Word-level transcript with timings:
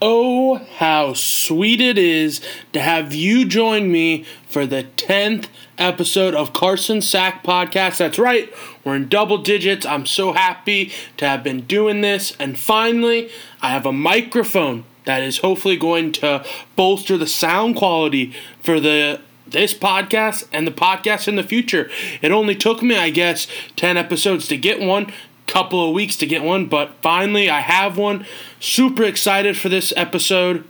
Oh, 0.00 0.64
how 0.76 1.12
sweet 1.14 1.80
it 1.80 1.98
is 1.98 2.40
to 2.72 2.78
have 2.80 3.12
you 3.12 3.44
join 3.44 3.90
me 3.90 4.24
for 4.46 4.64
the 4.64 4.84
10th 4.96 5.48
episode 5.76 6.34
of 6.36 6.52
Carson 6.52 7.00
Sack 7.02 7.42
Podcast. 7.42 7.98
That's 7.98 8.18
right, 8.18 8.48
we're 8.88 8.96
in 8.96 9.08
double 9.08 9.38
digits. 9.38 9.86
I'm 9.86 10.06
so 10.06 10.32
happy 10.32 10.92
to 11.18 11.28
have 11.28 11.44
been 11.44 11.62
doing 11.62 12.00
this. 12.00 12.34
And 12.38 12.58
finally, 12.58 13.30
I 13.60 13.68
have 13.68 13.86
a 13.86 13.92
microphone 13.92 14.84
that 15.04 15.22
is 15.22 15.38
hopefully 15.38 15.76
going 15.76 16.12
to 16.12 16.44
bolster 16.76 17.16
the 17.16 17.26
sound 17.26 17.76
quality 17.76 18.34
for 18.62 18.80
the 18.80 19.20
this 19.46 19.72
podcast 19.72 20.46
and 20.52 20.66
the 20.66 20.70
podcast 20.70 21.26
in 21.26 21.36
the 21.36 21.42
future. 21.42 21.90
It 22.20 22.30
only 22.32 22.54
took 22.54 22.82
me, 22.82 22.96
I 22.96 23.08
guess, 23.08 23.46
10 23.76 23.96
episodes 23.96 24.46
to 24.48 24.58
get 24.58 24.78
one 24.78 25.10
couple 25.48 25.88
of 25.88 25.94
weeks 25.94 26.14
to 26.16 26.26
get 26.26 26.42
one, 26.44 26.66
but 26.66 26.92
finally 27.02 27.50
I 27.50 27.60
have 27.60 27.96
one. 27.96 28.26
Super 28.60 29.02
excited 29.02 29.56
for 29.56 29.68
this 29.68 29.92
episode. 29.96 30.64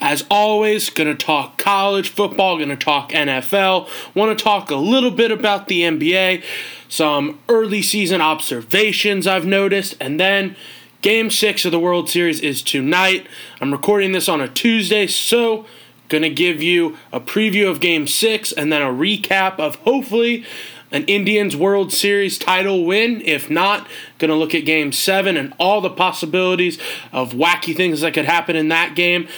As 0.00 0.24
always, 0.30 0.90
gonna 0.90 1.16
talk 1.16 1.58
college 1.58 2.10
football, 2.10 2.56
gonna 2.58 2.76
talk 2.76 3.10
NFL, 3.10 3.88
wanna 4.14 4.36
talk 4.36 4.70
a 4.70 4.76
little 4.76 5.10
bit 5.10 5.32
about 5.32 5.66
the 5.66 5.82
NBA, 5.82 6.42
some 6.88 7.40
early 7.48 7.82
season 7.82 8.20
observations 8.20 9.26
I've 9.26 9.44
noticed, 9.44 9.96
and 10.00 10.20
then 10.20 10.54
game 11.02 11.30
six 11.30 11.64
of 11.64 11.72
the 11.72 11.80
World 11.80 12.08
Series 12.08 12.40
is 12.40 12.62
tonight. 12.62 13.26
I'm 13.60 13.72
recording 13.72 14.12
this 14.12 14.28
on 14.28 14.40
a 14.40 14.46
Tuesday, 14.46 15.08
so 15.08 15.66
gonna 16.08 16.30
give 16.30 16.62
you 16.62 16.96
a 17.12 17.18
preview 17.18 17.68
of 17.68 17.80
game 17.80 18.06
six 18.06 18.52
and 18.52 18.72
then 18.72 18.82
a 18.82 18.92
recap 18.92 19.58
of 19.58 19.74
hopefully 19.76 20.44
an 20.90 21.04
Indians 21.04 21.56
World 21.56 21.92
Series 21.92 22.38
title 22.38 22.84
win. 22.84 23.20
If 23.24 23.50
not, 23.50 23.86
going 24.18 24.30
to 24.30 24.34
look 24.34 24.54
at 24.54 24.64
game 24.64 24.92
seven 24.92 25.36
and 25.36 25.52
all 25.58 25.80
the 25.80 25.90
possibilities 25.90 26.78
of 27.12 27.32
wacky 27.32 27.76
things 27.76 28.00
that 28.00 28.14
could 28.14 28.24
happen 28.24 28.56
in 28.56 28.68
that 28.68 28.94
game. 28.94 29.28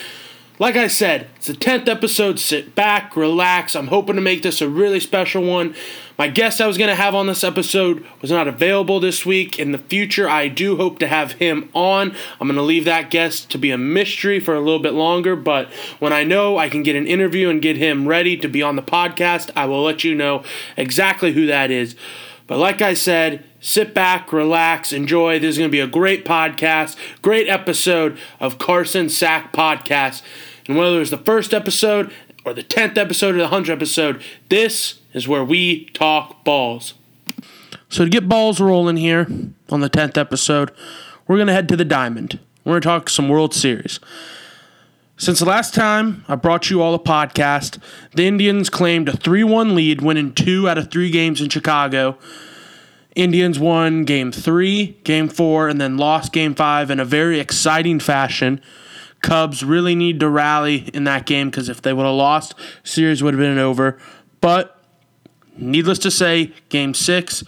Like 0.61 0.75
I 0.75 0.89
said, 0.89 1.27
it's 1.37 1.47
the 1.47 1.53
10th 1.53 1.87
episode. 1.87 2.37
Sit 2.37 2.75
back, 2.75 3.15
relax. 3.15 3.75
I'm 3.75 3.87
hoping 3.87 4.13
to 4.13 4.21
make 4.21 4.43
this 4.43 4.61
a 4.61 4.69
really 4.69 4.99
special 4.99 5.41
one. 5.43 5.73
My 6.19 6.27
guest 6.27 6.61
I 6.61 6.67
was 6.67 6.77
going 6.77 6.91
to 6.91 6.95
have 6.95 7.15
on 7.15 7.25
this 7.25 7.43
episode 7.43 8.05
was 8.21 8.29
not 8.29 8.47
available 8.47 8.99
this 8.99 9.25
week. 9.25 9.57
In 9.57 9.71
the 9.71 9.79
future, 9.79 10.29
I 10.29 10.49
do 10.49 10.77
hope 10.77 10.99
to 10.99 11.07
have 11.07 11.31
him 11.31 11.71
on. 11.73 12.15
I'm 12.39 12.47
going 12.47 12.57
to 12.57 12.61
leave 12.61 12.85
that 12.85 13.09
guest 13.09 13.49
to 13.49 13.57
be 13.57 13.71
a 13.71 13.77
mystery 13.79 14.39
for 14.39 14.53
a 14.53 14.59
little 14.59 14.77
bit 14.77 14.93
longer, 14.93 15.35
but 15.35 15.67
when 15.97 16.13
I 16.13 16.23
know 16.23 16.59
I 16.59 16.69
can 16.69 16.83
get 16.83 16.95
an 16.95 17.07
interview 17.07 17.49
and 17.49 17.59
get 17.59 17.77
him 17.77 18.07
ready 18.07 18.37
to 18.37 18.47
be 18.47 18.61
on 18.61 18.75
the 18.75 18.83
podcast, 18.83 19.49
I 19.55 19.65
will 19.65 19.81
let 19.81 20.03
you 20.03 20.13
know 20.13 20.43
exactly 20.77 21.33
who 21.33 21.47
that 21.47 21.71
is. 21.71 21.95
But 22.45 22.59
like 22.59 22.83
I 22.83 22.93
said, 22.93 23.45
sit 23.61 23.95
back, 23.95 24.31
relax, 24.31 24.93
enjoy. 24.93 25.39
This 25.39 25.53
is 25.53 25.57
going 25.57 25.69
to 25.69 25.75
be 25.75 25.79
a 25.79 25.87
great 25.87 26.23
podcast, 26.23 26.97
great 27.23 27.47
episode 27.47 28.19
of 28.39 28.59
Carson 28.59 29.09
Sack 29.09 29.53
Podcast. 29.53 30.21
And 30.67 30.77
whether 30.77 31.01
it's 31.01 31.09
the 31.09 31.17
first 31.17 31.53
episode 31.53 32.11
or 32.45 32.53
the 32.53 32.63
10th 32.63 32.97
episode 32.97 33.35
or 33.35 33.39
the 33.39 33.47
100th 33.47 33.69
episode, 33.69 34.21
this 34.49 34.99
is 35.13 35.27
where 35.27 35.43
we 35.43 35.85
talk 35.85 36.43
balls. 36.43 36.93
So, 37.89 38.05
to 38.05 38.09
get 38.09 38.29
balls 38.29 38.61
rolling 38.61 38.97
here 38.97 39.27
on 39.69 39.81
the 39.81 39.89
10th 39.89 40.17
episode, 40.17 40.71
we're 41.27 41.37
going 41.37 41.47
to 41.47 41.53
head 41.53 41.67
to 41.69 41.75
the 41.75 41.85
Diamond. 41.85 42.39
We're 42.63 42.73
going 42.73 42.81
to 42.81 42.87
talk 42.87 43.09
some 43.09 43.27
World 43.27 43.53
Series. 43.53 43.99
Since 45.17 45.39
the 45.39 45.45
last 45.45 45.75
time 45.75 46.25
I 46.27 46.35
brought 46.35 46.69
you 46.69 46.81
all 46.81 46.95
a 46.95 46.99
podcast, 46.99 47.79
the 48.15 48.25
Indians 48.25 48.69
claimed 48.69 49.07
a 49.07 49.15
3 49.15 49.43
1 49.43 49.75
lead, 49.75 50.01
winning 50.01 50.33
two 50.33 50.67
out 50.67 50.77
of 50.77 50.89
three 50.89 51.11
games 51.11 51.41
in 51.41 51.49
Chicago. 51.49 52.17
Indians 53.15 53.59
won 53.59 54.03
game 54.03 54.31
three, 54.31 54.97
game 55.03 55.27
four, 55.27 55.67
and 55.67 55.81
then 55.81 55.97
lost 55.97 56.31
game 56.31 56.55
five 56.55 56.89
in 56.89 56.99
a 56.99 57.05
very 57.05 57.39
exciting 57.39 57.99
fashion. 57.99 58.61
Cubs 59.21 59.63
really 59.63 59.95
need 59.95 60.19
to 60.19 60.29
rally 60.29 60.89
in 60.93 61.03
that 61.03 61.25
game 61.25 61.49
because 61.49 61.69
if 61.69 61.81
they 61.81 61.93
would 61.93 62.05
have 62.05 62.15
lost, 62.15 62.55
series 62.83 63.21
would 63.21 63.33
have 63.33 63.39
been 63.39 63.57
over. 63.57 63.99
But 64.39 64.83
needless 65.57 65.99
to 65.99 66.11
say, 66.11 66.53
game 66.69 66.93
six, 66.93 67.43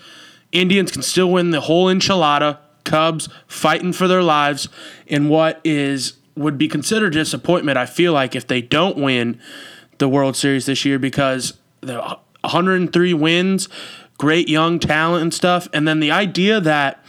Indians 0.51 0.91
can 0.91 1.01
still 1.01 1.31
win 1.31 1.50
the 1.50 1.62
whole 1.62 1.88
enchilada. 1.88 2.59
Cubs 2.83 3.29
fighting 3.47 3.94
for 3.94 4.07
their 4.07 4.22
lives 4.22 4.67
in 5.07 5.29
what 5.29 5.62
is 5.63 6.13
would 6.35 6.57
be 6.57 6.67
considered 6.67 7.13
disappointment. 7.13 7.78
I 7.78 7.85
feel 7.85 8.12
like 8.12 8.35
if 8.35 8.47
they 8.47 8.62
don't 8.62 8.97
win 8.97 9.39
the 10.00 10.09
World 10.09 10.35
Series 10.35 10.66
this 10.66 10.83
year 10.83 11.00
because 11.00 11.53
the 11.81 12.01
103 12.41 13.13
wins, 13.13 13.69
great 14.17 14.50
young 14.50 14.79
talent 14.79 15.22
and 15.22 15.33
stuff, 15.33 15.67
and 15.73 15.88
then 15.88 16.00
the 16.00 16.12
idea 16.12 16.59
that 16.59 17.03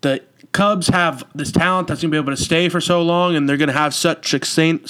the 0.00 0.22
Cubs 0.54 0.86
have 0.86 1.24
this 1.34 1.50
talent 1.50 1.88
that's 1.88 2.00
going 2.00 2.12
to 2.12 2.14
be 2.14 2.18
able 2.18 2.34
to 2.34 2.40
stay 2.40 2.68
for 2.68 2.80
so 2.80 3.02
long 3.02 3.34
and 3.34 3.48
they're 3.48 3.56
going 3.56 3.68
to 3.68 3.74
have 3.74 3.92
such 3.92 4.30
sustain, 4.30 4.86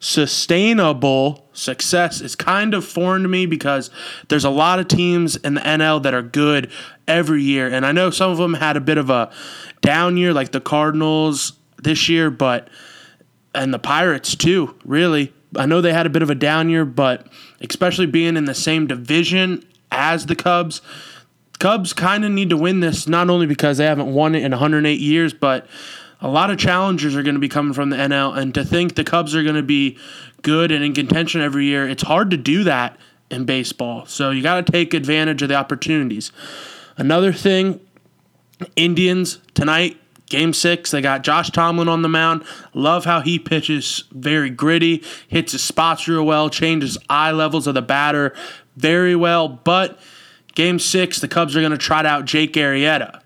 sustainable 0.00 1.48
success 1.52 2.20
is 2.20 2.34
kind 2.34 2.74
of 2.74 2.84
foreign 2.84 3.22
to 3.22 3.28
me 3.28 3.46
because 3.46 3.90
there's 4.28 4.44
a 4.44 4.50
lot 4.50 4.80
of 4.80 4.88
teams 4.88 5.36
in 5.36 5.54
the 5.54 5.60
NL 5.60 6.02
that 6.02 6.14
are 6.14 6.22
good 6.22 6.68
every 7.06 7.44
year. 7.44 7.68
And 7.68 7.86
I 7.86 7.92
know 7.92 8.10
some 8.10 8.32
of 8.32 8.38
them 8.38 8.54
had 8.54 8.76
a 8.76 8.80
bit 8.80 8.98
of 8.98 9.08
a 9.08 9.30
down 9.82 10.16
year, 10.16 10.34
like 10.34 10.50
the 10.50 10.60
Cardinals 10.60 11.52
this 11.80 12.08
year, 12.08 12.28
but 12.28 12.68
and 13.54 13.72
the 13.72 13.78
Pirates 13.78 14.34
too, 14.34 14.76
really. 14.84 15.32
I 15.54 15.64
know 15.64 15.80
they 15.80 15.92
had 15.92 16.06
a 16.06 16.10
bit 16.10 16.22
of 16.22 16.30
a 16.30 16.34
down 16.34 16.68
year, 16.68 16.84
but 16.84 17.28
especially 17.60 18.06
being 18.06 18.36
in 18.36 18.46
the 18.46 18.54
same 18.54 18.88
division 18.88 19.64
as 19.92 20.26
the 20.26 20.34
Cubs, 20.34 20.82
Cubs 21.62 21.92
kind 21.92 22.24
of 22.24 22.32
need 22.32 22.50
to 22.50 22.56
win 22.56 22.80
this 22.80 23.06
not 23.06 23.30
only 23.30 23.46
because 23.46 23.78
they 23.78 23.84
haven't 23.84 24.12
won 24.12 24.34
it 24.34 24.42
in 24.42 24.50
108 24.50 24.98
years, 24.98 25.32
but 25.32 25.68
a 26.20 26.26
lot 26.26 26.50
of 26.50 26.58
challengers 26.58 27.14
are 27.14 27.22
going 27.22 27.36
to 27.36 27.40
be 27.40 27.48
coming 27.48 27.72
from 27.72 27.90
the 27.90 27.96
NL. 27.96 28.36
And 28.36 28.52
to 28.54 28.64
think 28.64 28.96
the 28.96 29.04
Cubs 29.04 29.32
are 29.36 29.44
going 29.44 29.54
to 29.54 29.62
be 29.62 29.96
good 30.42 30.72
and 30.72 30.82
in 30.82 30.92
contention 30.92 31.40
every 31.40 31.66
year, 31.66 31.88
it's 31.88 32.02
hard 32.02 32.32
to 32.32 32.36
do 32.36 32.64
that 32.64 32.98
in 33.30 33.44
baseball. 33.44 34.06
So 34.06 34.32
you 34.32 34.42
got 34.42 34.66
to 34.66 34.72
take 34.72 34.92
advantage 34.92 35.40
of 35.42 35.50
the 35.50 35.54
opportunities. 35.54 36.32
Another 36.96 37.32
thing, 37.32 37.78
Indians 38.74 39.38
tonight, 39.54 40.00
game 40.26 40.52
six, 40.52 40.90
they 40.90 41.00
got 41.00 41.22
Josh 41.22 41.50
Tomlin 41.50 41.88
on 41.88 42.02
the 42.02 42.08
mound. 42.08 42.42
Love 42.74 43.04
how 43.04 43.20
he 43.20 43.38
pitches 43.38 44.02
very 44.10 44.50
gritty, 44.50 45.04
hits 45.28 45.52
his 45.52 45.62
spots 45.62 46.08
real 46.08 46.26
well, 46.26 46.50
changes 46.50 46.98
eye 47.08 47.30
levels 47.30 47.68
of 47.68 47.74
the 47.74 47.82
batter 47.82 48.34
very 48.76 49.14
well. 49.14 49.46
But 49.46 50.00
Game 50.54 50.78
six, 50.78 51.18
the 51.20 51.28
Cubs 51.28 51.56
are 51.56 51.60
going 51.60 51.72
to 51.72 51.78
trot 51.78 52.06
out 52.06 52.24
Jake 52.24 52.52
Arrieta. 52.54 53.20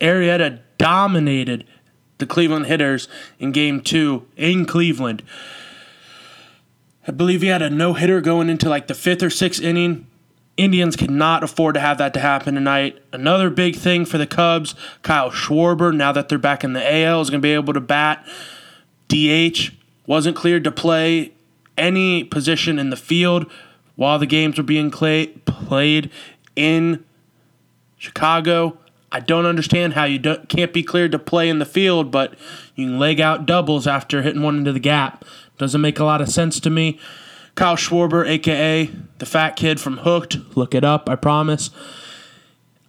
Arrieta 0.00 0.60
dominated 0.78 1.64
the 2.18 2.26
Cleveland 2.26 2.66
hitters 2.66 3.08
in 3.38 3.52
game 3.52 3.80
two 3.80 4.26
in 4.36 4.66
Cleveland. 4.66 5.22
I 7.06 7.10
believe 7.10 7.42
he 7.42 7.48
had 7.48 7.62
a 7.62 7.70
no 7.70 7.94
hitter 7.94 8.20
going 8.20 8.48
into 8.48 8.68
like 8.68 8.86
the 8.86 8.94
fifth 8.94 9.22
or 9.22 9.30
sixth 9.30 9.62
inning. 9.62 10.06
Indians 10.56 10.96
cannot 10.96 11.42
afford 11.42 11.74
to 11.74 11.80
have 11.80 11.98
that 11.98 12.14
to 12.14 12.20
happen 12.20 12.54
tonight. 12.54 13.02
Another 13.12 13.48
big 13.48 13.74
thing 13.74 14.04
for 14.04 14.18
the 14.18 14.26
Cubs, 14.26 14.74
Kyle 15.02 15.30
Schwarber, 15.30 15.94
now 15.94 16.12
that 16.12 16.28
they're 16.28 16.38
back 16.38 16.62
in 16.62 16.74
the 16.74 16.94
AL, 17.04 17.22
is 17.22 17.30
going 17.30 17.40
to 17.40 17.46
be 17.46 17.54
able 17.54 17.72
to 17.72 17.80
bat. 17.80 18.24
DH 19.08 19.70
wasn't 20.06 20.36
cleared 20.36 20.62
to 20.64 20.70
play 20.70 21.32
any 21.78 22.22
position 22.22 22.78
in 22.78 22.90
the 22.90 22.96
field 22.96 23.50
while 23.96 24.18
the 24.18 24.26
games 24.26 24.58
were 24.58 24.64
being 24.64 24.90
clay- 24.90 25.28
played 25.46 26.10
in 26.56 27.04
Chicago. 27.96 28.78
I 29.10 29.20
don't 29.20 29.46
understand 29.46 29.92
how 29.92 30.04
you 30.04 30.18
can't 30.48 30.72
be 30.72 30.82
cleared 30.82 31.12
to 31.12 31.18
play 31.18 31.48
in 31.48 31.58
the 31.58 31.66
field, 31.66 32.10
but 32.10 32.34
you 32.74 32.86
can 32.86 32.98
leg 32.98 33.20
out 33.20 33.46
doubles 33.46 33.86
after 33.86 34.22
hitting 34.22 34.42
one 34.42 34.56
into 34.56 34.72
the 34.72 34.80
gap. 34.80 35.24
Doesn't 35.58 35.80
make 35.80 35.98
a 35.98 36.04
lot 36.04 36.20
of 36.20 36.28
sense 36.28 36.58
to 36.60 36.70
me. 36.70 36.98
Kyle 37.54 37.76
Schwarber, 37.76 38.26
aka 38.26 38.90
the 39.18 39.26
fat 39.26 39.56
kid 39.56 39.80
from 39.80 39.98
Hooked, 39.98 40.56
look 40.56 40.74
it 40.74 40.84
up, 40.84 41.08
I 41.08 41.16
promise. 41.16 41.70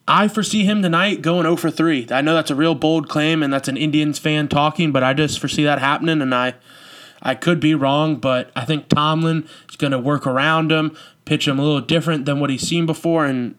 I 0.07 0.27
foresee 0.27 0.65
him 0.65 0.81
tonight 0.81 1.21
going 1.21 1.43
0 1.43 1.55
for 1.57 1.71
3. 1.71 2.07
I 2.11 2.21
know 2.21 2.33
that's 2.33 2.51
a 2.51 2.55
real 2.55 2.75
bold 2.75 3.07
claim 3.07 3.43
and 3.43 3.53
that's 3.53 3.67
an 3.67 3.77
Indians 3.77 4.19
fan 4.19 4.47
talking, 4.47 4.91
but 4.91 5.03
I 5.03 5.13
just 5.13 5.39
foresee 5.39 5.63
that 5.63 5.79
happening 5.79 6.21
and 6.21 6.33
I 6.33 6.55
I 7.25 7.35
could 7.35 7.61
be 7.61 7.73
wrong, 7.73 8.17
but 8.17 8.51
I 8.53 8.65
think 8.65 8.89
Tomlin 8.89 9.47
is 9.69 9.77
going 9.77 9.91
to 9.91 9.99
work 9.99 10.27
around 10.27 10.73
him, 10.73 10.95
pitch 11.25 11.47
him 11.47 11.59
a 11.59 11.63
little 11.63 11.81
different 11.81 12.25
than 12.25 12.39
what 12.39 12.49
he's 12.49 12.67
seen 12.67 12.85
before, 12.85 13.25
and 13.25 13.55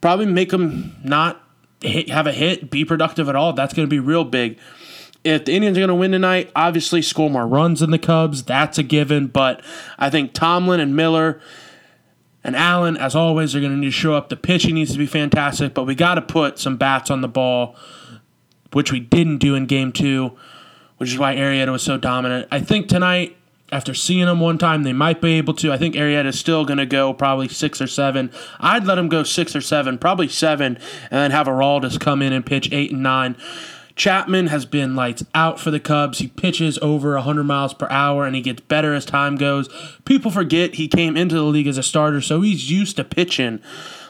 probably 0.00 0.26
make 0.26 0.52
him 0.52 0.96
not 1.04 1.42
hit, 1.80 2.08
have 2.10 2.26
a 2.26 2.32
hit, 2.32 2.70
be 2.70 2.84
productive 2.84 3.28
at 3.28 3.36
all. 3.36 3.52
That's 3.52 3.74
going 3.74 3.86
to 3.86 3.90
be 3.90 4.00
real 4.00 4.24
big. 4.24 4.58
If 5.22 5.44
the 5.44 5.52
Indians 5.52 5.76
are 5.76 5.80
going 5.80 5.88
to 5.88 5.94
win 5.94 6.12
tonight, 6.12 6.50
obviously 6.56 7.02
score 7.02 7.28
more 7.28 7.46
runs 7.46 7.80
than 7.80 7.90
the 7.90 7.98
Cubs. 7.98 8.42
That's 8.42 8.78
a 8.78 8.82
given. 8.82 9.26
But 9.26 9.62
I 9.98 10.08
think 10.08 10.32
Tomlin 10.32 10.80
and 10.80 10.96
Miller 10.96 11.40
and 12.42 12.56
Allen, 12.56 12.96
as 12.96 13.14
always, 13.14 13.54
are 13.54 13.60
going 13.60 13.72
to 13.72 13.76
need 13.76 13.86
to 13.86 13.90
show 13.90 14.14
up. 14.14 14.30
The 14.30 14.36
pitching 14.36 14.76
needs 14.76 14.92
to 14.92 14.98
be 14.98 15.06
fantastic, 15.06 15.74
but 15.74 15.84
we 15.84 15.94
got 15.94 16.14
to 16.14 16.22
put 16.22 16.58
some 16.58 16.78
bats 16.78 17.10
on 17.10 17.20
the 17.20 17.28
ball, 17.28 17.76
which 18.72 18.90
we 18.90 18.98
didn't 18.98 19.38
do 19.38 19.54
in 19.54 19.66
game 19.66 19.92
two, 19.92 20.38
which 20.96 21.12
is 21.12 21.18
why 21.18 21.36
Arrieta 21.36 21.70
was 21.70 21.82
so 21.82 21.98
dominant. 21.98 22.48
I 22.50 22.60
think 22.60 22.88
tonight, 22.88 23.36
after 23.72 23.94
seeing 23.94 24.26
them 24.26 24.40
one 24.40 24.58
time, 24.58 24.82
they 24.82 24.92
might 24.92 25.20
be 25.20 25.34
able 25.34 25.54
to. 25.54 25.72
I 25.72 25.78
think 25.78 25.94
Arrieta 25.94 26.26
is 26.26 26.38
still 26.38 26.64
going 26.64 26.78
to 26.78 26.86
go 26.86 27.12
probably 27.12 27.48
six 27.48 27.80
or 27.80 27.86
seven. 27.86 28.30
I'd 28.58 28.84
let 28.84 28.98
him 28.98 29.08
go 29.08 29.22
six 29.22 29.54
or 29.54 29.60
seven, 29.60 29.98
probably 29.98 30.28
seven, 30.28 30.76
and 31.10 31.20
then 31.20 31.30
have 31.30 31.46
Aroldis 31.46 32.00
come 32.00 32.22
in 32.22 32.32
and 32.32 32.44
pitch 32.44 32.72
eight 32.72 32.92
and 32.92 33.02
nine. 33.02 33.36
Chapman 33.96 34.46
has 34.46 34.64
been 34.64 34.96
lights 34.96 35.24
out 35.34 35.60
for 35.60 35.70
the 35.70 35.78
Cubs. 35.78 36.20
He 36.20 36.28
pitches 36.28 36.78
over 36.78 37.12
100 37.14 37.44
miles 37.44 37.74
per 37.74 37.86
hour 37.90 38.24
and 38.24 38.34
he 38.34 38.40
gets 38.40 38.62
better 38.62 38.94
as 38.94 39.04
time 39.04 39.36
goes. 39.36 39.68
People 40.06 40.30
forget 40.30 40.76
he 40.76 40.88
came 40.88 41.18
into 41.18 41.34
the 41.34 41.42
league 41.42 41.66
as 41.66 41.76
a 41.76 41.82
starter, 41.82 42.22
so 42.22 42.40
he's 42.40 42.70
used 42.70 42.96
to 42.96 43.04
pitching 43.04 43.60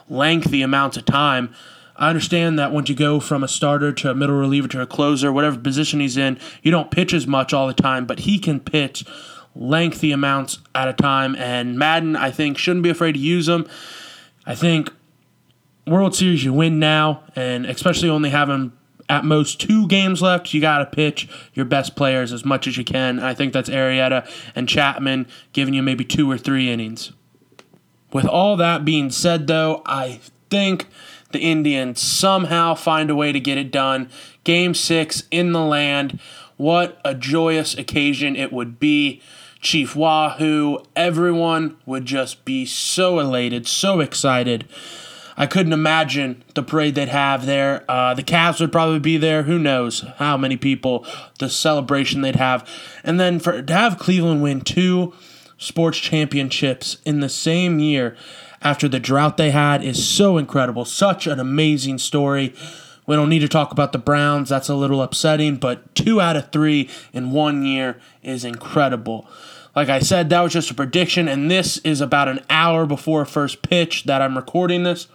lengthy 0.09 0.63
amounts 0.63 0.97
of 0.97 1.07
time. 1.07 1.53
I 1.97 2.09
understand 2.09 2.59
that 2.59 2.73
once 2.73 2.89
you 2.89 2.95
go 2.95 3.21
from 3.21 3.43
a 3.43 3.49
starter 3.49 3.93
to 3.93 4.11
a 4.11 4.15
middle 4.15 4.37
reliever 4.37 4.69
to 4.69 4.81
a 4.81 4.87
closer, 4.87 5.33
whatever 5.33 5.59
position 5.59 6.01
he's 6.01 6.17
in, 6.17 6.39
you 6.63 6.71
don't 6.71 6.91
pitch 6.91 7.13
as 7.13 7.27
much 7.27 7.53
all 7.53 7.67
the 7.67 7.75
time, 7.75 8.07
but 8.07 8.21
he 8.21 8.39
can 8.39 8.61
pitch 8.61 9.05
lengthy 9.55 10.13
amounts 10.13 10.59
at 10.75 10.89
a 10.89 10.93
time. 10.93 11.35
And 11.37 11.79
Maddon, 11.79 12.17
I 12.17 12.31
think, 12.31 12.59
shouldn't 12.59 12.83
be 12.83 12.91
afraid 12.91 13.13
to 13.13 13.19
use 13.19 13.47
them. 13.47 13.69
I 14.47 14.55
think 14.55 14.91
World 15.87 16.15
Series 16.15 16.45
you 16.45 16.53
win 16.53 16.79
now, 16.79 17.25
and 17.35 17.67
especially 17.67 18.09
only 18.09 18.31
having 18.31 18.73
at 19.09 19.25
most 19.25 19.61
two 19.61 19.89
games 19.89 20.23
left. 20.23 20.55
You 20.55 20.61
got 20.61 20.79
to 20.79 20.87
pitch 20.87 21.29
your 21.53 21.65
best 21.65 21.97
players 21.97 22.33
as 22.33 22.45
much 22.45 22.67
as 22.67 22.77
you 22.77 22.85
can. 22.85 23.19
I 23.19 23.35
think 23.35 23.53
that's 23.53 23.69
Arrieta 23.69 24.27
and 24.55 24.69
Chapman 24.69 25.27
giving 25.53 25.75
you 25.75 25.83
maybe 25.83 26.05
two 26.05 26.31
or 26.31 26.39
three 26.39 26.71
innings. 26.71 27.13
With 28.13 28.27
all 28.27 28.57
that 28.57 28.85
being 28.85 29.11
said, 29.11 29.47
though, 29.47 29.83
I 29.85 30.21
think 30.49 30.87
the 31.33 31.41
Indians 31.41 32.01
somehow 32.01 32.75
find 32.75 33.11
a 33.11 33.15
way 33.15 33.33
to 33.33 33.41
get 33.41 33.59
it 33.59 33.71
done. 33.71 34.11
Game 34.45 34.75
six 34.75 35.25
in 35.31 35.53
the 35.53 35.65
land. 35.65 36.21
What 36.57 37.01
a 37.05 37.15
joyous 37.15 37.77
occasion 37.77 38.37
it 38.37 38.53
would 38.53 38.79
be. 38.79 39.23
Chief 39.61 39.95
Wahoo, 39.95 40.79
everyone 40.97 41.77
would 41.85 42.07
just 42.07 42.45
be 42.45 42.65
so 42.65 43.19
elated, 43.19 43.69
so 43.69 44.01
excited. 44.01 44.67
I 45.37 45.47
couldn't 45.47 45.73
imagine 45.73 46.43
the 46.55 46.63
parade 46.63 46.95
they'd 46.95 47.09
have 47.09 47.47
there. 47.47 47.85
Uh, 47.89 48.15
the 48.15 48.23
Cavs 48.23 48.61
would 48.61 48.73
probably 48.73 48.99
be 48.99 49.17
there. 49.17 49.45
Who 49.45 49.59
knows 49.59 50.01
how 50.17 50.37
many 50.37 50.57
people? 50.57 51.07
The 51.39 51.49
celebration 51.51 52.21
they'd 52.21 52.37
have, 52.37 52.69
and 53.05 53.21
then 53.21 53.39
for 53.39 53.63
to 53.63 53.73
have 53.73 53.99
Cleveland 53.99 54.43
win 54.43 54.61
two 54.63 55.15
sports 55.57 55.99
championships 55.99 56.97
in 57.05 57.21
the 57.21 57.29
same 57.29 57.79
year 57.79 58.17
after 58.63 58.89
the 58.89 59.01
drought 59.01 59.37
they 59.37 59.51
had 59.51 59.83
is 59.83 60.07
so 60.07 60.37
incredible. 60.37 60.85
Such 60.85 61.27
an 61.27 61.39
amazing 61.39 61.99
story. 61.99 62.55
We 63.07 63.17
don't 63.17 63.29
need 63.29 63.41
to 63.41 63.49
talk 63.49 63.73
about 63.73 63.93
the 63.93 63.99
Browns. 63.99 64.49
That's 64.49 64.69
a 64.69 64.75
little 64.75 65.03
upsetting, 65.03 65.57
but 65.57 65.95
two 65.95 66.21
out 66.21 66.37
of 66.37 66.53
three 66.53 66.89
in 67.13 67.33
one 67.33 67.65
year 67.65 68.01
is 68.23 68.45
incredible. 68.45 69.29
Like 69.75 69.89
I 69.89 70.01
said, 70.01 70.31
that 70.31 70.41
was 70.41 70.53
just 70.53 70.71
a 70.71 70.75
prediction, 70.75 71.29
and 71.29 71.51
this 71.51 71.79
is 71.79 72.01
about 72.01 72.29
an 72.29 72.41
hour 72.51 72.87
before 72.87 73.25
first 73.25 73.63
pitch 73.63 74.05
that 74.05 74.21
I'm 74.21 74.37
recording 74.37 74.83
this. 74.83 75.07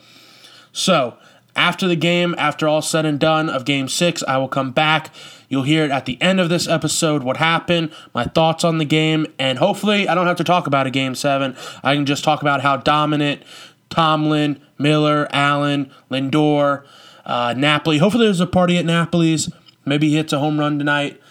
So, 0.72 1.18
after 1.56 1.88
the 1.88 1.96
game, 1.96 2.36
after 2.38 2.68
all 2.68 2.82
said 2.82 3.06
and 3.06 3.20
done 3.20 3.50
of 3.50 3.66
game 3.66 3.88
six, 3.88 4.24
I 4.28 4.38
will 4.38 4.48
come 4.48 4.72
back. 4.72 5.14
You'll 5.48 5.64
hear 5.64 5.86
it 5.86 5.92
at 5.92 6.06
the 6.06 6.22
end 6.22 6.40
of 6.40 6.50
this 6.50 6.68
episode 6.68 7.24
what 7.24 7.38
happened, 7.38 7.92
my 8.14 8.26
thoughts 8.26 8.64
on 8.64 8.78
the 8.78 8.86
game, 8.86 9.28
and 9.40 9.58
hopefully 9.58 10.08
I 10.08 10.16
don't 10.16 10.28
have 10.28 10.38
to 10.38 10.44
talk 10.44 10.68
about 10.68 10.88
a 10.88 10.92
game 10.92 11.16
seven. 11.16 11.56
I 11.84 11.96
can 11.96 12.06
just 12.06 12.24
talk 12.24 12.42
about 12.42 12.62
how 12.62 12.78
dominant 12.78 13.44
Tomlin, 13.90 14.60
Miller, 14.78 15.28
Allen, 15.32 15.92
Lindor, 16.10 16.86
uh, 17.26 17.54
Napoli. 17.58 17.98
Hopefully 17.98 18.26
there's 18.26 18.40
a 18.40 18.48
party 18.48 18.78
at 18.78 18.86
Napoli's. 18.86 19.52
Maybe 19.86 20.10
he 20.10 20.16
hits 20.16 20.34
a 20.34 20.40
home 20.40 20.60
run 20.60 20.78
tonight. 20.78 21.22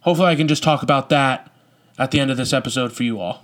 Hopefully 0.00 0.28
I 0.28 0.36
can 0.36 0.48
just 0.48 0.62
talk 0.62 0.82
about 0.82 1.08
that 1.08 1.50
at 1.98 2.10
the 2.10 2.20
end 2.20 2.30
of 2.30 2.36
this 2.36 2.52
episode 2.52 2.92
for 2.92 3.02
you 3.02 3.20
all. 3.20 3.42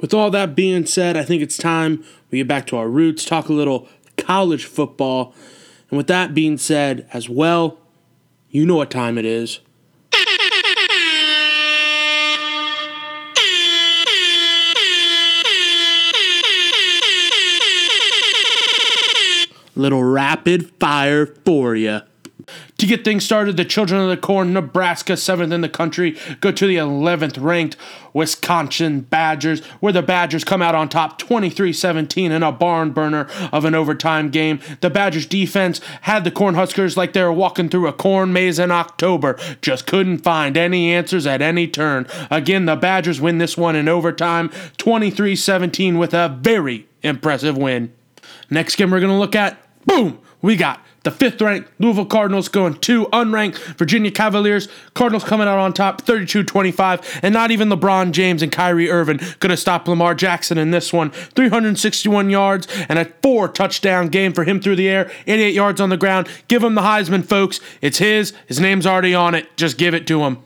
With 0.00 0.14
all 0.14 0.30
that 0.30 0.54
being 0.54 0.86
said, 0.86 1.16
I 1.16 1.24
think 1.24 1.42
it's 1.42 1.56
time 1.56 2.04
we 2.30 2.38
get 2.38 2.48
back 2.48 2.66
to 2.68 2.76
our 2.76 2.88
roots, 2.88 3.24
talk 3.24 3.48
a 3.48 3.52
little 3.52 3.88
college 4.16 4.64
football. 4.64 5.34
And 5.90 5.96
with 5.96 6.06
that 6.08 6.34
being 6.34 6.58
said, 6.58 7.08
as 7.12 7.28
well, 7.28 7.78
you 8.50 8.66
know 8.66 8.76
what 8.76 8.90
time 8.90 9.18
it 9.18 9.24
is. 9.24 9.60
Little 19.76 20.04
rapid 20.04 20.70
fire 20.78 21.26
for 21.26 21.74
you. 21.74 22.00
To 22.78 22.86
get 22.86 23.04
things 23.04 23.24
started, 23.24 23.56
the 23.56 23.64
Children 23.64 24.02
of 24.02 24.08
the 24.08 24.16
Corn, 24.16 24.52
Nebraska, 24.52 25.14
7th 25.14 25.52
in 25.52 25.60
the 25.60 25.68
country, 25.68 26.18
go 26.40 26.50
to 26.52 26.66
the 26.66 26.76
11th 26.76 27.42
ranked 27.42 27.76
Wisconsin 28.12 29.00
Badgers, 29.00 29.64
where 29.80 29.92
the 29.92 30.02
Badgers 30.02 30.44
come 30.44 30.60
out 30.60 30.74
on 30.74 30.88
top 30.88 31.16
23 31.18 31.72
17 31.72 32.32
in 32.32 32.42
a 32.42 32.52
barn 32.52 32.90
burner 32.90 33.28
of 33.52 33.64
an 33.64 33.74
overtime 33.74 34.30
game. 34.30 34.60
The 34.80 34.90
Badgers 34.90 35.26
defense 35.26 35.80
had 36.02 36.24
the 36.24 36.30
Cornhuskers 36.30 36.96
like 36.96 37.12
they 37.12 37.22
were 37.22 37.32
walking 37.32 37.68
through 37.68 37.86
a 37.86 37.92
corn 37.92 38.32
maze 38.32 38.58
in 38.58 38.70
October, 38.70 39.38
just 39.62 39.86
couldn't 39.86 40.18
find 40.18 40.56
any 40.56 40.92
answers 40.92 41.26
at 41.26 41.40
any 41.40 41.66
turn. 41.66 42.06
Again, 42.30 42.66
the 42.66 42.76
Badgers 42.76 43.20
win 43.20 43.38
this 43.38 43.56
one 43.56 43.76
in 43.76 43.88
overtime 43.88 44.50
23 44.76 45.34
17 45.36 45.98
with 45.98 46.12
a 46.12 46.36
very 46.40 46.86
impressive 47.02 47.56
win. 47.56 47.92
Next 48.50 48.76
game 48.76 48.90
we're 48.90 49.00
going 49.00 49.12
to 49.12 49.18
look 49.18 49.36
at, 49.36 49.63
boom, 49.86 50.18
we 50.42 50.56
got 50.56 50.80
the 51.04 51.10
fifth 51.10 51.40
ranked 51.40 51.70
Louisville 51.78 52.06
Cardinals 52.06 52.48
going 52.48 52.74
to 52.80 53.06
unranked 53.06 53.58
Virginia 53.76 54.10
Cavaliers. 54.10 54.68
Cardinals 54.94 55.22
coming 55.22 55.46
out 55.46 55.58
on 55.58 55.72
top 55.72 56.00
32 56.00 56.42
25. 56.42 57.20
And 57.22 57.32
not 57.32 57.50
even 57.50 57.68
LeBron 57.68 58.12
James 58.12 58.42
and 58.42 58.50
Kyrie 58.50 58.90
Irving 58.90 59.18
going 59.38 59.50
to 59.50 59.56
stop 59.56 59.86
Lamar 59.86 60.14
Jackson 60.14 60.58
in 60.58 60.70
this 60.70 60.92
one. 60.92 61.10
361 61.10 62.30
yards 62.30 62.66
and 62.88 62.98
a 62.98 63.04
four 63.22 63.48
touchdown 63.48 64.08
game 64.08 64.32
for 64.32 64.44
him 64.44 64.60
through 64.60 64.76
the 64.76 64.88
air, 64.88 65.10
88 65.26 65.54
yards 65.54 65.80
on 65.80 65.90
the 65.90 65.96
ground. 65.96 66.26
Give 66.48 66.64
him 66.64 66.74
the 66.74 66.82
Heisman, 66.82 67.24
folks. 67.24 67.60
It's 67.82 67.98
his. 67.98 68.32
His 68.46 68.58
name's 68.58 68.86
already 68.86 69.14
on 69.14 69.34
it. 69.34 69.56
Just 69.56 69.76
give 69.76 69.94
it 69.94 70.06
to 70.06 70.24
him. 70.24 70.38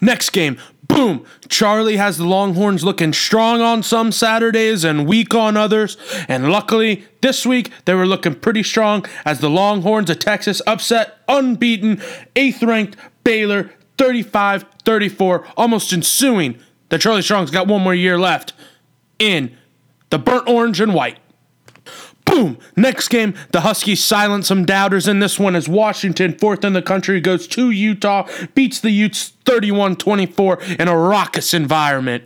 Next 0.00 0.30
game, 0.30 0.58
boom. 0.88 1.24
Charlie 1.48 1.96
has 1.96 2.18
the 2.18 2.26
Longhorns 2.26 2.84
looking 2.84 3.12
strong 3.12 3.60
on 3.60 3.82
some 3.82 4.12
Saturdays 4.12 4.84
and 4.84 5.06
weak 5.06 5.34
on 5.34 5.56
others. 5.56 5.96
And 6.28 6.50
luckily, 6.50 7.04
this 7.22 7.46
week 7.46 7.70
they 7.84 7.94
were 7.94 8.06
looking 8.06 8.34
pretty 8.34 8.62
strong 8.62 9.04
as 9.24 9.40
the 9.40 9.50
Longhorns 9.50 10.10
of 10.10 10.18
Texas 10.18 10.60
upset 10.66 11.18
unbeaten 11.28 11.96
8th 12.34 12.66
ranked 12.66 12.96
Baylor 13.24 13.72
35 13.98 14.64
34, 14.84 15.46
almost 15.56 15.92
ensuing 15.92 16.60
that 16.90 17.00
Charlie 17.00 17.22
Strong's 17.22 17.50
got 17.50 17.66
one 17.66 17.82
more 17.82 17.94
year 17.94 18.18
left 18.18 18.52
in 19.18 19.56
the 20.10 20.18
burnt 20.18 20.48
orange 20.48 20.80
and 20.80 20.94
white. 20.94 21.18
Boom! 22.26 22.58
Next 22.76 23.08
game, 23.08 23.34
the 23.52 23.62
Huskies 23.62 24.04
silence 24.04 24.48
some 24.48 24.66
doubters 24.66 25.08
in 25.08 25.20
this 25.20 25.38
one 25.38 25.56
as 25.56 25.68
Washington, 25.68 26.36
fourth 26.36 26.64
in 26.64 26.74
the 26.74 26.82
country, 26.82 27.20
goes 27.20 27.48
to 27.48 27.70
Utah, 27.70 28.28
beats 28.54 28.78
the 28.80 28.90
Utes 28.90 29.30
31 29.44 29.96
24 29.96 30.60
in 30.78 30.88
a 30.88 30.96
raucous 30.96 31.54
environment. 31.54 32.24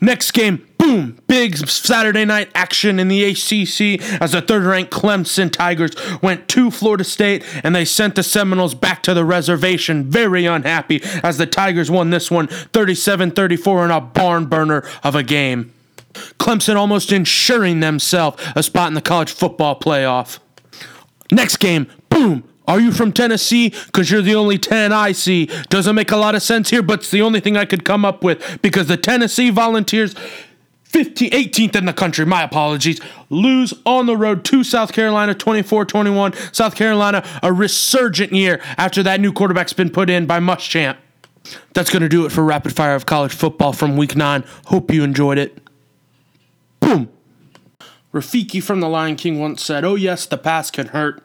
Next 0.00 0.32
game, 0.32 0.66
boom, 0.78 1.18
big 1.26 1.56
Saturday 1.56 2.24
night 2.24 2.50
action 2.54 3.00
in 3.00 3.08
the 3.08 3.24
ACC 3.24 4.00
as 4.20 4.32
the 4.32 4.42
third 4.42 4.64
ranked 4.64 4.92
Clemson 4.92 5.50
Tigers 5.50 5.92
went 6.22 6.48
to 6.48 6.70
Florida 6.70 7.04
State 7.04 7.44
and 7.64 7.74
they 7.74 7.84
sent 7.84 8.14
the 8.14 8.22
Seminoles 8.22 8.74
back 8.74 9.02
to 9.04 9.14
the 9.14 9.24
reservation 9.24 10.04
very 10.04 10.46
unhappy 10.46 11.00
as 11.22 11.38
the 11.38 11.46
Tigers 11.46 11.90
won 11.90 12.10
this 12.10 12.30
one 12.30 12.46
37 12.46 13.30
34 13.32 13.84
in 13.86 13.90
a 13.90 14.00
barn 14.00 14.46
burner 14.46 14.84
of 15.02 15.14
a 15.14 15.22
game. 15.22 15.72
Clemson 16.38 16.76
almost 16.76 17.12
ensuring 17.12 17.80
themselves 17.80 18.42
a 18.56 18.62
spot 18.62 18.88
in 18.88 18.94
the 18.94 19.00
college 19.00 19.32
football 19.32 19.78
playoff. 19.78 20.38
Next 21.30 21.56
game, 21.56 21.86
boom. 22.10 22.44
Are 22.66 22.80
you 22.80 22.92
from 22.92 23.12
Tennessee? 23.12 23.70
Because 23.86 24.10
you're 24.10 24.22
the 24.22 24.34
only 24.34 24.56
10 24.56 24.92
I 24.92 25.12
see. 25.12 25.50
Doesn't 25.68 25.94
make 25.94 26.10
a 26.10 26.16
lot 26.16 26.34
of 26.34 26.42
sense 26.42 26.70
here, 26.70 26.82
but 26.82 27.00
it's 27.00 27.10
the 27.10 27.20
only 27.20 27.40
thing 27.40 27.56
I 27.56 27.66
could 27.66 27.84
come 27.84 28.04
up 28.04 28.24
with 28.24 28.62
because 28.62 28.88
the 28.88 28.96
Tennessee 28.96 29.50
Volunteers 29.50 30.14
15, 30.84 31.32
18th 31.32 31.76
in 31.76 31.84
the 31.86 31.92
country, 31.92 32.24
my 32.24 32.42
apologies, 32.42 33.00
lose 33.28 33.74
on 33.84 34.06
the 34.06 34.16
road 34.16 34.44
to 34.46 34.62
South 34.62 34.92
Carolina 34.92 35.34
24 35.34 35.84
21. 35.84 36.32
South 36.52 36.76
Carolina, 36.76 37.26
a 37.42 37.52
resurgent 37.52 38.32
year 38.32 38.60
after 38.78 39.02
that 39.02 39.20
new 39.20 39.32
quarterback's 39.32 39.72
been 39.72 39.90
put 39.90 40.08
in 40.08 40.24
by 40.24 40.38
Muschamp. 40.38 40.96
That's 41.74 41.90
going 41.90 42.02
to 42.02 42.08
do 42.08 42.24
it 42.24 42.32
for 42.32 42.44
Rapid 42.44 42.74
Fire 42.74 42.94
of 42.94 43.06
College 43.06 43.32
Football 43.32 43.72
from 43.72 43.96
week 43.96 44.16
nine. 44.16 44.44
Hope 44.66 44.92
you 44.92 45.02
enjoyed 45.02 45.36
it. 45.36 45.58
Boom. 46.84 47.08
Rafiki 48.12 48.62
from 48.62 48.80
The 48.80 48.88
Lion 48.90 49.16
King 49.16 49.40
once 49.40 49.64
said, 49.64 49.86
Oh, 49.86 49.94
yes, 49.94 50.26
the 50.26 50.36
past 50.36 50.74
can 50.74 50.88
hurt, 50.88 51.22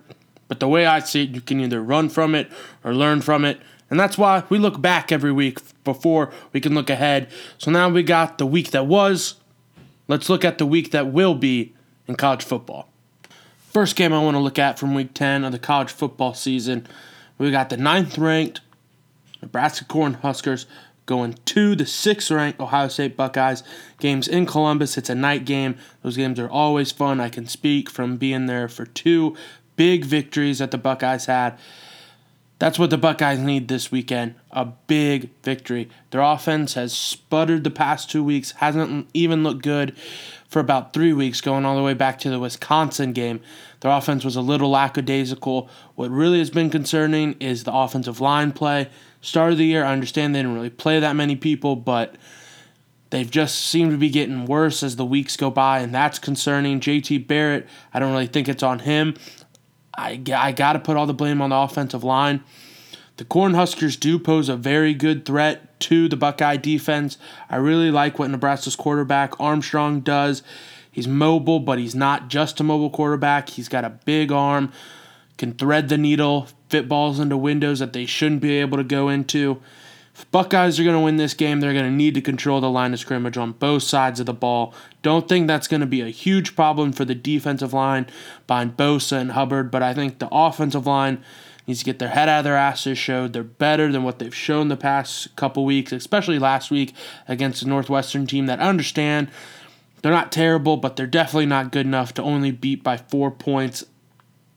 but 0.47 0.61
the 0.61 0.69
way 0.69 0.85
I 0.85 0.99
see 0.99 1.23
it, 1.23 1.31
you 1.31 1.41
can 1.41 1.59
either 1.59 1.83
run 1.83 2.07
from 2.07 2.33
it 2.33 2.49
or 2.81 2.93
learn 2.93 3.19
from 3.19 3.43
it. 3.43 3.59
And 3.89 3.99
that's 3.99 4.17
why 4.17 4.43
we 4.47 4.57
look 4.57 4.81
back 4.81 5.11
every 5.11 5.33
week 5.33 5.59
before 5.83 6.31
we 6.53 6.61
can 6.61 6.73
look 6.73 6.89
ahead. 6.89 7.29
So 7.57 7.71
now 7.71 7.89
we 7.89 8.03
got 8.03 8.37
the 8.37 8.45
week 8.45 8.71
that 8.71 8.87
was, 8.87 9.35
let's 10.07 10.29
look 10.29 10.45
at 10.45 10.59
the 10.59 10.65
week 10.65 10.91
that 10.91 11.07
will 11.07 11.35
be 11.35 11.73
in 12.07 12.15
college 12.15 12.43
football. 12.43 12.87
First 13.57 13.97
game 13.97 14.13
I 14.13 14.23
want 14.23 14.35
to 14.35 14.39
look 14.39 14.57
at 14.57 14.79
from 14.79 14.95
week 14.95 15.13
10 15.13 15.43
of 15.43 15.51
the 15.51 15.59
college 15.59 15.91
football 15.91 16.33
season, 16.33 16.87
we 17.37 17.51
got 17.51 17.69
the 17.69 17.77
ninth 17.77 18.17
ranked 18.17 18.61
Nebraska 19.41 19.83
Cornhuskers 19.83 20.65
going 21.09 21.33
to 21.43 21.75
the 21.75 21.87
sixth 21.87 22.29
ranked 22.29 22.59
Ohio 22.59 22.87
State 22.87 23.17
Buckeyes. 23.17 23.63
Games 23.99 24.27
in 24.27 24.45
Columbus. 24.45 24.95
It's 24.95 25.09
a 25.09 25.15
night 25.15 25.43
game. 25.43 25.75
Those 26.03 26.15
games 26.15 26.39
are 26.39 26.47
always 26.47 26.91
fun. 26.91 27.19
I 27.19 27.29
can 27.29 27.47
speak 27.47 27.89
from 27.89 28.17
being 28.17 28.45
there 28.45 28.69
for 28.69 28.85
two 28.85 29.35
big 29.75 30.05
victories 30.05 30.59
that 30.59 30.69
the 30.69 30.77
Buckeyes 30.77 31.25
had. 31.25 31.57
That's 32.59 32.77
what 32.77 32.91
the 32.91 32.97
Buckeyes 32.97 33.39
need 33.39 33.69
this 33.69 33.91
weekend 33.91 34.35
a 34.51 34.65
big 34.65 35.31
victory. 35.43 35.89
Their 36.11 36.21
offense 36.21 36.75
has 36.75 36.93
sputtered 36.93 37.63
the 37.63 37.71
past 37.71 38.11
two 38.11 38.23
weeks, 38.23 38.51
hasn't 38.51 39.09
even 39.13 39.43
looked 39.43 39.63
good 39.63 39.97
for 40.47 40.59
about 40.59 40.93
three 40.93 41.13
weeks, 41.13 41.41
going 41.41 41.65
all 41.65 41.75
the 41.75 41.83
way 41.83 41.93
back 41.93 42.19
to 42.19 42.29
the 42.29 42.39
Wisconsin 42.39 43.13
game. 43.13 43.41
Their 43.79 43.91
offense 43.91 44.25
was 44.25 44.35
a 44.35 44.41
little 44.41 44.69
lackadaisical. 44.69 45.69
What 45.95 46.11
really 46.11 46.39
has 46.39 46.49
been 46.49 46.69
concerning 46.69 47.33
is 47.39 47.63
the 47.63 47.73
offensive 47.73 48.19
line 48.19 48.51
play. 48.51 48.89
Start 49.21 49.51
of 49.51 49.57
the 49.57 49.65
year, 49.65 49.83
I 49.83 49.91
understand 49.91 50.33
they 50.33 50.39
didn't 50.39 50.55
really 50.55 50.69
play 50.69 50.99
that 50.99 51.15
many 51.15 51.35
people, 51.35 51.75
but 51.75 52.15
they've 53.09 53.29
just 53.29 53.55
seemed 53.55 53.91
to 53.91 53.97
be 53.97 54.09
getting 54.09 54.45
worse 54.45 54.81
as 54.81 54.95
the 54.95 55.05
weeks 55.05 55.35
go 55.35 55.49
by, 55.49 55.79
and 55.79 55.93
that's 55.93 56.19
concerning. 56.19 56.79
JT 56.79 57.27
Barrett, 57.27 57.67
I 57.93 57.99
don't 57.99 58.11
really 58.11 58.27
think 58.27 58.47
it's 58.47 58.63
on 58.63 58.79
him. 58.79 59.15
I, 59.97 60.21
I 60.33 60.53
got 60.53 60.73
to 60.73 60.79
put 60.79 60.95
all 60.95 61.05
the 61.05 61.13
blame 61.13 61.41
on 61.41 61.49
the 61.49 61.57
offensive 61.57 62.03
line. 62.03 62.43
The 63.17 63.25
Cornhuskers 63.25 63.99
do 63.99 64.17
pose 64.17 64.47
a 64.47 64.55
very 64.55 64.93
good 64.93 65.25
threat 65.25 65.77
to 65.81 66.07
the 66.07 66.15
Buckeye 66.15 66.55
defense. 66.55 67.17
I 67.49 67.57
really 67.57 67.91
like 67.91 68.17
what 68.17 68.29
Nebraska's 68.29 68.77
quarterback 68.77 69.37
Armstrong 69.41 69.99
does. 69.99 70.41
He's 70.89 71.07
mobile, 71.07 71.59
but 71.59 71.79
he's 71.79 71.95
not 71.95 72.29
just 72.29 72.61
a 72.61 72.63
mobile 72.63 72.89
quarterback. 72.89 73.49
He's 73.49 73.67
got 73.67 73.83
a 73.83 73.89
big 73.89 74.31
arm, 74.31 74.71
can 75.37 75.53
thread 75.53 75.89
the 75.89 75.97
needle, 75.97 76.47
fit 76.69 76.87
balls 76.87 77.19
into 77.19 77.37
windows 77.37 77.79
that 77.79 77.93
they 77.93 78.05
shouldn't 78.05 78.41
be 78.41 78.57
able 78.57 78.77
to 78.77 78.83
go 78.83 79.09
into. 79.09 79.61
If 80.15 80.29
Buckeyes 80.31 80.79
are 80.79 80.83
going 80.83 80.95
to 80.95 81.03
win 81.03 81.17
this 81.17 81.33
game, 81.33 81.59
they're 81.59 81.73
going 81.73 81.85
to 81.85 81.91
need 81.91 82.13
to 82.15 82.21
control 82.21 82.59
the 82.59 82.69
line 82.69 82.93
of 82.93 82.99
scrimmage 82.99 83.37
on 83.37 83.53
both 83.53 83.83
sides 83.83 84.19
of 84.19 84.25
the 84.25 84.33
ball. 84.33 84.73
Don't 85.01 85.29
think 85.29 85.47
that's 85.47 85.67
going 85.67 85.81
to 85.81 85.87
be 85.87 86.01
a 86.01 86.09
huge 86.09 86.55
problem 86.55 86.91
for 86.91 87.05
the 87.05 87.15
defensive 87.15 87.73
line 87.73 88.07
behind 88.45 88.75
Bosa 88.75 89.13
and 89.13 89.31
Hubbard, 89.31 89.71
but 89.71 89.81
I 89.81 89.93
think 89.93 90.19
the 90.19 90.27
offensive 90.31 90.85
line 90.85 91.23
needs 91.65 91.79
to 91.79 91.85
get 91.85 91.99
their 91.99 92.09
head 92.09 92.27
out 92.27 92.39
of 92.39 92.43
their 92.45 92.57
asses 92.57 92.97
showed 92.97 93.31
they're 93.31 93.43
better 93.43 93.91
than 93.91 94.03
what 94.03 94.19
they've 94.19 94.35
shown 94.35 94.67
the 94.67 94.75
past 94.75 95.35
couple 95.35 95.63
weeks, 95.63 95.91
especially 95.91 96.39
last 96.39 96.71
week 96.71 96.93
against 97.27 97.61
the 97.61 97.69
Northwestern 97.69 98.25
team 98.27 98.47
that 98.47 98.59
I 98.59 98.67
understand 98.67 99.29
they're 100.01 100.11
not 100.11 100.31
terrible, 100.31 100.77
but 100.77 100.95
they're 100.95 101.07
definitely 101.07 101.45
not 101.45 101.71
good 101.71 101.85
enough 101.85 102.13
to 102.15 102.23
only 102.23 102.51
beat 102.51 102.83
by 102.83 102.97
four 102.97 103.31
points 103.31 103.83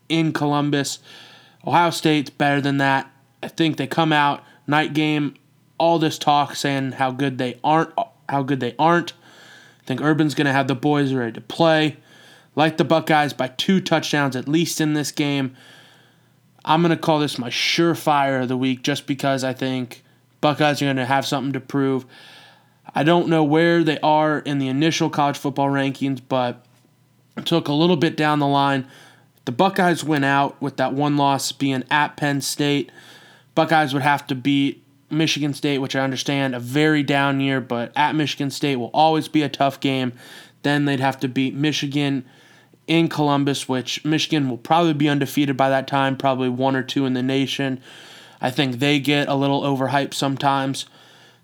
in 0.09 0.31
Columbus. 0.31 0.99
Ohio 1.65 1.89
State's 1.89 2.29
better 2.29 2.61
than 2.61 2.77
that. 2.77 3.09
I 3.41 3.47
think 3.47 3.77
they 3.77 3.87
come 3.87 4.13
out 4.13 4.43
night 4.67 4.93
game, 4.93 5.35
all 5.77 5.99
this 5.99 6.17
talk 6.17 6.55
saying 6.55 6.93
how 6.93 7.11
good 7.11 7.37
they 7.37 7.59
aren't, 7.63 7.91
how 8.29 8.43
good 8.43 8.59
they 8.59 8.75
aren't. 8.77 9.13
I 9.81 9.85
think 9.85 10.01
Urban's 10.01 10.35
going 10.35 10.45
to 10.45 10.53
have 10.53 10.67
the 10.67 10.75
boys 10.75 11.13
ready 11.13 11.33
to 11.33 11.41
play. 11.41 11.97
Like 12.55 12.77
the 12.77 12.85
Buckeyes 12.85 13.33
by 13.33 13.47
two 13.47 13.81
touchdowns 13.81 14.35
at 14.35 14.47
least 14.47 14.79
in 14.79 14.93
this 14.93 15.11
game. 15.11 15.55
I'm 16.63 16.81
going 16.81 16.95
to 16.95 17.01
call 17.01 17.19
this 17.19 17.37
my 17.37 17.49
surefire 17.49 18.43
of 18.43 18.47
the 18.47 18.55
week 18.55 18.83
just 18.83 19.07
because 19.07 19.43
I 19.43 19.53
think 19.53 20.03
Buckeyes 20.39 20.81
are 20.81 20.85
going 20.85 20.95
to 20.97 21.05
have 21.05 21.25
something 21.25 21.53
to 21.53 21.59
prove. 21.59 22.05
I 22.95 23.03
don't 23.03 23.27
know 23.27 23.43
where 23.43 23.83
they 23.83 23.99
are 23.99 24.39
in 24.39 24.59
the 24.59 24.67
initial 24.67 25.09
college 25.09 25.37
football 25.37 25.67
rankings, 25.67 26.21
but 26.27 26.65
took 27.45 27.67
a 27.67 27.73
little 27.73 27.97
bit 27.97 28.15
down 28.15 28.39
the 28.39 28.47
line. 28.47 28.87
The 29.45 29.51
Buckeyes 29.51 30.03
went 30.03 30.25
out 30.25 30.61
with 30.61 30.77
that 30.77 30.93
one 30.93 31.17
loss 31.17 31.51
being 31.51 31.83
at 31.91 32.15
Penn 32.15 32.41
State. 32.41 32.91
Buckeyes 33.55 33.93
would 33.93 34.03
have 34.03 34.25
to 34.27 34.35
beat 34.35 34.83
Michigan 35.09 35.53
State, 35.53 35.79
which 35.79 35.95
I 35.95 36.03
understand 36.03 36.55
a 36.55 36.59
very 36.59 37.03
down 37.03 37.39
year, 37.39 37.61
but 37.61 37.91
at 37.95 38.15
Michigan 38.15 38.49
State 38.49 38.77
will 38.77 38.91
always 38.93 39.27
be 39.27 39.41
a 39.41 39.49
tough 39.49 39.79
game. 39.79 40.13
Then 40.63 40.85
they'd 40.85 40.99
have 40.99 41.19
to 41.19 41.27
beat 41.27 41.53
Michigan 41.53 42.25
in 42.87 43.07
Columbus, 43.07 43.69
which 43.69 44.03
Michigan 44.03 44.49
will 44.49 44.57
probably 44.57 44.93
be 44.93 45.09
undefeated 45.09 45.55
by 45.55 45.69
that 45.69 45.87
time, 45.87 46.17
probably 46.17 46.49
one 46.49 46.75
or 46.75 46.83
two 46.83 47.05
in 47.05 47.13
the 47.13 47.23
nation. 47.23 47.81
I 48.41 48.49
think 48.49 48.79
they 48.79 48.99
get 48.99 49.27
a 49.27 49.35
little 49.35 49.61
overhyped 49.61 50.13
sometimes. 50.13 50.85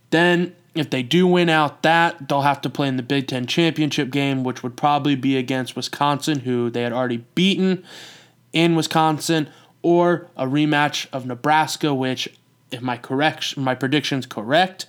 Then, 0.09 0.55
if 0.75 0.89
they 0.89 1.03
do 1.03 1.25
win 1.25 1.49
out 1.49 1.83
that, 1.83 2.27
they'll 2.27 2.41
have 2.41 2.61
to 2.61 2.69
play 2.69 2.87
in 2.87 2.97
the 2.97 3.03
Big 3.03 3.27
Ten 3.27 3.45
championship 3.45 4.11
game, 4.11 4.43
which 4.43 4.63
would 4.63 4.77
probably 4.77 5.15
be 5.15 5.35
against 5.37 5.75
Wisconsin, 5.75 6.39
who 6.41 6.69
they 6.69 6.83
had 6.83 6.93
already 6.93 7.25
beaten 7.35 7.83
in 8.53 8.75
Wisconsin, 8.75 9.49
or 9.81 10.27
a 10.35 10.45
rematch 10.45 11.07
of 11.11 11.25
Nebraska, 11.25 11.93
which, 11.93 12.29
if 12.71 12.81
my 12.81 12.97
correction, 12.97 13.63
my 13.63 13.75
prediction's 13.75 14.25
correct, 14.25 14.85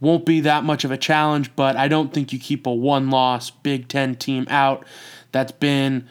won't 0.00 0.24
be 0.24 0.40
that 0.40 0.64
much 0.64 0.84
of 0.84 0.90
a 0.90 0.96
challenge. 0.96 1.54
But 1.56 1.76
I 1.76 1.88
don't 1.88 2.12
think 2.12 2.32
you 2.32 2.38
keep 2.38 2.66
a 2.66 2.72
one-loss 2.72 3.50
Big 3.50 3.88
Ten 3.88 4.14
team 4.14 4.46
out. 4.48 4.86
That's 5.32 5.52
been 5.52 6.08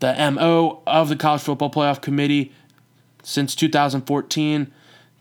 the 0.00 0.14
MO 0.32 0.82
of 0.86 1.08
the 1.08 1.16
College 1.16 1.42
Football 1.42 1.70
Playoff 1.70 2.00
Committee 2.00 2.52
since 3.22 3.54
2014. 3.54 4.72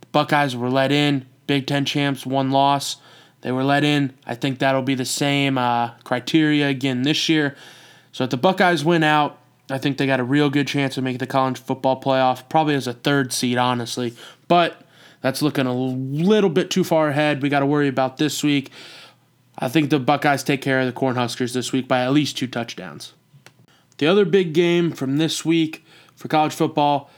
The 0.02 0.08
Buckeyes 0.08 0.56
were 0.56 0.70
let 0.70 0.92
in, 0.92 1.26
Big 1.50 1.66
Ten 1.66 1.84
champs, 1.84 2.28
one 2.28 2.52
loss. 2.52 2.98
They 3.42 3.52
were 3.52 3.64
let 3.64 3.84
in. 3.84 4.14
I 4.28 4.36
think 4.36 4.60
that'll 4.60 4.84
be 4.84 4.94
the 4.94 5.04
same 5.04 5.58
uh, 5.58 5.96
criteria 6.04 6.70
again 6.70 7.02
this 7.02 7.28
year. 7.28 7.56
So 8.12 8.26
if 8.26 8.30
the 8.30 8.38
Buckeyes 8.38 8.86
win 8.86 9.02
out, 9.02 9.40
I 9.68 9.80
think 9.80 9.98
they 9.98 10.06
got 10.06 10.20
a 10.20 10.24
real 10.24 10.52
good 10.52 10.68
chance 10.68 10.96
of 10.96 11.04
making 11.04 11.18
the 11.18 11.26
college 11.26 11.58
football 11.58 12.00
playoff, 12.00 12.48
probably 12.50 12.76
as 12.76 12.86
a 12.86 12.94
third 12.94 13.34
seed, 13.34 13.58
honestly. 13.58 14.14
But 14.48 14.80
that's 15.22 15.42
looking 15.42 15.66
a 15.66 15.74
little 15.74 16.52
bit 16.52 16.70
too 16.70 16.84
far 16.84 17.08
ahead. 17.08 17.42
We 17.42 17.50
got 17.50 17.62
to 17.62 17.66
worry 17.66 17.88
about 17.88 18.18
this 18.18 18.44
week. 18.44 18.70
I 19.58 19.70
think 19.70 19.90
the 19.90 20.00
Buckeyes 20.00 20.44
take 20.44 20.62
care 20.62 20.80
of 20.80 20.86
the 20.86 20.94
Cornhuskers 20.94 21.56
this 21.56 21.72
week 21.72 21.88
by 21.88 22.02
at 22.02 22.14
least 22.14 22.38
two 22.38 22.46
touchdowns. 22.46 23.14
The 23.98 24.06
other 24.06 24.24
big 24.24 24.54
game 24.54 24.92
from 24.92 25.18
this 25.18 25.44
week 25.44 25.84
for 26.16 26.28
college 26.28 26.54
football 26.54 27.10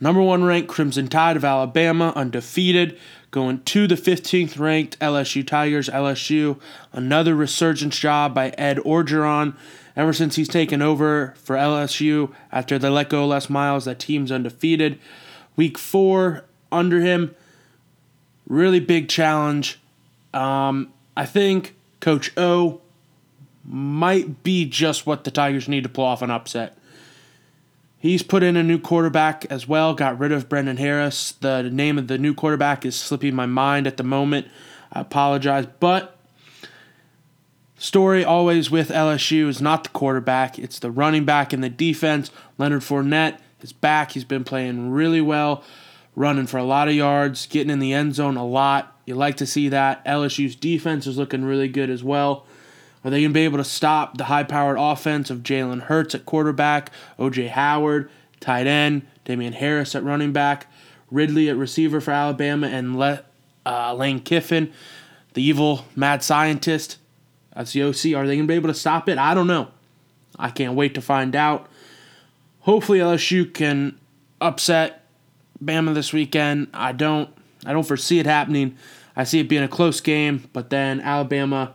number 0.00 0.20
one 0.20 0.42
ranked 0.42 0.68
Crimson 0.68 1.06
Tide 1.06 1.36
of 1.36 1.44
Alabama, 1.44 2.12
undefeated, 2.16 2.98
going 3.30 3.62
to 3.62 3.86
the 3.86 3.94
15th 3.94 4.58
ranked 4.58 4.98
LSU 5.00 5.46
Tigers. 5.46 5.88
LSU, 5.88 6.60
another 6.92 7.34
resurgence 7.34 7.98
job 7.98 8.34
by 8.34 8.50
Ed 8.50 8.78
Orgeron. 8.78 9.56
Ever 9.96 10.12
since 10.12 10.36
he's 10.36 10.48
taken 10.48 10.80
over 10.80 11.34
for 11.42 11.56
LSU 11.56 12.32
after 12.52 12.78
they 12.78 12.88
let 12.88 13.10
go 13.10 13.26
Les 13.26 13.50
Miles, 13.50 13.84
that 13.84 13.98
team's 13.98 14.30
undefeated. 14.30 14.98
Week 15.56 15.76
four 15.76 16.44
under 16.70 17.00
him, 17.00 17.34
really 18.46 18.78
big 18.78 19.08
challenge. 19.08 19.80
Um, 20.32 20.92
I 21.16 21.26
think 21.26 21.74
Coach 22.00 22.30
O 22.36 22.80
might 23.64 24.42
be 24.42 24.64
just 24.64 25.04
what 25.04 25.24
the 25.24 25.30
Tigers 25.30 25.68
need 25.68 25.82
to 25.82 25.88
pull 25.88 26.04
off 26.04 26.22
an 26.22 26.30
upset. 26.30 26.78
He's 28.00 28.22
put 28.22 28.44
in 28.44 28.56
a 28.56 28.62
new 28.62 28.78
quarterback 28.78 29.44
as 29.50 29.66
well, 29.66 29.92
got 29.92 30.18
rid 30.18 30.30
of 30.30 30.48
Brandon 30.48 30.76
Harris. 30.76 31.32
The 31.32 31.64
name 31.64 31.98
of 31.98 32.06
the 32.06 32.16
new 32.16 32.32
quarterback 32.32 32.86
is 32.86 32.94
slipping 32.94 33.34
my 33.34 33.46
mind 33.46 33.88
at 33.88 33.96
the 33.96 34.04
moment. 34.04 34.46
I 34.92 35.00
apologize. 35.00 35.66
But 35.80 36.16
story 37.76 38.24
always 38.24 38.70
with 38.70 38.90
LSU 38.90 39.48
is 39.48 39.60
not 39.60 39.82
the 39.82 39.90
quarterback, 39.90 40.60
it's 40.60 40.78
the 40.78 40.92
running 40.92 41.24
back 41.24 41.52
and 41.52 41.62
the 41.62 41.68
defense. 41.68 42.30
Leonard 42.56 42.82
Fournette 42.82 43.38
is 43.62 43.72
back. 43.72 44.12
He's 44.12 44.24
been 44.24 44.44
playing 44.44 44.92
really 44.92 45.20
well, 45.20 45.64
running 46.14 46.46
for 46.46 46.58
a 46.58 46.64
lot 46.64 46.86
of 46.86 46.94
yards, 46.94 47.46
getting 47.46 47.70
in 47.70 47.80
the 47.80 47.92
end 47.92 48.14
zone 48.14 48.36
a 48.36 48.46
lot. 48.46 48.96
You 49.06 49.16
like 49.16 49.36
to 49.38 49.46
see 49.46 49.68
that. 49.70 50.04
LSU's 50.04 50.54
defense 50.54 51.06
is 51.08 51.18
looking 51.18 51.44
really 51.44 51.68
good 51.68 51.90
as 51.90 52.04
well. 52.04 52.46
Are 53.04 53.10
they 53.10 53.20
going 53.20 53.30
to 53.30 53.34
be 53.34 53.44
able 53.44 53.58
to 53.58 53.64
stop 53.64 54.18
the 54.18 54.24
high 54.24 54.42
powered 54.42 54.76
offense 54.78 55.30
of 55.30 55.38
Jalen 55.38 55.82
Hurts 55.82 56.14
at 56.14 56.26
quarterback, 56.26 56.90
OJ 57.18 57.50
Howard, 57.50 58.10
tight 58.40 58.66
end, 58.66 59.06
Damien 59.24 59.52
Harris 59.52 59.94
at 59.94 60.02
running 60.02 60.32
back, 60.32 60.66
Ridley 61.10 61.48
at 61.48 61.56
receiver 61.56 62.00
for 62.00 62.10
Alabama, 62.10 62.66
and 62.66 62.98
Le- 62.98 63.22
uh, 63.64 63.94
Lane 63.94 64.20
Kiffin, 64.20 64.72
the 65.34 65.42
evil 65.42 65.84
mad 65.94 66.22
scientist? 66.22 66.98
That's 67.54 67.72
the 67.72 67.82
OC. 67.82 68.16
Are 68.16 68.26
they 68.26 68.36
going 68.36 68.46
to 68.46 68.46
be 68.46 68.54
able 68.54 68.68
to 68.68 68.74
stop 68.74 69.08
it? 69.08 69.18
I 69.18 69.34
don't 69.34 69.46
know. 69.46 69.68
I 70.38 70.50
can't 70.50 70.74
wait 70.74 70.94
to 70.94 71.00
find 71.00 71.34
out. 71.34 71.68
Hopefully 72.60 72.98
LSU 72.98 73.52
can 73.52 73.98
upset 74.40 75.04
Bama 75.62 75.94
this 75.94 76.12
weekend. 76.12 76.68
I 76.72 76.92
don't 76.92 77.30
I 77.66 77.72
don't 77.72 77.86
foresee 77.86 78.18
it 78.18 78.26
happening. 78.26 78.76
I 79.16 79.24
see 79.24 79.40
it 79.40 79.48
being 79.48 79.64
a 79.64 79.68
close 79.68 80.00
game, 80.00 80.48
but 80.52 80.70
then 80.70 81.00
Alabama 81.00 81.74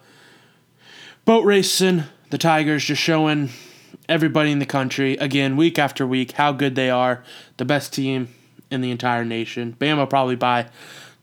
boat 1.25 1.45
racing, 1.45 2.03
the 2.29 2.37
Tigers 2.37 2.85
just 2.85 3.01
showing 3.01 3.49
everybody 4.09 4.51
in 4.51 4.59
the 4.59 4.65
country, 4.65 5.15
again, 5.17 5.55
week 5.55 5.79
after 5.79 6.05
week, 6.05 6.33
how 6.33 6.51
good 6.51 6.75
they 6.75 6.89
are. 6.89 7.23
The 7.57 7.65
best 7.65 7.93
team 7.93 8.33
in 8.69 8.81
the 8.81 8.91
entire 8.91 9.23
nation. 9.23 9.75
Bama 9.79 10.09
probably 10.09 10.35
by 10.35 10.67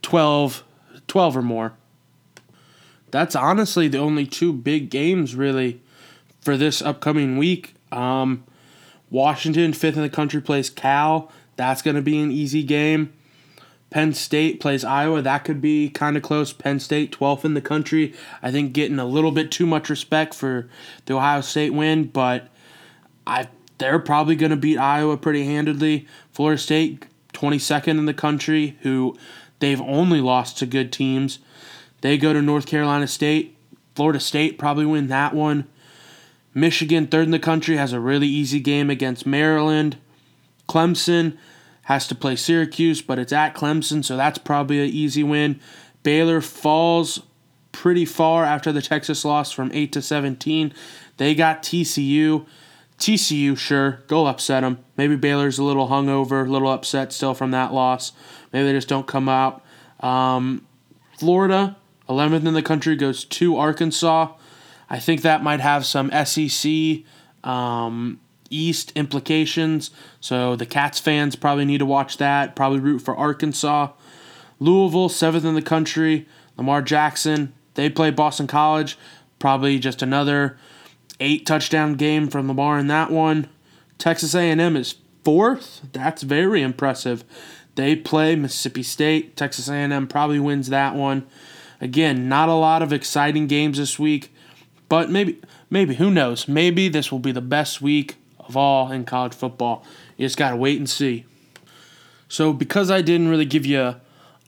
12, 0.02 0.62
12 1.07 1.37
or 1.37 1.42
more. 1.42 1.73
that's 3.11 3.35
honestly 3.35 3.88
the 3.88 3.99
only 3.99 4.25
two 4.25 4.52
big 4.52 4.88
games 4.88 5.35
really 5.35 5.80
for 6.40 6.57
this 6.57 6.80
upcoming 6.80 7.37
week. 7.37 7.75
Um, 7.92 8.45
Washington, 9.11 9.73
fifth 9.73 9.97
in 9.97 10.02
the 10.02 10.09
country, 10.09 10.40
plays 10.40 10.71
Cal. 10.71 11.30
That's 11.57 11.83
going 11.83 11.97
to 11.97 12.02
be 12.02 12.19
an 12.21 12.30
easy 12.30 12.62
game. 12.62 13.12
Penn 13.90 14.14
State 14.14 14.61
plays 14.61 14.85
Iowa. 14.85 15.20
That 15.20 15.44
could 15.44 15.61
be 15.61 15.90
kind 15.90 16.16
of 16.16 16.23
close. 16.23 16.52
Penn 16.52 16.78
State, 16.78 17.12
12th 17.12 17.44
in 17.44 17.54
the 17.54 17.61
country. 17.61 18.14
I 18.42 18.52
think 18.52 18.73
getting 18.73 18.99
a 18.99 19.04
little 19.04 19.32
bit 19.32 19.50
too 19.50 19.66
much 19.66 19.90
respect 19.90 20.32
for 20.32 20.68
the 21.06 21.14
Ohio 21.14 21.40
State 21.40 21.70
win, 21.70 22.04
but 22.04 22.49
I 23.26 23.49
they're 23.78 23.99
probably 23.99 24.37
going 24.37 24.50
to 24.50 24.56
beat 24.56 24.76
Iowa 24.76 25.16
pretty 25.16 25.44
handedly. 25.44 26.06
Florida 26.32 26.61
State, 26.61 27.06
22nd 27.32 27.99
in 27.99 28.04
the 28.04 28.14
country, 28.14 28.76
who 28.82 29.16
they've 29.59 29.80
only 29.80 30.20
lost 30.20 30.59
to 30.59 30.66
good 30.66 30.92
teams. 30.92 31.38
They 32.02 32.18
go 32.18 32.35
to 32.35 32.42
North 32.42 32.66
Carolina 32.66 33.06
State. 33.06 33.56
Florida 33.94 34.20
State 34.20 34.59
probably 34.59 34.85
win 34.85 35.09
that 35.09 35.35
one. 35.35 35.66
Michigan, 36.52 37.06
third 37.06 37.25
in 37.25 37.30
the 37.30 37.38
country, 37.38 37.76
has 37.76 37.94
a 37.94 38.00
really 38.00 38.26
easy 38.26 38.61
game 38.61 38.90
against 38.90 39.26
Maryland. 39.26 39.97
Clemson 40.68 41.38
has 41.90 42.06
to 42.06 42.14
play 42.14 42.37
Syracuse, 42.37 43.02
but 43.02 43.18
it's 43.18 43.32
at 43.32 43.52
Clemson, 43.52 44.04
so 44.04 44.16
that's 44.16 44.38
probably 44.38 44.80
an 44.80 44.90
easy 44.90 45.25
win. 45.25 45.59
Baylor 46.04 46.40
falls 46.40 47.20
pretty 47.73 48.04
far 48.04 48.44
after 48.44 48.70
the 48.70 48.80
Texas 48.80 49.25
loss 49.25 49.50
from 49.50 49.73
8 49.75 49.90
to 49.94 50.00
17. 50.00 50.73
They 51.16 51.35
got 51.35 51.64
TCU. 51.64 52.47
TCU, 52.97 53.59
sure, 53.59 54.04
go 54.06 54.26
upset 54.26 54.62
them. 54.62 54.78
Maybe 54.97 55.16
Baylor's 55.16 55.59
a 55.59 55.64
little 55.64 55.88
hungover, 55.88 56.47
a 56.47 56.49
little 56.49 56.70
upset 56.70 57.12
still 57.12 57.35
from 57.35 57.50
that 57.50 57.75
loss. 57.75 58.12
Maybe 58.52 58.66
they 58.66 58.73
just 58.73 58.88
don't 58.88 59.09
come 59.09 59.28
out. 59.28 59.64
Um, 59.99 60.64
Florida, 61.18 61.76
11th 62.09 62.47
in 62.47 62.54
the 62.54 62.62
country, 62.62 62.94
goes 62.94 63.25
to 63.25 63.56
Arkansas. 63.56 64.32
I 64.88 65.00
think 65.00 65.23
that 65.23 65.42
might 65.42 65.59
have 65.59 65.85
some 65.85 66.09
SEC 66.25 67.02
um, 67.42 68.20
East 68.50 68.92
implications. 68.95 69.90
So 70.21 70.57
the 70.57 70.66
Cats 70.66 70.99
fans 70.99 71.37
probably 71.37 71.64
need 71.64 71.78
to 71.78 71.87
watch 71.87 72.19
that. 72.19 72.54
Probably 72.54 72.80
root 72.80 72.99
for 73.00 73.16
Arkansas. 73.16 73.92
Louisville, 74.59 75.09
seventh 75.09 75.45
in 75.45 75.54
the 75.54 75.62
country. 75.62 76.26
Lamar 76.57 76.83
Jackson, 76.83 77.54
they 77.75 77.88
play 77.88 78.11
Boston 78.11 78.47
College. 78.47 78.99
Probably 79.38 79.78
just 79.78 80.02
another 80.02 80.59
eight 81.21 81.47
touchdown 81.47 81.95
game 81.95 82.28
from 82.28 82.49
Lamar 82.49 82.78
in 82.78 82.88
that 82.88 83.11
one. 83.11 83.49
Texas 83.97 84.35
A&M 84.35 84.76
is 84.76 84.97
fourth. 85.25 85.80
That's 85.92 86.23
very 86.23 86.62
impressive. 86.62 87.25
They 87.75 87.97
play 87.97 88.37
Mississippi 88.37 88.83
State. 88.83 89.37
Texas 89.37 89.69
A&M 89.69 90.07
probably 90.09 90.40
wins 90.40 90.69
that 90.69 90.95
one. 90.95 91.26
Again, 91.80 92.28
not 92.28 92.49
a 92.49 92.54
lot 92.54 92.83
of 92.83 92.92
exciting 92.92 93.47
games 93.47 93.78
this 93.78 93.99
week, 93.99 94.35
but 94.88 95.09
maybe 95.11 95.40
maybe 95.71 95.95
who 95.95 96.11
knows? 96.11 96.47
Maybe 96.47 96.88
this 96.88 97.11
will 97.11 97.21
be 97.21 97.33
the 97.33 97.40
best 97.40 97.80
week 97.80 98.16
of 98.50 98.57
all 98.57 98.90
in 98.90 99.04
college 99.04 99.33
football. 99.33 99.85
You 100.16 100.26
just 100.26 100.37
got 100.37 100.50
to 100.50 100.57
wait 100.57 100.78
and 100.78 100.90
see. 100.90 101.25
So, 102.28 102.52
because 102.52 102.90
I 102.90 103.00
didn't 103.00 103.28
really 103.28 103.45
give 103.45 103.64
you 103.64 103.97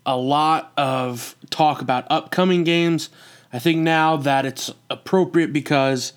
a 0.04 0.16
lot 0.16 0.72
of 0.76 1.36
talk 1.50 1.80
about 1.80 2.04
upcoming 2.10 2.64
games, 2.64 3.08
I 3.52 3.58
think 3.58 3.78
now 3.78 4.16
that 4.16 4.44
it's 4.44 4.70
appropriate 4.90 5.52
because 5.52 6.12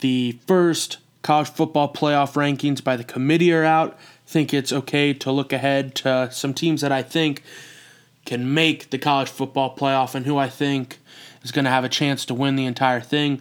the 0.00 0.38
first 0.46 0.98
college 1.22 1.48
football 1.48 1.92
playoff 1.92 2.34
rankings 2.34 2.82
by 2.82 2.96
the 2.96 3.04
committee 3.04 3.52
are 3.52 3.64
out. 3.64 3.94
I 3.94 4.30
think 4.30 4.54
it's 4.54 4.72
okay 4.72 5.12
to 5.14 5.32
look 5.32 5.52
ahead 5.52 5.94
to 5.96 6.30
some 6.32 6.54
teams 6.54 6.80
that 6.80 6.92
I 6.92 7.02
think 7.02 7.42
can 8.24 8.52
make 8.52 8.90
the 8.90 8.98
college 8.98 9.28
football 9.28 9.74
playoff 9.76 10.14
and 10.14 10.26
who 10.26 10.36
I 10.36 10.48
think 10.48 10.98
is 11.42 11.52
going 11.52 11.64
to 11.64 11.70
have 11.70 11.84
a 11.84 11.88
chance 11.88 12.24
to 12.26 12.34
win 12.34 12.56
the 12.56 12.66
entire 12.66 13.00
thing. 13.00 13.40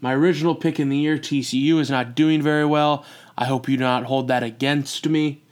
My 0.00 0.14
original 0.14 0.54
pick 0.54 0.78
in 0.78 0.90
the 0.90 0.96
year, 0.96 1.18
TCU, 1.18 1.80
is 1.80 1.90
not 1.90 2.14
doing 2.14 2.40
very 2.40 2.64
well. 2.64 3.04
I 3.38 3.44
hope 3.44 3.68
you 3.68 3.76
do 3.76 3.84
not 3.84 4.04
hold 4.04 4.26
that 4.28 4.42
against 4.42 5.08
me 5.08 5.42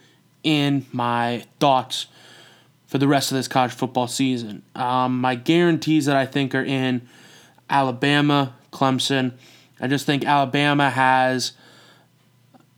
in 0.43 0.87
my 0.93 1.45
thoughts 1.61 2.09
for 2.89 2.99
the 2.99 3.07
rest 3.07 3.31
of 3.31 3.37
this 3.37 3.47
college 3.47 3.71
football 3.71 4.09
season. 4.09 4.63
Um, 4.75 5.21
my 5.21 5.37
guarantees 5.37 6.07
that 6.07 6.17
I 6.17 6.27
think 6.27 6.53
are 6.53 6.65
in 6.65 7.09
Alabama, 7.71 8.55
Clemson. 8.73 9.35
I 9.81 9.87
just 9.87 10.05
think 10.05 10.25
Alabama 10.25 10.91
has 10.91 11.53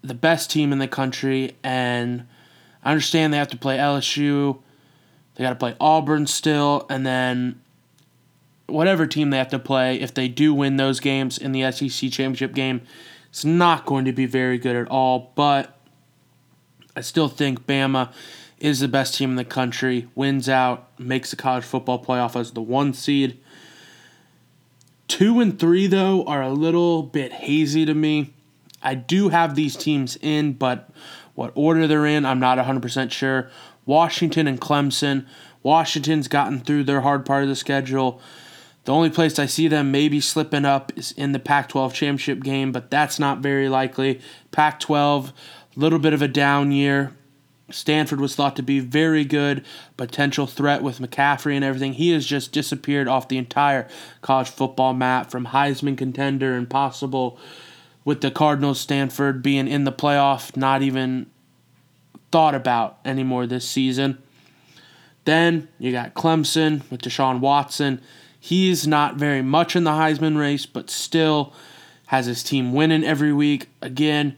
the 0.03 0.13
best 0.13 0.51
team 0.51 0.73
in 0.73 0.79
the 0.79 0.89
country, 0.89 1.57
and 1.65 2.27
I 2.85 2.91
understand 2.91 3.33
they 3.33 3.39
have 3.39 3.49
to 3.49 3.57
play 3.57 3.79
LSU. 3.79 4.59
They 5.35 5.45
got 5.45 5.51
to 5.51 5.57
play 5.57 5.75
Auburn 5.81 6.27
still, 6.27 6.85
and 6.91 7.07
then 7.07 7.63
whatever 8.67 9.07
team 9.07 9.31
they 9.31 9.39
have 9.39 9.49
to 9.49 9.59
play, 9.59 9.99
if 9.99 10.13
they 10.13 10.29
do 10.29 10.53
win 10.53 10.77
those 10.77 11.01
games 11.01 11.39
in 11.39 11.53
the 11.53 11.71
SEC 11.73 12.11
championship 12.11 12.53
game, 12.53 12.83
it's 13.31 13.45
not 13.45 13.87
going 13.87 14.05
to 14.05 14.13
be 14.13 14.27
very 14.27 14.59
good 14.59 14.77
at 14.77 14.89
all. 14.89 15.33
But 15.35 15.79
I 16.97 17.01
still 17.01 17.29
think 17.29 17.67
Bama 17.67 18.13
is 18.59 18.81
the 18.81 18.89
best 18.89 19.15
team 19.15 19.31
in 19.31 19.37
the 19.37 19.45
country, 19.45 20.09
wins 20.15 20.49
out, 20.49 20.89
makes 20.99 21.31
the 21.31 21.37
college 21.37 21.65
football 21.65 22.03
playoff 22.05 22.39
as 22.39 22.53
the 22.53 22.63
one 22.63 22.93
seed. 22.93 23.39
Two 25.07 25.41
and 25.41 25.59
three, 25.59 25.87
though, 25.87 26.25
are 26.25 26.43
a 26.43 26.51
little 26.51 27.03
bit 27.03 27.33
hazy 27.33 27.87
to 27.87 27.95
me. 27.95 28.35
I 28.83 28.95
do 28.95 29.29
have 29.31 29.55
these 29.55 29.77
teams 29.77 30.19
in, 30.21 30.53
but 30.53 30.91
what 31.35 31.53
order 31.55 31.87
they're 31.87 32.07
in, 32.07 32.27
I'm 32.27 32.41
not 32.41 32.59
100% 32.59 33.11
sure. 33.11 33.51
Washington 33.87 34.47
and 34.47 34.61
Clemson. 34.61 35.27
Washington's 35.63 36.29
gotten 36.29 36.61
through 36.61 36.85
their 36.85 37.01
hard 37.01 37.25
part 37.25 37.43
of 37.43 37.49
the 37.49 37.57
schedule. 37.57 38.21
The 38.89 38.95
only 38.95 39.11
place 39.11 39.39
I 39.39 39.45
see 39.45 39.69
them 39.69 39.91
maybe 39.91 40.19
slipping 40.19 40.65
up 40.65 40.93
is 40.97 41.13
in 41.13 41.33
the 41.33 41.39
Pac 41.39 41.69
12 41.69 41.93
championship 41.93 42.43
game, 42.43 42.73
but 42.73 42.91
that's 42.91 43.19
not 43.19 43.41
very 43.41 43.69
likely. 43.69 44.19
Pac 44.51 44.81
12, 44.81 45.29
a 45.29 45.79
little 45.79 45.99
bit 45.99 46.15
of 46.15 46.23
a 46.23 46.27
down 46.27 46.73
year. 46.73 47.13
Stanford 47.71 48.19
was 48.19 48.35
thought 48.35 48.57
to 48.57 48.63
be 48.63 48.81
very 48.81 49.27
good, 49.27 49.63
potential 49.99 50.47
threat 50.47 50.83
with 50.83 51.01
McCaffrey 51.01 51.55
and 51.55 51.67
everything. 51.67 51.93
He 51.93 52.13
has 52.13 52.25
just 52.25 52.51
disappeared 52.51 53.09
off 53.09 53.29
the 53.29 53.37
entire 53.37 53.87
college 54.23 54.49
football 54.49 54.95
map 54.95 55.31
from 55.31 55.49
Heisman 55.49 55.99
contender 55.99 56.55
and 56.55 56.71
possible 56.71 57.39
with 58.07 58.23
the 58.23 58.31
Cardinals, 58.31 58.81
Stanford 58.81 59.43
being 59.43 59.69
in 59.69 59.85
the 59.85 59.93
playoff, 59.93 60.57
not 60.57 60.81
even 60.81 61.27
thought 62.33 62.55
about 62.55 63.01
anymore 63.05 63.47
this 63.47 63.69
season. 63.69 64.17
Then 65.27 65.69
you 65.79 65.93
got 65.93 66.15
Clemson 66.15 66.91
with 66.91 67.03
Deshaun 67.03 67.41
Watson. 67.41 68.01
He's 68.41 68.87
not 68.87 69.17
very 69.17 69.43
much 69.43 69.75
in 69.75 69.85
the 69.85 69.93
Heisman 69.93 70.39
race, 70.39 70.67
but 70.67 70.91
still 70.91 71.53
has 72.07 72.27
his 72.27 72.43
team 72.43 72.73
winning 72.73 73.05
every 73.05 73.33
week. 73.33 73.69
Again, 73.83 74.37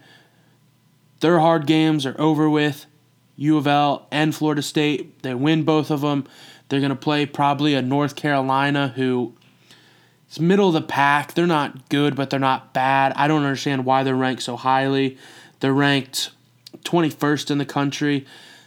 their 1.20 1.38
hard 1.38 1.66
games 1.66 2.06
are 2.06 2.18
over 2.20 2.48
with. 2.48 2.86
U 3.36 3.56
of 3.56 3.66
L 3.66 4.06
and 4.10 4.34
Florida 4.34 4.62
State, 4.62 5.22
they 5.22 5.34
win 5.34 5.62
both 5.62 5.90
of 5.90 6.02
them. 6.02 6.26
They're 6.68 6.80
going 6.80 6.90
to 6.90 6.96
play 6.96 7.26
probably 7.26 7.74
a 7.74 7.82
North 7.82 8.16
Carolina 8.16 8.92
who 8.96 9.34
is 10.30 10.40
middle 10.40 10.68
of 10.68 10.74
the 10.74 10.82
pack. 10.82 11.34
They're 11.34 11.46
not 11.46 11.88
good, 11.88 12.14
but 12.16 12.30
they're 12.30 12.38
not 12.38 12.74
bad. 12.74 13.12
I 13.16 13.28
don't 13.28 13.42
understand 13.42 13.84
why 13.84 14.02
they're 14.02 14.14
ranked 14.14 14.42
so 14.42 14.56
highly. 14.56 15.16
They're 15.60 15.72
ranked 15.72 16.30
21st 16.84 17.50
in 17.50 17.58
the 17.58 17.64
country. 17.64 18.26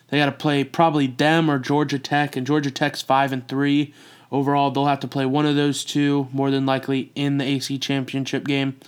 They 0.09 0.17
got 0.17 0.25
to 0.25 0.31
play 0.31 0.63
probably 0.63 1.07
them 1.07 1.49
or 1.49 1.59
Georgia 1.59 1.99
Tech, 1.99 2.35
and 2.35 2.45
Georgia 2.45 2.71
Tech's 2.71 3.01
five 3.01 3.31
and 3.31 3.47
three 3.47 3.93
overall. 4.33 4.71
They'll 4.71 4.87
have 4.87 4.99
to 5.01 5.07
play 5.07 5.25
one 5.25 5.45
of 5.45 5.55
those 5.55 5.85
two 5.85 6.27
more 6.33 6.51
than 6.51 6.65
likely 6.65 7.11
in 7.15 7.37
the 7.37 7.45
AC 7.45 7.77
championship 7.77 8.45
game, 8.45 8.79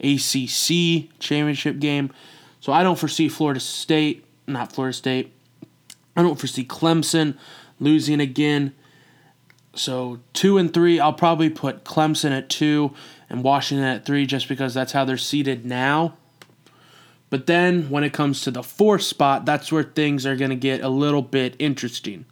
ACC 0.00 1.10
championship 1.20 1.78
game. 1.78 2.10
So 2.58 2.72
I 2.72 2.82
don't 2.82 2.98
foresee 2.98 3.28
Florida 3.28 3.60
State, 3.60 4.24
not 4.48 4.72
Florida 4.72 4.94
State. 4.94 5.32
I 6.16 6.22
don't 6.22 6.38
foresee 6.38 6.64
Clemson 6.64 7.36
losing 7.78 8.20
again. 8.20 8.74
So 9.74 10.20
two 10.32 10.58
and 10.58 10.72
three, 10.72 10.98
I'll 10.98 11.12
probably 11.12 11.50
put 11.50 11.84
Clemson 11.84 12.30
at 12.30 12.48
two 12.48 12.92
and 13.28 13.42
Washington 13.42 13.86
at 13.86 14.06
three, 14.06 14.26
just 14.26 14.48
because 14.48 14.72
that's 14.72 14.92
how 14.92 15.04
they're 15.04 15.16
seated 15.18 15.66
now. 15.66 16.16
But 17.30 17.46
then 17.46 17.90
when 17.90 18.04
it 18.04 18.12
comes 18.12 18.42
to 18.42 18.50
the 18.52 18.62
fourth 18.62 19.02
spot, 19.02 19.44
that's 19.44 19.72
where 19.72 19.82
things 19.82 20.24
are 20.24 20.36
going 20.36 20.50
to 20.50 20.56
get 20.56 20.82
a 20.82 20.88
little 20.88 21.22
bit 21.22 21.56
interesting. 21.58 22.26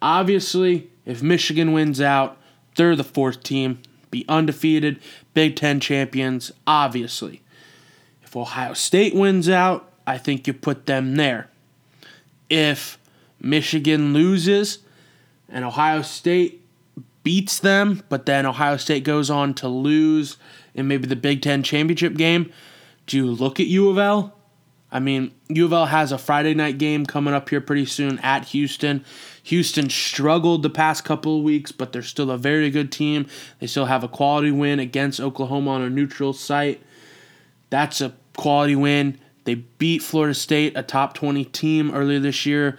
Obviously, 0.00 0.90
if 1.04 1.22
Michigan 1.22 1.72
wins 1.72 2.00
out, 2.00 2.36
they're 2.76 2.96
the 2.96 3.04
fourth 3.04 3.42
team, 3.42 3.80
be 4.10 4.24
undefeated, 4.28 5.00
Big 5.34 5.56
Ten 5.56 5.80
champions, 5.80 6.52
obviously. 6.66 7.42
If 8.22 8.36
Ohio 8.36 8.74
State 8.74 9.14
wins 9.14 9.48
out, 9.48 9.90
I 10.06 10.18
think 10.18 10.46
you 10.46 10.52
put 10.54 10.86
them 10.86 11.16
there. 11.16 11.48
If 12.48 12.98
Michigan 13.40 14.12
loses 14.12 14.78
and 15.48 15.64
Ohio 15.64 16.02
State 16.02 16.64
beats 17.22 17.58
them, 17.58 18.02
but 18.08 18.26
then 18.26 18.46
Ohio 18.46 18.76
State 18.76 19.04
goes 19.04 19.28
on 19.30 19.54
to 19.54 19.68
lose 19.68 20.36
in 20.74 20.88
maybe 20.88 21.06
the 21.06 21.16
Big 21.16 21.42
Ten 21.42 21.62
championship 21.62 22.14
game, 22.14 22.52
do 23.06 23.16
you 23.16 23.26
look 23.26 23.58
at 23.58 23.66
U 23.66 23.90
of 23.90 23.98
L? 23.98 24.37
I 24.90 25.00
mean, 25.00 25.32
U 25.48 25.66
of 25.66 25.72
L 25.72 25.86
has 25.86 26.12
a 26.12 26.18
Friday 26.18 26.54
night 26.54 26.78
game 26.78 27.04
coming 27.04 27.34
up 27.34 27.50
here 27.50 27.60
pretty 27.60 27.84
soon 27.84 28.18
at 28.20 28.46
Houston. 28.46 29.04
Houston 29.44 29.90
struggled 29.90 30.62
the 30.62 30.70
past 30.70 31.04
couple 31.04 31.38
of 31.38 31.42
weeks, 31.42 31.72
but 31.72 31.92
they're 31.92 32.02
still 32.02 32.30
a 32.30 32.38
very 32.38 32.70
good 32.70 32.90
team. 32.90 33.26
They 33.60 33.66
still 33.66 33.86
have 33.86 34.02
a 34.02 34.08
quality 34.08 34.50
win 34.50 34.78
against 34.78 35.20
Oklahoma 35.20 35.72
on 35.72 35.82
a 35.82 35.90
neutral 35.90 36.32
site. 36.32 36.82
That's 37.70 38.00
a 38.00 38.14
quality 38.36 38.76
win. 38.76 39.18
They 39.44 39.54
beat 39.54 40.02
Florida 40.02 40.34
State, 40.34 40.74
a 40.76 40.82
top 40.82 41.14
20 41.14 41.44
team, 41.46 41.94
earlier 41.94 42.18
this 42.18 42.46
year 42.46 42.78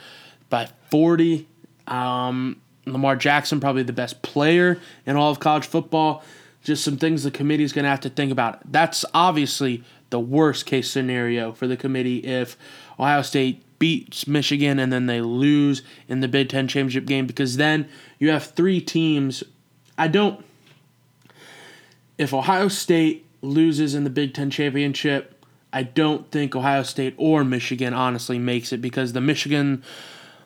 by 0.49 0.69
40. 0.89 1.47
Um, 1.87 2.61
Lamar 2.85 3.15
Jackson, 3.15 3.59
probably 3.59 3.83
the 3.83 3.93
best 3.93 4.21
player 4.21 4.79
in 5.05 5.15
all 5.15 5.31
of 5.31 5.39
college 5.39 5.65
football. 5.65 6.23
Just 6.63 6.83
some 6.83 6.97
things 6.97 7.23
the 7.23 7.31
committee 7.31 7.63
is 7.63 7.73
going 7.73 7.83
to 7.83 7.89
have 7.89 8.01
to 8.01 8.09
think 8.09 8.31
about. 8.31 8.59
That's 8.71 9.05
obviously 9.13 9.83
the 10.09 10.19
worst 10.19 10.65
case 10.65 10.89
scenario 10.89 11.51
for 11.51 11.67
the 11.67 11.77
committee 11.77 12.17
if 12.19 12.57
Ohio 12.99 13.21
State 13.21 13.63
beats 13.79 14.27
Michigan 14.27 14.77
and 14.77 14.91
then 14.91 15.05
they 15.05 15.21
lose 15.21 15.81
in 16.07 16.19
the 16.19 16.27
Big 16.27 16.49
Ten 16.49 16.67
championship 16.67 17.05
game 17.05 17.25
because 17.25 17.57
then 17.57 17.87
you 18.19 18.29
have 18.29 18.43
three 18.43 18.81
teams. 18.81 19.43
I 19.97 20.07
don't. 20.07 20.45
If 22.17 22.33
Ohio 22.33 22.67
State 22.67 23.25
loses 23.41 23.95
in 23.95 24.03
the 24.03 24.09
Big 24.09 24.33
Ten 24.33 24.49
championship, 24.49 25.45
I 25.71 25.83
don't 25.83 26.29
think 26.31 26.55
Ohio 26.55 26.83
State 26.83 27.15
or 27.17 27.43
Michigan 27.43 27.93
honestly 27.93 28.37
makes 28.37 28.73
it 28.73 28.81
because 28.81 29.13
the 29.13 29.21
Michigan 29.21 29.83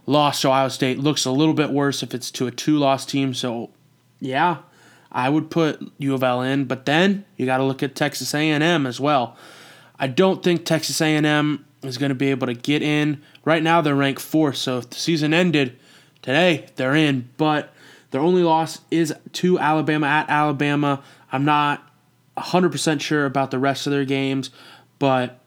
loss 0.06 0.41
to 0.41 0.49
Ohio 0.49 0.67
State 0.67 0.99
looks 0.99 1.26
a 1.26 1.32
little 1.32 1.54
bit 1.54 1.71
worse 1.71 2.04
if 2.04 2.13
it's 2.13 2.30
to 2.32 2.47
a 2.47 2.52
two 2.52 2.78
loss 2.78 3.06
team. 3.06 3.34
So, 3.34 3.71
yeah, 4.19 4.58
I 5.12 5.30
would 5.30 5.49
put 5.49 5.82
U 5.97 6.13
of 6.13 6.23
L 6.23 6.41
in, 6.41 6.65
but 6.65 6.86
then 6.86 7.26
you 7.38 7.45
got 7.45 7.58
to 7.58 7.63
look 7.63 7.82
at 7.82 7.95
Texas 7.95 8.34
A&M 8.34 8.86
as 8.86 8.99
well. 8.99 9.38
I 10.00 10.08
don't 10.08 10.44
think 10.44 10.66
Texas 10.66 11.00
A&M 11.02 11.66
is 11.84 11.98
going 11.98 12.10
to 12.10 12.16
be 12.16 12.30
able 12.32 12.48
to 12.48 12.54
get 12.54 12.82
in. 12.82 13.22
Right 13.46 13.64
now 13.64 13.82
they're 13.82 13.96
ranked 13.96 14.22
4th, 14.22 14.56
so 14.56 14.80
if 14.80 14.90
the 14.90 14.96
season 14.96 15.34
ended 15.34 15.78
today, 16.22 16.68
they're 16.76 16.96
in, 16.96 17.30
but 17.38 17.74
their 18.12 18.22
only 18.22 18.44
loss 18.44 18.80
is 18.92 19.14
to 19.34 19.60
Alabama 19.60 20.08
at 20.08 20.30
Alabama. 20.30 21.04
I'm 21.32 21.46
not 21.46 21.88
100% 22.38 23.02
sure 23.02 23.26
about 23.26 23.52
the 23.52 23.60
rest 23.60 23.88
of 23.88 23.92
their 23.92 24.06
games, 24.06 24.50
but 25.00 25.40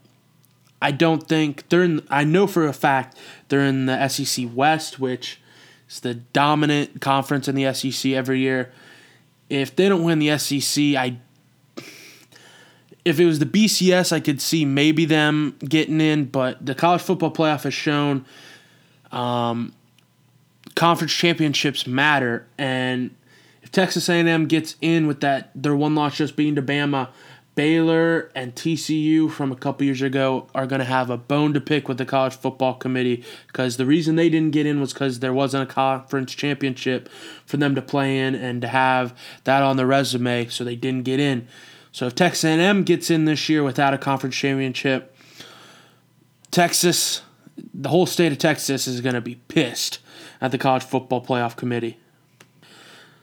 I 0.80 0.90
don't 0.90 1.26
think 1.26 1.68
they're 1.68 1.82
in. 1.82 2.06
I 2.10 2.24
know 2.24 2.46
for 2.46 2.66
a 2.66 2.72
fact 2.72 3.16
they're 3.48 3.64
in 3.64 3.86
the 3.86 4.08
SEC 4.08 4.48
West, 4.54 5.00
which 5.00 5.40
is 5.88 6.00
the 6.00 6.14
dominant 6.14 7.00
conference 7.00 7.48
in 7.48 7.54
the 7.54 7.72
SEC 7.72 8.12
every 8.12 8.40
year. 8.40 8.72
If 9.48 9.74
they 9.74 9.88
don't 9.88 10.02
win 10.04 10.18
the 10.18 10.36
SEC, 10.38 10.96
I. 10.96 11.18
If 13.06 13.20
it 13.20 13.24
was 13.24 13.38
the 13.38 13.46
BCS, 13.46 14.12
I 14.12 14.18
could 14.18 14.42
see 14.42 14.64
maybe 14.64 15.04
them 15.04 15.56
getting 15.60 16.00
in, 16.00 16.24
but 16.24 16.66
the 16.66 16.74
college 16.74 17.02
football 17.02 17.30
playoff 17.30 17.62
has 17.62 17.72
shown 17.72 18.26
um, 19.12 19.72
conference 20.74 21.12
championships 21.12 21.86
matter, 21.86 22.48
and 22.58 23.14
if 23.62 23.70
Texas 23.70 24.08
A&M 24.08 24.46
gets 24.46 24.74
in 24.80 25.06
with 25.06 25.20
that, 25.20 25.52
their 25.54 25.76
one 25.76 25.94
loss 25.94 26.16
just 26.16 26.34
being 26.34 26.56
to 26.56 26.62
Bama, 26.62 27.10
Baylor 27.54 28.28
and 28.34 28.56
TCU 28.56 29.30
from 29.30 29.52
a 29.52 29.56
couple 29.56 29.86
years 29.86 30.02
ago 30.02 30.48
are 30.52 30.66
going 30.66 30.80
to 30.80 30.84
have 30.84 31.08
a 31.08 31.16
bone 31.16 31.54
to 31.54 31.60
pick 31.60 31.86
with 31.86 31.98
the 31.98 32.04
college 32.04 32.34
football 32.34 32.74
committee 32.74 33.24
because 33.46 33.76
the 33.76 33.86
reason 33.86 34.16
they 34.16 34.28
didn't 34.28 34.50
get 34.50 34.66
in 34.66 34.80
was 34.80 34.92
because 34.92 35.20
there 35.20 35.32
wasn't 35.32 35.62
a 35.62 35.72
conference 35.72 36.34
championship 36.34 37.08
for 37.46 37.56
them 37.56 37.76
to 37.76 37.82
play 37.82 38.18
in 38.18 38.34
and 38.34 38.60
to 38.62 38.68
have 38.68 39.16
that 39.44 39.62
on 39.62 39.76
the 39.76 39.86
resume, 39.86 40.48
so 40.48 40.64
they 40.64 40.74
didn't 40.74 41.04
get 41.04 41.20
in. 41.20 41.46
So 41.96 42.06
if 42.06 42.14
Texas 42.14 42.44
A&M 42.44 42.82
gets 42.82 43.10
in 43.10 43.24
this 43.24 43.48
year 43.48 43.62
without 43.62 43.94
a 43.94 43.96
conference 43.96 44.36
championship, 44.36 45.16
Texas, 46.50 47.22
the 47.72 47.88
whole 47.88 48.04
state 48.04 48.32
of 48.32 48.36
Texas 48.36 48.86
is 48.86 49.00
going 49.00 49.14
to 49.14 49.22
be 49.22 49.36
pissed 49.48 50.00
at 50.38 50.50
the 50.50 50.58
college 50.58 50.82
football 50.82 51.24
playoff 51.24 51.56
committee. 51.56 51.96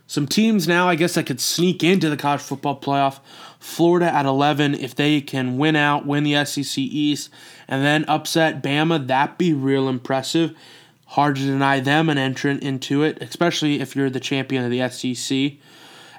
Some 0.08 0.26
teams 0.26 0.68
now, 0.68 0.90
I 0.90 0.96
guess, 0.96 1.14
that 1.14 1.28
could 1.28 1.40
sneak 1.40 1.84
into 1.84 2.10
the 2.10 2.18
college 2.18 2.42
football 2.42 2.82
playoff. 2.82 3.20
Florida 3.60 4.12
at 4.12 4.26
11, 4.26 4.74
if 4.74 4.96
they 4.96 5.22
can 5.22 5.60
win 5.60 5.76
out, 5.76 6.08
win 6.08 6.24
the 6.24 6.44
SEC 6.44 6.80
East, 6.80 7.30
and 7.68 7.84
then 7.84 8.06
upset 8.08 8.64
Bama, 8.64 9.06
that'd 9.06 9.38
be 9.38 9.54
real 9.54 9.88
impressive. 9.88 10.58
Hard 11.06 11.36
to 11.36 11.44
deny 11.44 11.80
them 11.80 12.10
an 12.10 12.18
entrant 12.18 12.64
into 12.64 13.04
it, 13.04 13.22
especially 13.22 13.82
if 13.82 13.96
you're 13.96 14.10
the 14.10 14.20
champion 14.20 14.66
of 14.66 14.72
the 14.72 14.90
SEC. 14.90 15.60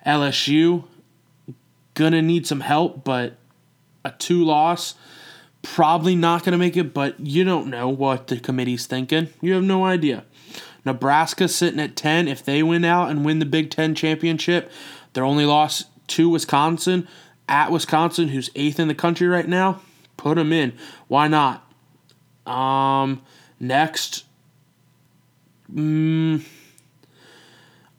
LSU, 0.06 0.84
gonna 1.94 2.22
need 2.22 2.46
some 2.46 2.60
help, 2.60 3.04
but 3.04 3.36
a 4.04 4.10
two 4.12 4.44
loss, 4.44 4.94
probably 5.62 6.14
not 6.14 6.44
gonna 6.44 6.58
make 6.58 6.76
it, 6.76 6.92
but 6.94 7.18
you 7.20 7.44
don't 7.44 7.68
know 7.68 7.88
what 7.88 8.26
the 8.26 8.38
committee's 8.38 8.86
thinking. 8.86 9.28
You 9.40 9.54
have 9.54 9.64
no 9.64 9.84
idea. 9.84 10.24
Nebraska 10.84 11.48
sitting 11.48 11.80
at 11.80 11.96
10. 11.96 12.28
If 12.28 12.44
they 12.44 12.62
win 12.62 12.84
out 12.84 13.10
and 13.10 13.24
win 13.24 13.38
the 13.38 13.46
Big 13.46 13.70
Ten 13.70 13.94
championship, 13.94 14.70
their 15.14 15.24
only 15.24 15.46
loss 15.46 15.84
to 16.08 16.28
Wisconsin 16.28 17.08
at 17.48 17.70
Wisconsin, 17.70 18.28
who's 18.28 18.50
eighth 18.54 18.78
in 18.78 18.88
the 18.88 18.94
country 18.94 19.26
right 19.26 19.48
now, 19.48 19.80
put 20.16 20.36
them 20.36 20.52
in. 20.52 20.72
Why 21.08 21.28
not? 21.28 21.62
Um, 22.46 23.22
next, 23.58 24.24
mm, 25.72 26.44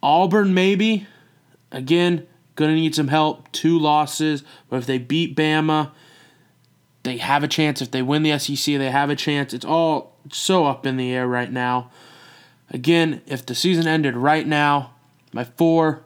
Auburn 0.01 0.53
maybe. 0.53 1.08
Again, 1.71 2.27
gonna 2.56 2.76
need 2.76 2.96
some 2.96 3.10
help. 3.10 3.52
Two 3.52 3.78
losses, 3.78 4.44
but 4.70 4.78
if 4.78 4.86
they 4.86 4.98
beat 4.98 5.36
Bama, 5.36 5.91
they 7.04 7.18
have 7.18 7.44
a 7.44 7.48
chance. 7.48 7.82
If 7.82 7.91
they 7.91 8.02
win 8.02 8.24
the 8.24 8.38
SEC, 8.38 8.78
they 8.78 8.91
have 8.91 9.10
a 9.10 9.15
chance. 9.15 9.54
It's 9.54 9.65
all 9.65 10.15
so 10.32 10.65
up 10.65 10.86
in 10.86 10.98
the 10.98 11.13
air 11.13 11.28
right 11.28 11.52
now. 11.52 11.91
Again, 12.72 13.22
if 13.28 13.46
the 13.46 13.56
season 13.56 13.88
ended 13.88 14.15
right 14.15 14.48
now, 14.48 14.91
my 15.32 15.44
four 15.44 16.04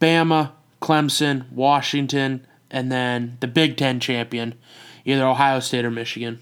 Bama, 0.00 0.52
Clemson, 0.82 1.50
Washington, 1.52 2.46
and 2.70 2.90
then 2.90 3.36
the 3.40 3.46
Big 3.46 3.76
Ten 3.76 4.00
champion, 4.00 4.54
either 5.04 5.24
Ohio 5.24 5.60
State 5.60 5.84
or 5.84 5.90
Michigan. 5.90 6.40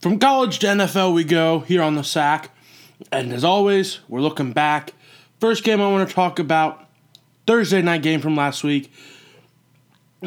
From 0.00 0.18
college 0.18 0.58
to 0.60 0.66
NFL, 0.66 1.14
we 1.14 1.24
go 1.24 1.60
here 1.60 1.82
on 1.82 1.94
the 1.94 2.04
sack. 2.04 2.50
And 3.12 3.32
as 3.32 3.44
always, 3.44 4.00
we're 4.08 4.20
looking 4.20 4.52
back. 4.52 4.92
First 5.40 5.64
game 5.64 5.80
I 5.80 5.90
want 5.90 6.08
to 6.08 6.14
talk 6.14 6.38
about 6.38 6.87
Thursday 7.48 7.80
night 7.80 8.02
game 8.02 8.20
from 8.20 8.36
last 8.36 8.62
week. 8.62 8.92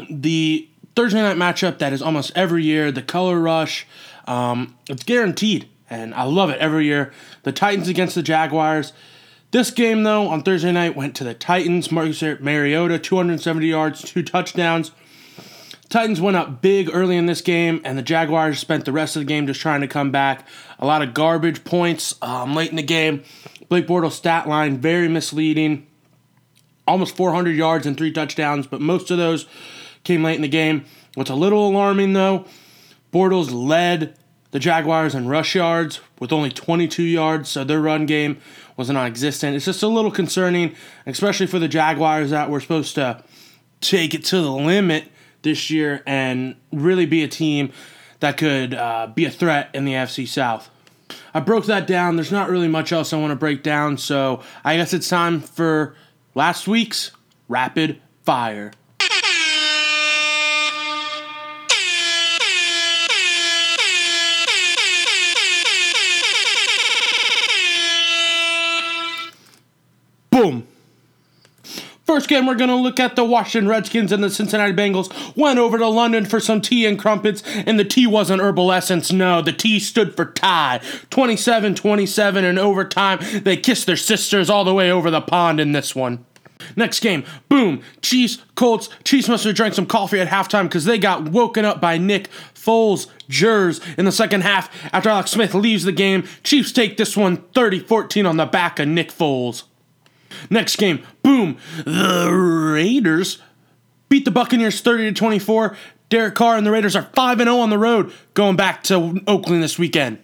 The 0.09 0.67
Thursday 0.95 1.21
night 1.21 1.37
matchup 1.37 1.77
that 1.77 1.93
is 1.93 2.01
almost 2.01 2.31
every 2.35 2.63
year, 2.63 2.91
the 2.91 3.03
color 3.03 3.39
rush. 3.39 3.85
Um, 4.25 4.75
it's 4.89 5.03
guaranteed 5.03 5.69
and 5.87 6.15
I 6.15 6.23
love 6.23 6.49
it 6.49 6.57
every 6.59 6.85
year. 6.85 7.13
The 7.43 7.51
Titans 7.51 7.87
against 7.87 8.15
the 8.15 8.23
Jaguars. 8.23 8.93
This 9.51 9.69
game, 9.69 10.01
though, 10.01 10.29
on 10.29 10.41
Thursday 10.41 10.71
night 10.71 10.95
went 10.95 11.15
to 11.17 11.23
the 11.23 11.35
Titans. 11.35 11.91
Marcus 11.91 12.23
Mariota, 12.23 12.97
270 12.97 13.67
yards, 13.67 14.01
two 14.01 14.23
touchdowns. 14.23 14.89
Titans 15.89 16.19
went 16.19 16.37
up 16.37 16.59
big 16.63 16.89
early 16.91 17.17
in 17.17 17.27
this 17.27 17.41
game, 17.41 17.81
and 17.85 17.99
the 17.99 18.01
Jaguars 18.01 18.57
spent 18.57 18.85
the 18.85 18.91
rest 18.91 19.15
of 19.15 19.19
the 19.19 19.25
game 19.25 19.45
just 19.45 19.61
trying 19.61 19.81
to 19.81 19.87
come 19.87 20.09
back. 20.09 20.47
A 20.79 20.87
lot 20.87 21.03
of 21.03 21.13
garbage 21.13 21.63
points 21.65 22.15
um, 22.23 22.55
late 22.55 22.71
in 22.71 22.77
the 22.77 22.81
game. 22.81 23.23
Blake 23.69 23.85
Bortles' 23.85 24.13
stat 24.13 24.47
line 24.47 24.79
very 24.79 25.07
misleading. 25.07 25.85
Almost 26.91 27.15
400 27.15 27.55
yards 27.55 27.85
and 27.85 27.95
three 27.95 28.11
touchdowns, 28.11 28.67
but 28.67 28.81
most 28.81 29.11
of 29.11 29.17
those 29.17 29.45
came 30.03 30.23
late 30.23 30.35
in 30.35 30.41
the 30.41 30.49
game. 30.49 30.83
What's 31.13 31.29
a 31.29 31.35
little 31.35 31.69
alarming, 31.69 32.11
though, 32.11 32.43
Bortles 33.13 33.49
led 33.49 34.17
the 34.51 34.59
Jaguars 34.59 35.15
in 35.15 35.29
rush 35.29 35.55
yards 35.55 36.01
with 36.19 36.33
only 36.33 36.49
22 36.49 37.03
yards, 37.03 37.47
so 37.47 37.63
their 37.63 37.79
run 37.79 38.05
game 38.05 38.41
was 38.75 38.89
non 38.89 39.07
existent. 39.07 39.55
It's 39.55 39.63
just 39.63 39.81
a 39.83 39.87
little 39.87 40.11
concerning, 40.11 40.75
especially 41.05 41.47
for 41.47 41.59
the 41.59 41.69
Jaguars 41.69 42.31
that 42.31 42.49
were 42.49 42.59
supposed 42.59 42.95
to 42.95 43.23
take 43.79 44.13
it 44.13 44.25
to 44.25 44.41
the 44.41 44.51
limit 44.51 45.05
this 45.43 45.71
year 45.71 46.03
and 46.05 46.57
really 46.73 47.05
be 47.05 47.23
a 47.23 47.27
team 47.29 47.71
that 48.19 48.35
could 48.35 48.73
uh, 48.73 49.07
be 49.15 49.23
a 49.23 49.31
threat 49.31 49.69
in 49.73 49.85
the 49.85 49.93
FC 49.93 50.27
South. 50.27 50.69
I 51.33 51.39
broke 51.39 51.67
that 51.67 51.87
down. 51.87 52.17
There's 52.17 52.33
not 52.33 52.49
really 52.49 52.67
much 52.67 52.91
else 52.91 53.13
I 53.13 53.17
want 53.17 53.31
to 53.31 53.37
break 53.37 53.63
down, 53.63 53.97
so 53.97 54.41
I 54.65 54.75
guess 54.75 54.93
it's 54.93 55.07
time 55.07 55.39
for 55.39 55.95
last 56.35 56.67
week's 56.67 57.11
Rapid 57.47 58.01
Fire. 58.23 58.71
Boom. 70.29 70.70
First 72.11 72.27
game, 72.27 72.45
we're 72.45 72.55
going 72.55 72.69
to 72.69 72.75
look 72.75 72.99
at 72.99 73.15
the 73.15 73.23
Washington 73.23 73.69
Redskins 73.69 74.11
and 74.11 74.21
the 74.21 74.29
Cincinnati 74.29 74.73
Bengals. 74.73 75.33
Went 75.37 75.59
over 75.59 75.77
to 75.77 75.87
London 75.87 76.25
for 76.25 76.41
some 76.41 76.59
tea 76.59 76.85
and 76.85 76.99
crumpets, 76.99 77.41
and 77.45 77.79
the 77.79 77.85
tea 77.85 78.05
wasn't 78.05 78.41
herbal 78.41 78.69
essence. 78.73 79.13
No, 79.13 79.41
the 79.41 79.53
tea 79.53 79.79
stood 79.79 80.13
for 80.13 80.25
tie. 80.25 80.81
27 81.09 81.73
27 81.73 82.43
in 82.43 82.57
overtime. 82.57 83.19
They 83.43 83.55
kissed 83.55 83.85
their 83.85 83.95
sisters 83.95 84.49
all 84.49 84.65
the 84.65 84.73
way 84.73 84.91
over 84.91 85.09
the 85.09 85.21
pond 85.21 85.61
in 85.61 85.71
this 85.71 85.95
one. 85.95 86.25
Next 86.75 86.99
game, 86.99 87.23
boom, 87.47 87.81
Chiefs, 88.01 88.39
Colts. 88.55 88.89
Chiefs 89.05 89.29
must 89.29 89.45
have 89.45 89.55
drank 89.55 89.73
some 89.73 89.85
coffee 89.85 90.19
at 90.19 90.27
halftime 90.27 90.63
because 90.63 90.83
they 90.83 90.97
got 90.97 91.29
woken 91.29 91.63
up 91.63 91.79
by 91.79 91.97
Nick 91.97 92.27
Foles, 92.53 93.07
Jers 93.29 93.79
in 93.97 94.03
the 94.03 94.11
second 94.11 94.41
half 94.41 94.69
after 94.93 95.07
Alex 95.07 95.31
Smith 95.31 95.53
leaves 95.53 95.85
the 95.85 95.93
game. 95.93 96.27
Chiefs 96.43 96.73
take 96.73 96.97
this 96.97 97.15
one 97.15 97.37
30 97.37 97.79
14 97.79 98.25
on 98.25 98.35
the 98.35 98.45
back 98.45 98.79
of 98.79 98.89
Nick 98.89 99.13
Foles. 99.13 99.63
Next 100.49 100.75
game, 100.77 101.03
boom, 101.23 101.57
the 101.85 102.29
Raiders 102.31 103.41
beat 104.09 104.25
the 104.25 104.31
Buccaneers 104.31 104.81
30 104.81 105.05
to 105.05 105.13
24. 105.13 105.75
Derek 106.09 106.35
Carr 106.35 106.57
and 106.57 106.67
the 106.67 106.71
Raiders 106.71 106.95
are 106.95 107.09
5 107.13 107.37
0 107.37 107.57
on 107.57 107.69
the 107.69 107.77
road 107.77 108.13
going 108.33 108.57
back 108.57 108.83
to 108.83 109.21
Oakland 109.27 109.63
this 109.63 109.79
weekend. 109.79 110.17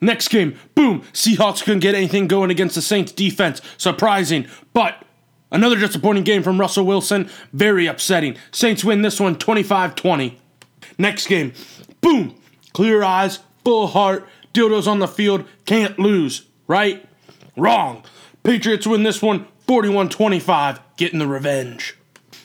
Next 0.00 0.28
game, 0.28 0.56
boom, 0.74 1.00
Seahawks 1.12 1.64
couldn't 1.64 1.80
get 1.80 1.94
anything 1.94 2.28
going 2.28 2.50
against 2.50 2.74
the 2.74 2.82
Saints 2.82 3.12
defense. 3.12 3.60
Surprising, 3.76 4.46
but 4.72 5.02
another 5.50 5.76
disappointing 5.76 6.24
game 6.24 6.42
from 6.42 6.60
Russell 6.60 6.86
Wilson. 6.86 7.28
Very 7.52 7.86
upsetting. 7.86 8.36
Saints 8.52 8.84
win 8.84 9.02
this 9.02 9.18
one 9.18 9.36
25 9.36 9.94
20. 9.96 10.38
Next 10.98 11.26
game, 11.26 11.52
boom, 12.00 12.36
clear 12.72 13.02
eyes, 13.02 13.40
full 13.64 13.88
heart, 13.88 14.28
dildos 14.54 14.86
on 14.86 15.00
the 15.00 15.08
field, 15.08 15.44
can't 15.64 15.98
lose, 15.98 16.46
right? 16.68 17.04
Wrong. 17.56 18.04
Patriots 18.46 18.86
win 18.86 19.02
this 19.02 19.20
one 19.20 19.48
41 19.66 20.08
25, 20.08 20.78
getting 20.96 21.18
the 21.18 21.26
revenge. 21.26 21.96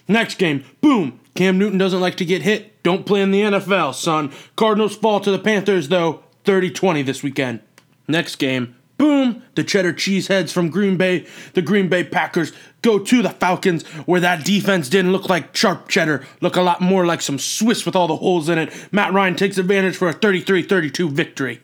Next 0.08 0.40
game, 0.40 0.66
boom, 0.82 1.20
Cam 1.36 1.60
Newton 1.60 1.78
doesn't 1.78 2.02
like 2.02 2.18
to 2.18 2.26
get 2.26 2.42
hit. 2.42 2.82
Don't 2.82 3.06
play 3.06 3.22
in 3.22 3.30
the 3.30 3.44
NFL, 3.44 3.94
son. 3.94 4.32
Cardinals 4.56 4.96
fall 4.96 5.20
to 5.20 5.30
the 5.30 5.38
Panthers, 5.38 5.90
though, 5.90 6.24
30 6.44 6.72
20 6.72 7.04
this 7.04 7.22
weekend. 7.22 7.60
Next 8.08 8.38
game, 8.38 8.76
boom, 8.98 9.44
the 9.54 9.64
cheddar 9.64 9.94
cheeseheads 9.94 10.52
from 10.52 10.72
Green 10.72 10.98
Bay, 10.98 11.28
the 11.54 11.62
Green 11.62 11.88
Bay 11.88 12.04
Packers 12.04 12.52
go 12.82 12.98
to 12.98 13.22
the 13.22 13.30
Falcons, 13.30 13.84
where 14.08 14.22
that 14.22 14.44
defense 14.44 14.90
didn't 14.90 15.12
look 15.12 15.30
like 15.30 15.56
sharp 15.56 15.88
cheddar, 15.88 16.26
look 16.42 16.56
a 16.56 16.64
lot 16.64 16.82
more 16.82 17.06
like 17.06 17.22
some 17.22 17.38
Swiss 17.38 17.86
with 17.86 17.96
all 17.96 18.08
the 18.08 18.16
holes 18.16 18.50
in 18.50 18.58
it. 18.58 18.74
Matt 18.92 19.14
Ryan 19.14 19.36
takes 19.36 19.60
advantage 19.60 19.98
for 19.98 20.10
a 20.10 20.14
33 20.14 20.64
32 20.64 21.10
victory. 21.12 21.62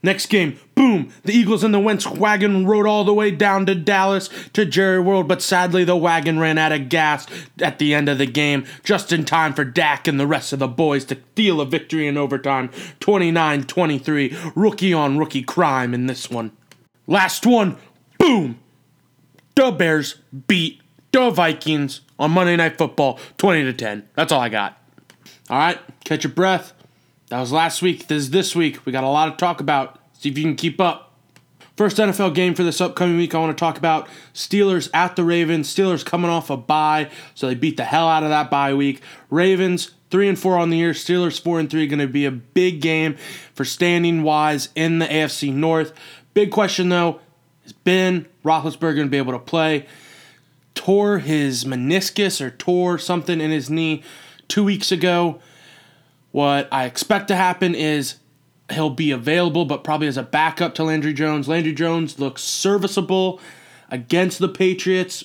Next 0.00 0.26
game, 0.26 0.60
boom, 0.76 1.12
the 1.24 1.32
Eagles 1.32 1.64
and 1.64 1.74
the 1.74 1.80
Wentz 1.80 2.06
wagon 2.06 2.66
rode 2.66 2.86
all 2.86 3.02
the 3.02 3.12
way 3.12 3.32
down 3.32 3.66
to 3.66 3.74
Dallas 3.74 4.30
to 4.52 4.64
Jerry 4.64 5.00
World, 5.00 5.26
but 5.26 5.42
sadly 5.42 5.82
the 5.82 5.96
wagon 5.96 6.38
ran 6.38 6.56
out 6.56 6.70
of 6.70 6.88
gas 6.88 7.26
at 7.60 7.80
the 7.80 7.94
end 7.94 8.08
of 8.08 8.18
the 8.18 8.26
game, 8.26 8.64
just 8.84 9.12
in 9.12 9.24
time 9.24 9.52
for 9.52 9.64
Dak 9.64 10.06
and 10.06 10.20
the 10.20 10.26
rest 10.26 10.52
of 10.52 10.60
the 10.60 10.68
boys 10.68 11.04
to 11.06 11.18
steal 11.32 11.60
a 11.60 11.66
victory 11.66 12.06
in 12.06 12.16
overtime 12.16 12.70
29 13.00 13.64
23. 13.64 14.36
Rookie 14.54 14.92
on 14.92 15.18
rookie 15.18 15.42
crime 15.42 15.92
in 15.92 16.06
this 16.06 16.30
one. 16.30 16.52
Last 17.08 17.44
one, 17.44 17.76
boom, 18.18 18.60
the 19.56 19.72
Bears 19.72 20.16
beat 20.46 20.80
the 21.10 21.30
Vikings 21.30 22.02
on 22.20 22.30
Monday 22.30 22.54
Night 22.54 22.78
Football 22.78 23.18
20 23.38 23.64
to 23.64 23.72
10. 23.72 24.08
That's 24.14 24.30
all 24.30 24.40
I 24.40 24.48
got. 24.48 24.80
All 25.50 25.58
right, 25.58 25.80
catch 26.04 26.22
your 26.22 26.32
breath. 26.32 26.72
That 27.28 27.40
was 27.40 27.52
last 27.52 27.82
week. 27.82 28.06
This 28.06 28.24
is 28.24 28.30
this 28.30 28.56
week. 28.56 28.86
We 28.86 28.92
got 28.92 29.04
a 29.04 29.08
lot 29.08 29.26
to 29.26 29.36
talk 29.36 29.60
about. 29.60 29.98
See 30.14 30.30
if 30.30 30.38
you 30.38 30.44
can 30.44 30.56
keep 30.56 30.80
up. 30.80 31.12
First 31.76 31.98
NFL 31.98 32.34
game 32.34 32.54
for 32.54 32.64
this 32.64 32.80
upcoming 32.80 33.18
week, 33.18 33.34
I 33.34 33.38
want 33.38 33.56
to 33.56 33.60
talk 33.60 33.78
about 33.78 34.08
Steelers 34.34 34.90
at 34.92 35.14
the 35.14 35.22
Ravens. 35.22 35.72
Steelers 35.72 36.04
coming 36.04 36.30
off 36.30 36.50
a 36.50 36.56
bye, 36.56 37.08
so 37.34 37.46
they 37.46 37.54
beat 37.54 37.76
the 37.76 37.84
hell 37.84 38.08
out 38.08 38.24
of 38.24 38.30
that 38.30 38.50
bye 38.50 38.74
week. 38.74 39.00
Ravens 39.30 39.92
three 40.10 40.28
and 40.28 40.38
four 40.38 40.58
on 40.58 40.70
the 40.70 40.78
year. 40.78 40.92
Steelers 40.92 41.40
four 41.40 41.60
and 41.60 41.70
three. 41.70 41.86
Going 41.86 42.00
to 42.00 42.08
be 42.08 42.24
a 42.24 42.32
big 42.32 42.80
game 42.80 43.16
for 43.54 43.64
standing 43.64 44.22
wise 44.22 44.70
in 44.74 44.98
the 44.98 45.06
AFC 45.06 45.52
North. 45.52 45.92
Big 46.34 46.50
question 46.50 46.88
though 46.88 47.20
is 47.64 47.72
Ben 47.72 48.26
Roethlisberger 48.44 48.96
going 48.96 49.06
to 49.06 49.10
be 49.10 49.18
able 49.18 49.34
to 49.34 49.38
play? 49.38 49.86
Tore 50.74 51.18
his 51.18 51.64
meniscus 51.64 52.40
or 52.40 52.50
tore 52.50 52.98
something 52.98 53.40
in 53.40 53.50
his 53.50 53.68
knee 53.68 54.02
two 54.48 54.64
weeks 54.64 54.90
ago. 54.90 55.40
What 56.38 56.68
I 56.70 56.84
expect 56.84 57.26
to 57.28 57.34
happen 57.34 57.74
is 57.74 58.20
he'll 58.70 58.90
be 58.90 59.10
available, 59.10 59.64
but 59.64 59.82
probably 59.82 60.06
as 60.06 60.16
a 60.16 60.22
backup 60.22 60.72
to 60.76 60.84
Landry 60.84 61.12
Jones. 61.12 61.48
Landry 61.48 61.72
Jones 61.72 62.20
looks 62.20 62.44
serviceable 62.44 63.40
against 63.90 64.38
the 64.38 64.46
Patriots. 64.46 65.24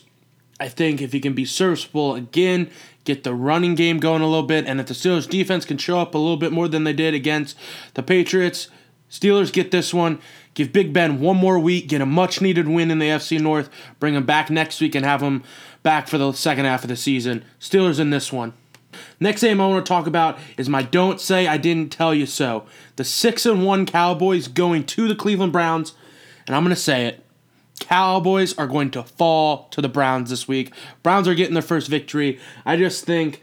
I 0.60 0.70
think 0.70 1.04
if 1.04 1.12
he 1.14 1.20
can 1.20 1.34
be 1.34 1.46
serviceable 1.46 2.16
again, 2.16 2.72
get 3.04 3.24
the 3.24 3.36
running 3.36 3.76
game 3.76 4.00
going 4.00 4.24
a 4.24 4.28
little 4.28 4.48
bit, 4.48 4.66
and 4.66 4.80
if 4.80 4.88
the 4.88 4.96
Steelers 4.96 5.30
defense 5.30 5.66
can 5.66 5.78
show 5.78 6.00
up 6.00 6.16
a 6.16 6.18
little 6.18 6.36
bit 6.36 6.52
more 6.52 6.68
than 6.68 6.84
they 6.84 6.94
did 6.94 7.14
against 7.14 7.56
the 7.94 8.02
Patriots, 8.02 8.70
Steelers 9.08 9.54
get 9.54 9.70
this 9.70 9.94
one. 9.94 10.20
Give 10.56 10.74
Big 10.74 10.94
Ben 10.94 11.20
one 11.20 11.38
more 11.38 11.60
week, 11.60 11.90
get 11.90 12.02
a 12.02 12.08
much 12.08 12.42
needed 12.42 12.68
win 12.68 12.90
in 12.90 12.98
the 12.98 13.10
FC 13.10 13.40
North, 13.40 13.70
bring 14.00 14.16
him 14.16 14.26
back 14.26 14.50
next 14.50 14.82
week, 14.82 14.96
and 14.96 15.06
have 15.06 15.22
him 15.22 15.44
back 15.84 16.08
for 16.08 16.18
the 16.18 16.32
second 16.32 16.66
half 16.66 16.84
of 16.84 16.88
the 16.88 16.96
season. 16.96 17.46
Steelers 17.60 18.00
in 18.00 18.10
this 18.10 18.34
one. 18.34 18.54
Next 19.20 19.42
game 19.42 19.60
I 19.60 19.68
want 19.68 19.86
to 19.86 19.90
talk 19.90 20.08
about 20.08 20.38
is 20.58 20.70
my 20.70 20.84
don't 20.84 21.20
say 21.20 21.48
I 21.48 21.58
didn't 21.58 21.92
tell 21.92 22.14
you 22.14 22.26
so. 22.26 22.66
The 22.96 23.04
6 23.04 23.46
and 23.46 23.66
1 23.66 23.86
Cowboys 23.86 24.48
going 24.48 24.86
to 24.86 25.08
the 25.08 25.16
Cleveland 25.16 25.54
Browns, 25.54 25.94
and 26.48 26.56
I'm 26.56 26.64
going 26.64 26.76
to 26.76 26.82
say 26.82 27.06
it. 27.06 27.24
Cowboys 27.80 28.58
are 28.58 28.68
going 28.68 28.92
to 28.92 29.04
fall 29.04 29.68
to 29.72 29.82
the 29.82 29.90
Browns 29.90 30.30
this 30.30 30.48
week. 30.48 30.74
Browns 31.02 31.28
are 31.28 31.36
getting 31.36 31.54
their 31.54 31.64
first 31.64 31.88
victory. 31.90 32.40
I 32.66 32.78
just 32.78 33.06
think 33.06 33.42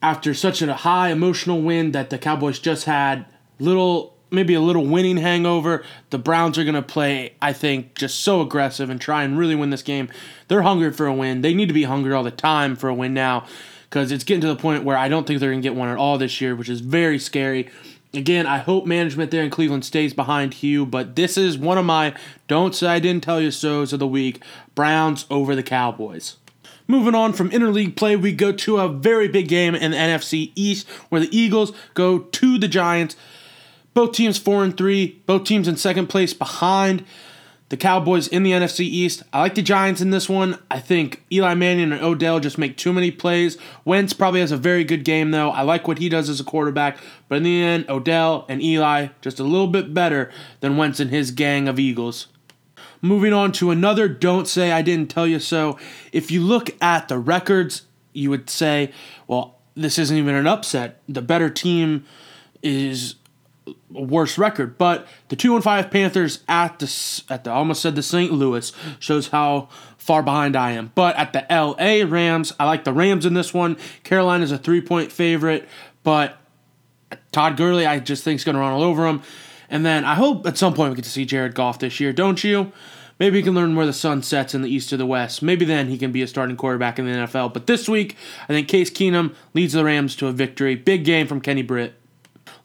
after 0.00 0.32
such 0.34 0.62
a 0.62 0.72
high 0.72 1.10
emotional 1.10 1.60
win 1.60 1.92
that 1.92 2.10
the 2.10 2.18
Cowboys 2.18 2.58
just 2.58 2.84
had, 2.84 3.26
little 3.58 4.16
maybe 4.30 4.54
a 4.54 4.60
little 4.60 4.84
winning 4.84 5.16
hangover. 5.16 5.82
The 6.10 6.18
Browns 6.18 6.58
are 6.58 6.64
going 6.64 6.74
to 6.74 6.82
play, 6.82 7.34
I 7.40 7.52
think, 7.52 7.94
just 7.94 8.20
so 8.20 8.40
aggressive 8.40 8.90
and 8.90 9.00
try 9.00 9.24
and 9.24 9.38
really 9.38 9.54
win 9.54 9.70
this 9.70 9.82
game. 9.82 10.10
They're 10.48 10.62
hungry 10.62 10.92
for 10.92 11.06
a 11.06 11.14
win. 11.14 11.40
They 11.40 11.54
need 11.54 11.68
to 11.68 11.74
be 11.74 11.84
hungry 11.84 12.12
all 12.12 12.24
the 12.24 12.30
time 12.30 12.76
for 12.76 12.88
a 12.88 12.94
win 12.94 13.14
now 13.14 13.46
because 13.88 14.12
it's 14.12 14.24
getting 14.24 14.40
to 14.42 14.48
the 14.48 14.56
point 14.56 14.84
where 14.84 14.96
I 14.96 15.08
don't 15.08 15.26
think 15.26 15.40
they're 15.40 15.50
going 15.50 15.62
to 15.62 15.68
get 15.68 15.76
one 15.76 15.88
at 15.88 15.96
all 15.96 16.18
this 16.18 16.40
year, 16.40 16.54
which 16.54 16.68
is 16.68 16.80
very 16.80 17.18
scary. 17.18 17.70
Again, 18.14 18.46
I 18.46 18.58
hope 18.58 18.86
management 18.86 19.30
there 19.30 19.42
in 19.42 19.50
Cleveland 19.50 19.84
stays 19.84 20.14
behind 20.14 20.54
Hue, 20.54 20.86
but 20.86 21.14
this 21.16 21.36
is 21.36 21.58
one 21.58 21.78
of 21.78 21.84
my 21.84 22.14
don't 22.46 22.74
say 22.74 22.88
I 22.88 22.98
didn't 22.98 23.22
tell 23.22 23.40
you 23.40 23.50
so's 23.50 23.92
of 23.92 23.98
the 23.98 24.06
week 24.06 24.42
Browns 24.74 25.26
over 25.30 25.54
the 25.54 25.62
Cowboys. 25.62 26.36
Moving 26.86 27.14
on 27.14 27.34
from 27.34 27.50
interleague 27.50 27.96
play, 27.96 28.16
we 28.16 28.32
go 28.32 28.50
to 28.50 28.78
a 28.78 28.88
very 28.88 29.28
big 29.28 29.46
game 29.48 29.74
in 29.74 29.90
the 29.90 29.96
NFC 29.96 30.52
East 30.54 30.88
where 31.10 31.20
the 31.20 31.36
Eagles 31.36 31.72
go 31.92 32.20
to 32.20 32.58
the 32.58 32.68
Giants. 32.68 33.14
Both 33.92 34.12
teams 34.12 34.38
4 34.38 34.64
and 34.64 34.76
3, 34.76 35.22
both 35.26 35.44
teams 35.44 35.68
in 35.68 35.76
second 35.76 36.06
place 36.06 36.32
behind 36.32 37.04
the 37.68 37.76
Cowboys 37.76 38.28
in 38.28 38.42
the 38.42 38.52
NFC 38.52 38.80
East. 38.80 39.22
I 39.32 39.40
like 39.40 39.54
the 39.54 39.62
Giants 39.62 40.00
in 40.00 40.10
this 40.10 40.28
one. 40.28 40.58
I 40.70 40.78
think 40.78 41.24
Eli 41.30 41.54
Manning 41.54 41.92
and 41.92 42.02
Odell 42.02 42.40
just 42.40 42.58
make 42.58 42.76
too 42.76 42.92
many 42.92 43.10
plays. 43.10 43.58
Wentz 43.84 44.12
probably 44.12 44.40
has 44.40 44.52
a 44.52 44.56
very 44.56 44.84
good 44.84 45.04
game, 45.04 45.30
though. 45.30 45.50
I 45.50 45.62
like 45.62 45.86
what 45.86 45.98
he 45.98 46.08
does 46.08 46.28
as 46.28 46.40
a 46.40 46.44
quarterback. 46.44 46.98
But 47.28 47.36
in 47.36 47.42
the 47.42 47.62
end, 47.62 47.88
Odell 47.90 48.46
and 48.48 48.62
Eli 48.62 49.08
just 49.20 49.38
a 49.38 49.44
little 49.44 49.66
bit 49.66 49.92
better 49.92 50.30
than 50.60 50.76
Wentz 50.76 51.00
and 51.00 51.10
his 51.10 51.30
gang 51.30 51.68
of 51.68 51.78
Eagles. 51.78 52.28
Moving 53.00 53.32
on 53.32 53.52
to 53.52 53.70
another 53.70 54.08
don't 54.08 54.48
say 54.48 54.72
I 54.72 54.82
didn't 54.82 55.10
tell 55.10 55.26
you 55.26 55.38
so. 55.38 55.78
If 56.10 56.30
you 56.30 56.42
look 56.42 56.70
at 56.82 57.08
the 57.08 57.18
records, 57.18 57.82
you 58.12 58.30
would 58.30 58.50
say, 58.50 58.92
well, 59.26 59.58
this 59.74 59.98
isn't 59.98 60.16
even 60.16 60.34
an 60.34 60.46
upset. 60.46 61.00
The 61.08 61.22
better 61.22 61.50
team 61.50 62.04
is 62.62 63.14
worse 63.90 64.38
record. 64.38 64.78
But 64.78 65.06
the 65.28 65.36
two 65.36 65.54
and 65.54 65.64
five 65.64 65.90
Panthers 65.90 66.44
at 66.48 66.78
the 66.78 67.22
at 67.28 67.44
the 67.44 67.50
almost 67.50 67.82
said 67.82 67.94
the 67.94 68.02
St. 68.02 68.32
Louis 68.32 68.72
shows 68.98 69.28
how 69.28 69.68
far 69.96 70.22
behind 70.22 70.56
I 70.56 70.72
am. 70.72 70.92
But 70.94 71.16
at 71.16 71.32
the 71.32 71.50
L.A. 71.52 72.04
Rams, 72.04 72.52
I 72.58 72.66
like 72.66 72.84
the 72.84 72.92
Rams 72.92 73.26
in 73.26 73.34
this 73.34 73.52
one. 73.52 73.76
Carolina's 74.04 74.52
a 74.52 74.58
three 74.58 74.80
point 74.80 75.12
favorite, 75.12 75.68
but 76.02 76.38
Todd 77.32 77.56
Gurley 77.56 77.86
I 77.86 77.98
just 77.98 78.24
think 78.24 78.38
is 78.38 78.44
going 78.44 78.54
to 78.54 78.60
run 78.60 78.72
all 78.72 78.82
over 78.82 79.04
them. 79.04 79.22
And 79.70 79.84
then 79.84 80.04
I 80.04 80.14
hope 80.14 80.46
at 80.46 80.56
some 80.56 80.74
point 80.74 80.90
we 80.90 80.96
get 80.96 81.04
to 81.04 81.10
see 81.10 81.24
Jared 81.24 81.54
Goff 81.54 81.78
this 81.78 82.00
year, 82.00 82.12
don't 82.12 82.42
you? 82.42 82.72
Maybe 83.18 83.38
he 83.38 83.42
can 83.42 83.54
learn 83.54 83.74
where 83.74 83.86
the 83.86 83.92
sun 83.92 84.22
sets 84.22 84.54
in 84.54 84.62
the 84.62 84.68
east 84.68 84.92
or 84.92 84.96
the 84.96 85.06
west. 85.06 85.42
Maybe 85.42 85.64
then 85.64 85.88
he 85.88 85.98
can 85.98 86.12
be 86.12 86.22
a 86.22 86.26
starting 86.26 86.56
quarterback 86.56 86.98
in 86.98 87.04
the 87.04 87.12
NFL. 87.12 87.52
But 87.52 87.66
this 87.66 87.88
week, 87.88 88.16
I 88.44 88.46
think 88.46 88.68
Case 88.68 88.90
Keenum 88.90 89.34
leads 89.54 89.72
the 89.72 89.84
Rams 89.84 90.14
to 90.16 90.28
a 90.28 90.32
victory. 90.32 90.76
Big 90.76 91.04
game 91.04 91.26
from 91.26 91.40
Kenny 91.40 91.62
Britt. 91.62 91.97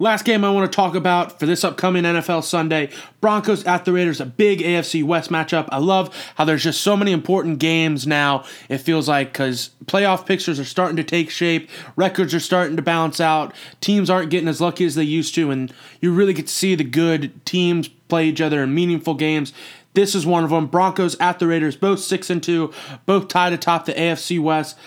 Last 0.03 0.25
game 0.25 0.43
I 0.43 0.49
want 0.51 0.69
to 0.69 0.75
talk 0.75 0.95
about 0.95 1.39
for 1.39 1.45
this 1.45 1.63
upcoming 1.63 2.03
NFL 2.03 2.43
Sunday 2.43 2.89
Broncos 3.21 3.63
at 3.63 3.85
the 3.85 3.93
Raiders, 3.93 4.19
a 4.19 4.25
big 4.25 4.59
AFC 4.59 5.01
West 5.01 5.31
matchup. 5.31 5.69
I 5.71 5.77
love 5.77 6.13
how 6.35 6.43
there's 6.43 6.63
just 6.63 6.81
so 6.81 6.97
many 6.97 7.13
important 7.13 7.59
games 7.59 8.05
now, 8.05 8.43
it 8.67 8.79
feels 8.79 9.07
like, 9.07 9.31
because 9.31 9.69
playoff 9.85 10.25
pictures 10.25 10.59
are 10.59 10.65
starting 10.65 10.97
to 10.97 11.05
take 11.05 11.29
shape, 11.29 11.69
records 11.95 12.33
are 12.33 12.41
starting 12.41 12.75
to 12.75 12.81
bounce 12.81 13.21
out, 13.21 13.55
teams 13.79 14.09
aren't 14.09 14.29
getting 14.29 14.49
as 14.49 14.59
lucky 14.59 14.83
as 14.83 14.95
they 14.95 15.03
used 15.03 15.35
to, 15.35 15.51
and 15.51 15.73
you 16.01 16.11
really 16.11 16.33
get 16.33 16.47
to 16.47 16.53
see 16.53 16.75
the 16.75 16.83
good 16.83 17.31
teams 17.45 17.87
play 17.87 18.27
each 18.27 18.41
other 18.41 18.61
in 18.61 18.75
meaningful 18.75 19.13
games. 19.13 19.53
This 19.93 20.15
is 20.15 20.25
one 20.25 20.43
of 20.43 20.49
them. 20.49 20.67
Broncos 20.67 21.15
at 21.21 21.39
the 21.39 21.47
Raiders, 21.47 21.77
both 21.77 22.01
6 22.01 22.29
and 22.29 22.43
2, 22.43 22.73
both 23.05 23.29
tied 23.29 23.53
atop 23.53 23.85
the 23.85 23.93
AFC 23.93 24.37
West. 24.37 24.77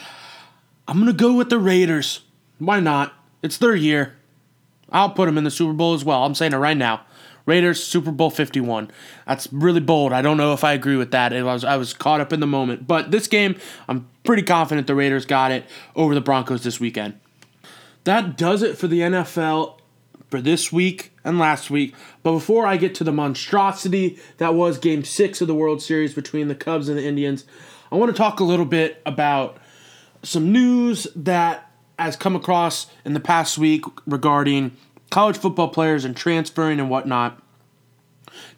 I'm 0.86 1.00
going 1.00 1.06
to 1.06 1.14
go 1.14 1.32
with 1.32 1.48
the 1.48 1.58
Raiders. 1.58 2.20
Why 2.58 2.80
not? 2.80 3.14
It's 3.42 3.56
their 3.56 3.74
year. 3.74 4.12
I'll 4.90 5.10
put 5.10 5.26
them 5.26 5.38
in 5.38 5.44
the 5.44 5.50
Super 5.50 5.72
Bowl 5.72 5.94
as 5.94 6.04
well. 6.04 6.24
I'm 6.24 6.34
saying 6.34 6.52
it 6.52 6.56
right 6.56 6.76
now. 6.76 7.02
Raiders 7.46 7.82
Super 7.82 8.10
Bowl 8.10 8.30
51. 8.30 8.90
That's 9.26 9.50
really 9.52 9.80
bold. 9.80 10.12
I 10.12 10.20
don't 10.20 10.36
know 10.36 10.52
if 10.52 10.64
I 10.64 10.72
agree 10.72 10.96
with 10.96 11.12
that. 11.12 11.32
It 11.32 11.44
was 11.44 11.64
I 11.64 11.76
was 11.76 11.94
caught 11.94 12.20
up 12.20 12.32
in 12.32 12.40
the 12.40 12.46
moment. 12.46 12.86
But 12.86 13.12
this 13.12 13.28
game, 13.28 13.56
I'm 13.88 14.08
pretty 14.24 14.42
confident 14.42 14.88
the 14.88 14.96
Raiders 14.96 15.26
got 15.26 15.52
it 15.52 15.64
over 15.94 16.14
the 16.14 16.20
Broncos 16.20 16.64
this 16.64 16.80
weekend. 16.80 17.18
That 18.04 18.36
does 18.36 18.62
it 18.62 18.76
for 18.76 18.88
the 18.88 19.00
NFL 19.00 19.78
for 20.28 20.40
this 20.40 20.72
week 20.72 21.12
and 21.24 21.38
last 21.38 21.70
week. 21.70 21.94
But 22.24 22.32
before 22.32 22.66
I 22.66 22.76
get 22.76 22.94
to 22.96 23.04
the 23.04 23.12
monstrosity 23.12 24.18
that 24.38 24.54
was 24.54 24.78
game 24.78 25.04
6 25.04 25.40
of 25.40 25.46
the 25.46 25.54
World 25.54 25.80
Series 25.80 26.14
between 26.14 26.48
the 26.48 26.54
Cubs 26.54 26.88
and 26.88 26.98
the 26.98 27.06
Indians, 27.06 27.44
I 27.92 27.96
want 27.96 28.10
to 28.10 28.16
talk 28.16 28.40
a 28.40 28.44
little 28.44 28.64
bit 28.64 29.00
about 29.06 29.58
some 30.24 30.50
news 30.50 31.06
that 31.14 31.65
has 31.98 32.16
come 32.16 32.36
across 32.36 32.86
in 33.04 33.14
the 33.14 33.20
past 33.20 33.58
week 33.58 33.84
regarding 34.06 34.76
college 35.10 35.36
football 35.36 35.68
players 35.68 36.04
and 36.04 36.16
transferring 36.16 36.78
and 36.78 36.90
whatnot. 36.90 37.42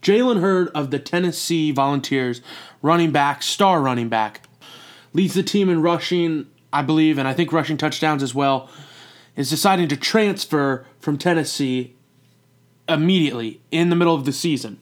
Jalen 0.03 0.40
Hurd 0.40 0.68
of 0.74 0.90
the 0.90 0.98
Tennessee 0.98 1.70
Volunteers, 1.70 2.40
running 2.83 3.12
back, 3.12 3.42
star 3.42 3.81
running 3.81 4.09
back, 4.09 4.48
leads 5.12 5.35
the 5.35 5.42
team 5.42 5.68
in 5.68 5.83
rushing, 5.83 6.46
I 6.72 6.83
believe, 6.83 7.18
and 7.18 7.29
I 7.29 7.35
think 7.35 7.53
rushing 7.53 7.77
touchdowns 7.77 8.22
as 8.22 8.35
well, 8.35 8.68
is 9.37 9.51
deciding 9.51 9.88
to 9.88 9.96
transfer 9.96 10.85
from 10.98 11.16
Tennessee 11.16 11.94
immediately 12.88 13.61
in 13.70 13.90
the 13.90 13.96
middle 13.96 14.14
of 14.14 14.24
the 14.24 14.33
season. 14.33 14.79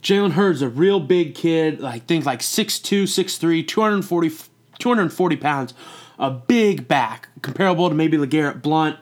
Jalen 0.00 0.32
Hurd's 0.32 0.62
a 0.62 0.68
real 0.68 1.00
big 1.00 1.34
kid, 1.34 1.82
I 1.82 1.98
think 1.98 2.24
like 2.26 2.40
6'2, 2.40 3.04
6'3, 3.04 3.66
240, 3.66 4.30
240 4.78 5.36
pounds, 5.36 5.74
a 6.18 6.30
big 6.30 6.88
back, 6.88 7.28
comparable 7.42 7.88
to 7.88 7.94
maybe 7.94 8.16
LeGarrette 8.16 8.62
Blount, 8.62 8.98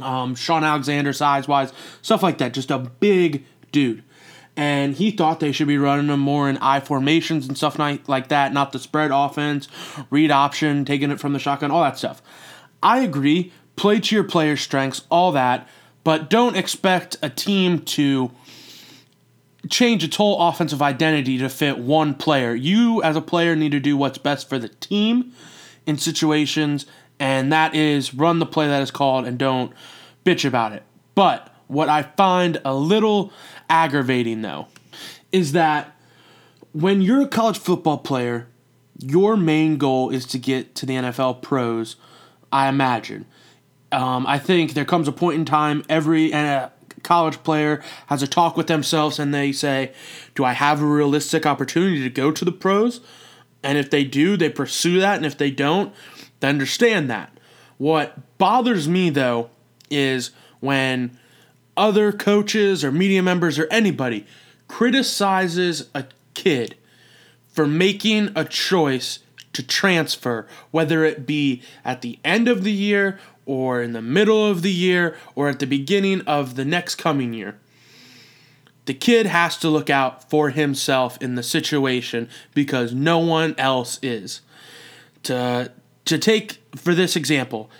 um, 0.00 0.34
Shaun 0.34 0.64
Alexander 0.64 1.12
size 1.12 1.48
wise, 1.48 1.72
stuff 2.02 2.22
like 2.22 2.38
that. 2.38 2.52
Just 2.52 2.70
a 2.70 2.78
big 2.78 3.44
dude. 3.72 4.02
And 4.56 4.94
he 4.94 5.12
thought 5.12 5.38
they 5.38 5.52
should 5.52 5.68
be 5.68 5.78
running 5.78 6.08
them 6.08 6.20
more 6.20 6.48
in 6.48 6.56
I 6.58 6.80
formations 6.80 7.46
and 7.46 7.56
stuff 7.56 7.78
like 7.78 8.28
that, 8.28 8.52
not 8.52 8.72
the 8.72 8.80
spread 8.80 9.10
offense, 9.12 9.68
read 10.10 10.32
option, 10.32 10.84
taking 10.84 11.12
it 11.12 11.20
from 11.20 11.32
the 11.32 11.38
shotgun, 11.38 11.70
all 11.70 11.82
that 11.82 11.96
stuff. 11.96 12.20
I 12.82 13.00
agree. 13.00 13.52
Play 13.76 14.00
to 14.00 14.14
your 14.16 14.24
player's 14.24 14.60
strengths, 14.60 15.02
all 15.10 15.30
that, 15.32 15.68
but 16.02 16.28
don't 16.28 16.56
expect 16.56 17.16
a 17.22 17.30
team 17.30 17.80
to 17.82 18.32
change 19.70 20.02
its 20.02 20.16
whole 20.16 20.48
offensive 20.48 20.82
identity 20.82 21.38
to 21.38 21.48
fit 21.48 21.78
one 21.78 22.14
player. 22.14 22.52
You, 22.54 23.00
as 23.02 23.14
a 23.14 23.20
player, 23.20 23.54
need 23.54 23.72
to 23.72 23.80
do 23.80 23.96
what's 23.96 24.18
best 24.18 24.48
for 24.48 24.58
the 24.58 24.68
team 24.68 25.32
in 25.88 25.96
situations, 25.98 26.86
and 27.18 27.52
that 27.52 27.74
is 27.74 28.14
run 28.14 28.38
the 28.38 28.46
play 28.46 28.68
that 28.68 28.82
is 28.82 28.90
called 28.90 29.26
and 29.26 29.38
don't 29.38 29.72
bitch 30.24 30.46
about 30.46 30.72
it. 30.72 30.84
But 31.14 31.52
what 31.66 31.88
I 31.88 32.02
find 32.02 32.60
a 32.64 32.74
little 32.74 33.32
aggravating, 33.70 34.42
though, 34.42 34.68
is 35.32 35.52
that 35.52 35.96
when 36.72 37.00
you're 37.00 37.22
a 37.22 37.26
college 37.26 37.58
football 37.58 37.98
player, 37.98 38.46
your 38.98 39.36
main 39.36 39.78
goal 39.78 40.10
is 40.10 40.26
to 40.26 40.38
get 40.38 40.74
to 40.76 40.86
the 40.86 40.94
NFL 40.94 41.40
pros, 41.40 41.96
I 42.52 42.68
imagine. 42.68 43.24
Um, 43.90 44.26
I 44.26 44.38
think 44.38 44.74
there 44.74 44.84
comes 44.84 45.08
a 45.08 45.12
point 45.12 45.38
in 45.38 45.44
time 45.46 45.82
every 45.88 46.34
uh, 46.34 46.68
college 47.02 47.42
player 47.42 47.82
has 48.08 48.22
a 48.22 48.26
talk 48.26 48.58
with 48.58 48.66
themselves 48.66 49.18
and 49.18 49.32
they 49.32 49.52
say, 49.52 49.92
Do 50.34 50.44
I 50.44 50.52
have 50.52 50.82
a 50.82 50.86
realistic 50.86 51.46
opportunity 51.46 52.02
to 52.02 52.10
go 52.10 52.30
to 52.30 52.44
the 52.44 52.52
pros? 52.52 53.00
And 53.62 53.78
if 53.78 53.90
they 53.90 54.04
do, 54.04 54.36
they 54.36 54.50
pursue 54.50 55.00
that. 55.00 55.16
And 55.16 55.26
if 55.26 55.36
they 55.36 55.50
don't, 55.50 55.94
they 56.40 56.48
understand 56.48 57.10
that. 57.10 57.38
What 57.76 58.38
bothers 58.38 58.88
me, 58.88 59.10
though, 59.10 59.50
is 59.90 60.30
when 60.60 61.18
other 61.76 62.12
coaches 62.12 62.84
or 62.84 62.90
media 62.90 63.22
members 63.22 63.58
or 63.58 63.68
anybody 63.70 64.26
criticizes 64.66 65.88
a 65.94 66.04
kid 66.34 66.76
for 67.48 67.66
making 67.66 68.30
a 68.36 68.44
choice 68.44 69.20
to 69.52 69.66
transfer, 69.66 70.46
whether 70.70 71.04
it 71.04 71.26
be 71.26 71.62
at 71.84 72.02
the 72.02 72.18
end 72.24 72.48
of 72.48 72.64
the 72.64 72.72
year 72.72 73.18
or 73.46 73.80
in 73.82 73.92
the 73.92 74.02
middle 74.02 74.46
of 74.46 74.62
the 74.62 74.72
year 74.72 75.16
or 75.34 75.48
at 75.48 75.58
the 75.58 75.66
beginning 75.66 76.20
of 76.22 76.54
the 76.54 76.64
next 76.64 76.96
coming 76.96 77.32
year. 77.32 77.58
The 78.88 78.94
kid 78.94 79.26
has 79.26 79.58
to 79.58 79.68
look 79.68 79.90
out 79.90 80.30
for 80.30 80.48
himself 80.48 81.18
in 81.20 81.34
the 81.34 81.42
situation 81.42 82.26
because 82.54 82.94
no 82.94 83.18
one 83.18 83.54
else 83.58 83.98
is. 84.02 84.40
To, 85.24 85.70
to 86.06 86.16
take, 86.16 86.62
for 86.74 86.94
this 86.94 87.14
example, 87.14 87.70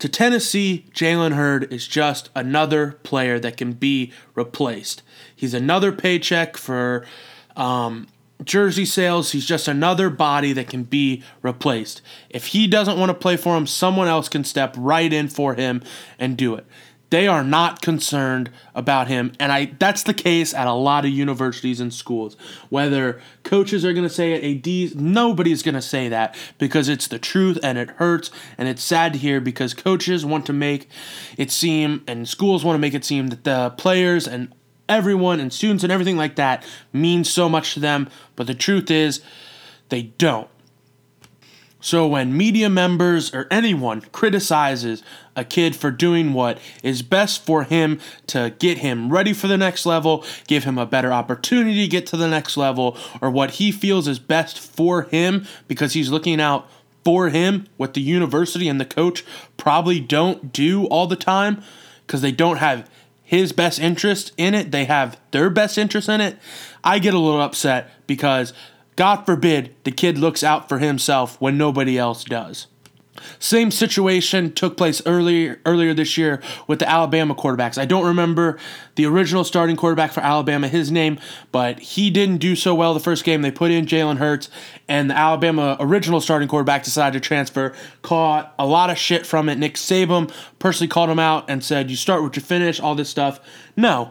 to 0.00 0.06
Tennessee, 0.06 0.84
Jalen 0.92 1.32
Hurd 1.32 1.72
is 1.72 1.88
just 1.88 2.28
another 2.36 2.98
player 3.04 3.38
that 3.40 3.56
can 3.56 3.72
be 3.72 4.12
replaced. 4.34 5.00
He's 5.34 5.54
another 5.54 5.92
paycheck 5.92 6.58
for 6.58 7.06
um, 7.56 8.06
jersey 8.44 8.84
sales. 8.84 9.32
He's 9.32 9.46
just 9.46 9.66
another 9.66 10.10
body 10.10 10.52
that 10.52 10.68
can 10.68 10.82
be 10.82 11.22
replaced. 11.40 12.02
If 12.28 12.48
he 12.48 12.66
doesn't 12.66 12.98
want 12.98 13.08
to 13.08 13.14
play 13.14 13.38
for 13.38 13.56
him, 13.56 13.66
someone 13.66 14.08
else 14.08 14.28
can 14.28 14.44
step 14.44 14.74
right 14.76 15.10
in 15.10 15.28
for 15.28 15.54
him 15.54 15.82
and 16.18 16.36
do 16.36 16.54
it. 16.54 16.66
They 17.14 17.28
are 17.28 17.44
not 17.44 17.80
concerned 17.80 18.50
about 18.74 19.06
him, 19.06 19.34
and 19.38 19.52
I 19.52 19.66
that's 19.78 20.02
the 20.02 20.12
case 20.12 20.52
at 20.52 20.66
a 20.66 20.72
lot 20.72 21.04
of 21.04 21.12
universities 21.12 21.78
and 21.78 21.94
schools. 21.94 22.36
Whether 22.70 23.20
coaches 23.44 23.84
are 23.84 23.92
going 23.92 24.02
to 24.02 24.12
say 24.12 24.32
it, 24.32 24.66
ADs, 24.66 24.96
nobody's 24.96 25.62
going 25.62 25.76
to 25.76 25.80
say 25.80 26.08
that 26.08 26.36
because 26.58 26.88
it's 26.88 27.06
the 27.06 27.20
truth 27.20 27.56
and 27.62 27.78
it 27.78 27.90
hurts 27.90 28.32
and 28.58 28.68
it's 28.68 28.82
sad 28.82 29.12
to 29.12 29.18
hear 29.20 29.40
because 29.40 29.74
coaches 29.74 30.26
want 30.26 30.44
to 30.46 30.52
make 30.52 30.88
it 31.38 31.52
seem 31.52 32.02
and 32.08 32.28
schools 32.28 32.64
want 32.64 32.74
to 32.74 32.80
make 32.80 32.94
it 32.94 33.04
seem 33.04 33.28
that 33.28 33.44
the 33.44 33.72
players 33.78 34.26
and 34.26 34.52
everyone 34.88 35.38
and 35.38 35.52
students 35.52 35.84
and 35.84 35.92
everything 35.92 36.16
like 36.16 36.34
that 36.34 36.66
means 36.92 37.30
so 37.30 37.48
much 37.48 37.74
to 37.74 37.78
them, 37.78 38.08
but 38.34 38.48
the 38.48 38.56
truth 38.56 38.90
is 38.90 39.22
they 39.88 40.02
don't. 40.02 40.48
So 41.84 42.06
when 42.06 42.34
media 42.34 42.70
members 42.70 43.34
or 43.34 43.46
anyone 43.50 44.00
criticizes 44.10 45.02
a 45.36 45.44
kid 45.44 45.76
for 45.76 45.90
doing 45.90 46.32
what 46.32 46.58
is 46.82 47.02
best 47.02 47.44
for 47.44 47.64
him 47.64 48.00
to 48.28 48.54
get 48.58 48.78
him 48.78 49.12
ready 49.12 49.34
for 49.34 49.48
the 49.48 49.58
next 49.58 49.84
level, 49.84 50.24
give 50.46 50.64
him 50.64 50.78
a 50.78 50.86
better 50.86 51.12
opportunity 51.12 51.82
to 51.82 51.88
get 51.88 52.06
to 52.06 52.16
the 52.16 52.26
next 52.26 52.56
level, 52.56 52.96
or 53.20 53.30
what 53.30 53.50
he 53.52 53.70
feels 53.70 54.08
is 54.08 54.18
best 54.18 54.58
for 54.58 55.02
him 55.02 55.46
because 55.68 55.92
he's 55.92 56.08
looking 56.08 56.40
out 56.40 56.66
for 57.04 57.28
him, 57.28 57.66
what 57.76 57.92
the 57.92 58.00
university 58.00 58.66
and 58.66 58.80
the 58.80 58.86
coach 58.86 59.22
probably 59.58 60.00
don't 60.00 60.54
do 60.54 60.86
all 60.86 61.06
the 61.06 61.16
time 61.16 61.62
because 62.06 62.22
they 62.22 62.32
don't 62.32 62.56
have 62.56 62.88
his 63.22 63.52
best 63.52 63.78
interest 63.78 64.32
in 64.38 64.54
it, 64.54 64.70
they 64.70 64.86
have 64.86 65.20
their 65.32 65.50
best 65.50 65.76
interest 65.76 66.08
in 66.08 66.22
it, 66.22 66.38
I 66.82 66.98
get 66.98 67.12
a 67.12 67.18
little 67.18 67.42
upset 67.42 67.90
because 68.06 68.54
God 68.96 69.24
forbid 69.26 69.74
the 69.84 69.90
kid 69.90 70.18
looks 70.18 70.42
out 70.42 70.68
for 70.68 70.78
himself 70.78 71.40
when 71.40 71.58
nobody 71.58 71.98
else 71.98 72.24
does. 72.24 72.66
Same 73.38 73.70
situation 73.70 74.52
took 74.52 74.76
place 74.76 75.00
earlier 75.06 75.60
earlier 75.64 75.94
this 75.94 76.18
year 76.18 76.42
with 76.66 76.80
the 76.80 76.88
Alabama 76.88 77.34
quarterbacks. 77.34 77.78
I 77.78 77.84
don't 77.84 78.04
remember 78.04 78.58
the 78.96 79.06
original 79.06 79.44
starting 79.44 79.76
quarterback 79.76 80.12
for 80.12 80.20
Alabama, 80.20 80.66
his 80.66 80.90
name, 80.90 81.18
but 81.52 81.78
he 81.78 82.10
didn't 82.10 82.38
do 82.38 82.56
so 82.56 82.74
well 82.74 82.92
the 82.92 83.00
first 83.00 83.24
game. 83.24 83.42
They 83.42 83.52
put 83.52 83.70
in 83.70 83.86
Jalen 83.86 84.18
Hurts, 84.18 84.50
and 84.88 85.10
the 85.10 85.16
Alabama 85.16 85.76
original 85.78 86.20
starting 86.20 86.48
quarterback 86.48 86.82
decided 86.82 87.22
to 87.22 87.26
transfer. 87.26 87.72
Caught 88.02 88.52
a 88.58 88.66
lot 88.66 88.90
of 88.90 88.98
shit 88.98 89.26
from 89.26 89.48
it. 89.48 89.58
Nick 89.58 89.74
Saban 89.74 90.32
personally 90.58 90.88
called 90.88 91.10
him 91.10 91.20
out 91.20 91.44
and 91.48 91.62
said, 91.62 91.90
"You 91.90 91.96
start 91.96 92.22
what 92.22 92.34
you 92.34 92.42
finish." 92.42 92.80
All 92.80 92.96
this 92.96 93.08
stuff. 93.08 93.38
No, 93.76 94.10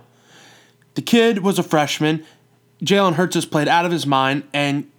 the 0.95 1.01
kid 1.01 1.39
was 1.39 1.59
a 1.59 1.63
freshman. 1.63 2.23
Jalen 2.83 3.13
Hurts 3.13 3.35
has 3.35 3.45
played 3.45 3.67
out 3.67 3.85
of 3.85 3.91
his 3.91 4.05
mind, 4.05 4.43
and 4.53 4.89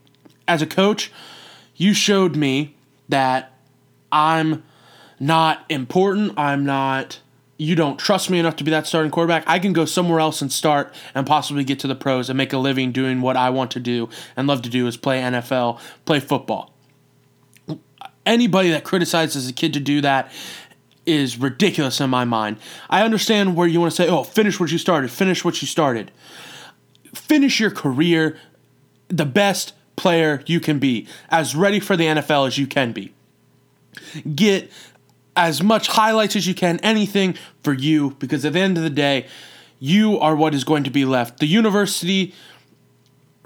as 0.48 0.62
a 0.62 0.66
coach, 0.66 1.12
you 1.76 1.94
showed 1.94 2.36
me 2.36 2.74
that 3.08 3.52
I'm 4.10 4.62
not 5.20 5.64
important. 5.68 6.38
I'm 6.38 6.64
not. 6.64 7.20
You 7.56 7.76
don't 7.76 7.98
trust 7.98 8.30
me 8.30 8.38
enough 8.38 8.56
to 8.56 8.64
be 8.64 8.70
that 8.72 8.86
starting 8.86 9.10
quarterback. 9.10 9.44
I 9.46 9.58
can 9.58 9.72
go 9.72 9.84
somewhere 9.84 10.18
else 10.18 10.42
and 10.42 10.52
start 10.52 10.92
and 11.14 11.26
possibly 11.26 11.62
get 11.62 11.78
to 11.80 11.86
the 11.86 11.94
pros 11.94 12.28
and 12.28 12.36
make 12.36 12.52
a 12.52 12.58
living 12.58 12.90
doing 12.90 13.20
what 13.20 13.36
I 13.36 13.50
want 13.50 13.70
to 13.72 13.80
do 13.80 14.08
and 14.36 14.48
love 14.48 14.62
to 14.62 14.68
do 14.68 14.88
is 14.88 14.96
play 14.96 15.20
NFL, 15.20 15.78
play 16.04 16.18
football. 16.18 16.74
Anybody 18.26 18.70
that 18.70 18.82
criticizes 18.82 19.48
a 19.48 19.52
kid 19.52 19.72
to 19.74 19.80
do 19.80 20.00
that 20.00 20.32
is 21.06 21.38
ridiculous 21.38 22.00
in 22.00 22.10
my 22.10 22.24
mind. 22.24 22.56
I 22.90 23.04
understand 23.04 23.54
where 23.54 23.68
you 23.68 23.80
want 23.80 23.92
to 23.92 23.96
say, 23.96 24.08
oh, 24.08 24.24
finish 24.24 24.58
what 24.58 24.72
you 24.72 24.78
started, 24.78 25.10
finish 25.10 25.44
what 25.44 25.60
you 25.62 25.68
started. 25.68 26.10
Finish 27.14 27.60
your 27.60 27.70
career 27.70 28.38
the 29.08 29.26
best 29.26 29.72
player 29.96 30.42
you 30.46 30.60
can 30.60 30.78
be, 30.78 31.06
as 31.28 31.54
ready 31.54 31.80
for 31.80 31.96
the 31.96 32.04
NFL 32.04 32.46
as 32.46 32.58
you 32.58 32.66
can 32.66 32.92
be 32.92 33.14
get 34.34 34.70
as 35.36 35.62
much 35.62 35.88
highlights 35.88 36.36
as 36.36 36.46
you 36.46 36.54
can, 36.54 36.78
anything 36.80 37.36
for 37.62 37.72
you, 37.72 38.10
because 38.18 38.44
at 38.44 38.52
the 38.52 38.60
end 38.60 38.76
of 38.76 38.84
the 38.84 38.90
day, 38.90 39.26
you 39.80 40.18
are 40.18 40.36
what 40.36 40.54
is 40.54 40.64
going 40.64 40.84
to 40.84 40.90
be 40.90 41.04
left. 41.04 41.40
The 41.40 41.46
university 41.46 42.34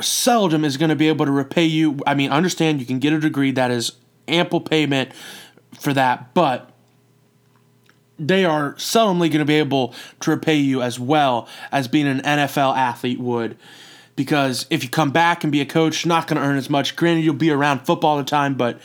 seldom 0.00 0.64
is 0.64 0.76
going 0.76 0.90
to 0.90 0.96
be 0.96 1.08
able 1.08 1.26
to 1.26 1.32
repay 1.32 1.64
you. 1.64 1.98
I 2.06 2.14
mean, 2.14 2.30
understand 2.30 2.80
you 2.80 2.86
can 2.86 2.98
get 2.98 3.12
a 3.12 3.20
degree 3.20 3.50
that 3.52 3.70
is 3.70 3.92
ample 4.28 4.60
payment 4.60 5.12
for 5.80 5.92
that, 5.94 6.34
but 6.34 6.70
they 8.18 8.44
are 8.44 8.74
seldomly 8.74 9.30
going 9.30 9.38
to 9.38 9.44
be 9.44 9.54
able 9.54 9.94
to 10.20 10.30
repay 10.30 10.56
you 10.56 10.82
as 10.82 10.98
well 10.98 11.48
as 11.70 11.88
being 11.88 12.06
an 12.06 12.20
NFL 12.20 12.76
athlete 12.76 13.20
would. 13.20 13.56
Because 14.16 14.66
if 14.70 14.82
you 14.82 14.90
come 14.90 15.12
back 15.12 15.44
and 15.44 15.52
be 15.52 15.60
a 15.60 15.66
coach, 15.66 16.04
not 16.04 16.26
going 16.26 16.40
to 16.40 16.46
earn 16.46 16.56
as 16.56 16.68
much. 16.68 16.96
Granted, 16.96 17.24
you'll 17.24 17.34
be 17.34 17.50
around 17.50 17.80
football 17.86 18.12
all 18.12 18.16
the 18.16 18.24
time, 18.24 18.54
but 18.54 18.80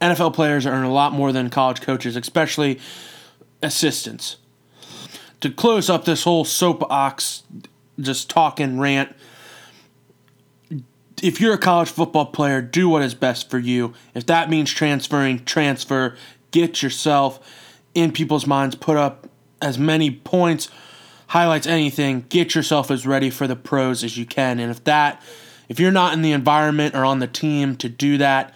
NFL 0.00 0.34
players 0.34 0.66
earn 0.66 0.84
a 0.84 0.92
lot 0.92 1.12
more 1.12 1.32
than 1.32 1.48
college 1.48 1.80
coaches, 1.80 2.14
especially 2.16 2.78
assistants. 3.62 4.36
To 5.40 5.50
close 5.50 5.88
up 5.88 6.04
this 6.04 6.24
whole 6.24 6.44
soapbox, 6.44 7.44
just 7.98 8.28
talking 8.28 8.78
rant, 8.78 9.14
if 11.22 11.40
you're 11.40 11.54
a 11.54 11.58
college 11.58 11.88
football 11.88 12.26
player, 12.26 12.60
do 12.60 12.90
what 12.90 13.00
is 13.00 13.14
best 13.14 13.48
for 13.48 13.58
you. 13.58 13.94
If 14.14 14.26
that 14.26 14.50
means 14.50 14.70
transferring, 14.70 15.44
transfer. 15.46 16.16
Get 16.50 16.82
yourself 16.82 17.40
in 17.96 18.12
people's 18.12 18.46
minds, 18.46 18.76
put 18.76 18.96
up 18.96 19.26
as 19.62 19.78
many 19.78 20.10
points, 20.10 20.68
highlights, 21.28 21.66
anything. 21.66 22.26
Get 22.28 22.54
yourself 22.54 22.90
as 22.90 23.06
ready 23.06 23.30
for 23.30 23.46
the 23.46 23.56
pros 23.56 24.04
as 24.04 24.18
you 24.18 24.26
can. 24.26 24.60
And 24.60 24.70
if 24.70 24.84
that, 24.84 25.22
if 25.68 25.80
you're 25.80 25.90
not 25.90 26.12
in 26.12 26.20
the 26.20 26.32
environment 26.32 26.94
or 26.94 27.04
on 27.04 27.20
the 27.20 27.26
team 27.26 27.74
to 27.76 27.88
do 27.88 28.18
that, 28.18 28.54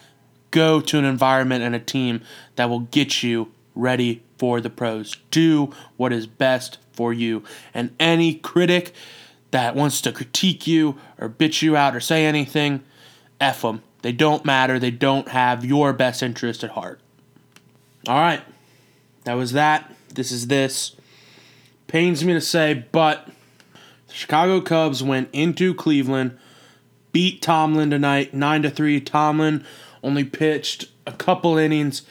go 0.50 0.80
to 0.82 0.98
an 0.98 1.06
environment 1.06 1.64
and 1.64 1.74
a 1.74 1.80
team 1.80 2.20
that 2.56 2.68
will 2.68 2.80
get 2.80 3.22
you 3.22 3.50
ready 3.74 4.22
for 4.36 4.60
the 4.60 4.68
pros. 4.68 5.16
Do 5.30 5.72
what 5.96 6.12
is 6.12 6.26
best 6.26 6.78
for 6.92 7.14
you. 7.14 7.42
And 7.72 7.94
any 7.98 8.34
critic 8.34 8.92
that 9.52 9.74
wants 9.74 10.02
to 10.02 10.12
critique 10.12 10.66
you 10.66 10.98
or 11.18 11.30
bitch 11.30 11.62
you 11.62 11.76
out 11.76 11.96
or 11.96 12.00
say 12.00 12.26
anything, 12.26 12.82
F 13.40 13.62
them. 13.62 13.82
They 14.02 14.12
don't 14.12 14.44
matter. 14.44 14.78
They 14.78 14.90
don't 14.90 15.28
have 15.28 15.64
your 15.64 15.94
best 15.94 16.22
interest 16.22 16.62
at 16.62 16.70
heart. 16.70 17.00
All 18.06 18.18
right. 18.18 18.42
That 19.24 19.34
was 19.34 19.52
that. 19.52 19.94
This 20.14 20.32
is 20.32 20.46
this. 20.46 20.96
Pains 21.86 22.24
me 22.24 22.32
to 22.32 22.40
say, 22.40 22.86
but 22.92 23.26
the 24.08 24.14
Chicago 24.14 24.60
Cubs 24.60 25.02
went 25.02 25.28
into 25.32 25.74
Cleveland, 25.74 26.38
beat 27.12 27.42
Tomlin 27.42 27.90
tonight, 27.90 28.34
9 28.34 28.62
to 28.62 28.70
3. 28.70 29.00
Tomlin 29.00 29.64
only 30.02 30.24
pitched 30.24 30.86
a 31.06 31.12
couple 31.12 31.58
innings. 31.58 32.02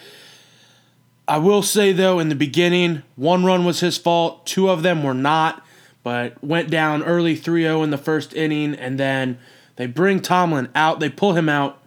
I 1.28 1.38
will 1.38 1.62
say 1.62 1.92
though, 1.92 2.20
in 2.20 2.30
the 2.30 2.36
beginning, 2.36 3.04
one 3.16 3.46
run 3.46 3.64
was 3.64 3.82
his 3.82 3.98
fault, 3.98 4.46
two 4.46 4.70
of 4.70 4.82
them 4.82 5.04
were 5.04 5.14
not, 5.14 5.64
but 6.04 6.44
went 6.44 6.70
down 6.70 7.04
early 7.04 7.36
3 7.36 7.64
0 7.64 7.84
in 7.84 7.92
the 7.92 7.98
first 7.98 8.34
inning, 8.34 8.74
and 8.74 9.00
then 9.00 9.38
they 9.76 9.86
bring 9.86 10.22
Tomlin 10.22 10.70
out, 10.74 11.00
they 11.00 11.10
pull 11.10 11.34
him 11.34 11.48
out, 11.48 11.82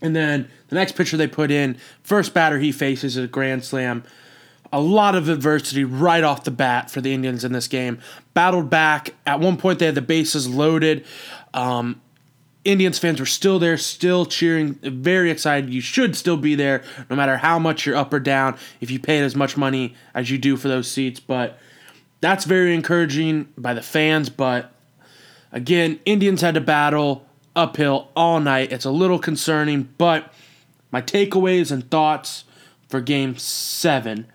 and 0.00 0.14
then 0.14 0.48
the 0.68 0.76
next 0.76 0.92
pitcher 0.92 1.16
they 1.16 1.26
put 1.26 1.50
in, 1.50 1.76
first 2.02 2.34
batter 2.34 2.58
he 2.58 2.70
faces 2.72 3.16
is 3.16 3.24
a 3.24 3.28
grand 3.28 3.64
slam. 3.64 4.04
A 4.72 4.80
lot 4.80 5.14
of 5.14 5.28
adversity 5.28 5.84
right 5.84 6.24
off 6.24 6.44
the 6.44 6.50
bat 6.50 6.90
for 6.90 7.00
the 7.00 7.12
Indians 7.12 7.44
in 7.44 7.52
this 7.52 7.68
game. 7.68 7.98
Battled 8.32 8.70
back. 8.70 9.14
At 9.26 9.38
one 9.38 9.56
point, 9.56 9.78
they 9.78 9.86
had 9.86 9.94
the 9.94 10.02
bases 10.02 10.48
loaded. 10.48 11.04
Um, 11.52 12.00
Indians 12.64 12.98
fans 12.98 13.18
were 13.18 13.26
still 13.26 13.58
there, 13.58 13.76
still 13.76 14.24
cheering, 14.24 14.74
very 14.74 15.30
excited. 15.30 15.72
You 15.74 15.80
should 15.80 16.14
still 16.16 16.36
be 16.36 16.54
there, 16.54 16.82
no 17.10 17.16
matter 17.16 17.36
how 17.36 17.58
much 17.58 17.84
you're 17.84 17.96
up 17.96 18.12
or 18.12 18.20
down, 18.20 18.56
if 18.80 18.90
you 18.90 19.00
paid 19.00 19.22
as 19.24 19.34
much 19.34 19.56
money 19.56 19.94
as 20.14 20.30
you 20.30 20.38
do 20.38 20.56
for 20.56 20.68
those 20.68 20.88
seats. 20.88 21.18
But 21.18 21.58
that's 22.20 22.44
very 22.44 22.74
encouraging 22.74 23.48
by 23.58 23.74
the 23.74 23.82
fans. 23.82 24.30
But 24.30 24.72
again, 25.50 25.98
Indians 26.04 26.40
had 26.40 26.54
to 26.54 26.60
battle 26.60 27.26
uphill 27.56 28.08
all 28.14 28.38
night. 28.38 28.70
It's 28.70 28.84
a 28.84 28.90
little 28.92 29.18
concerning, 29.18 29.88
but 29.98 30.32
my 30.92 31.02
takeaways 31.02 31.72
and 31.72 31.90
thoughts 31.90 32.44
for 32.88 33.00
game 33.00 33.36
seven 33.36 34.28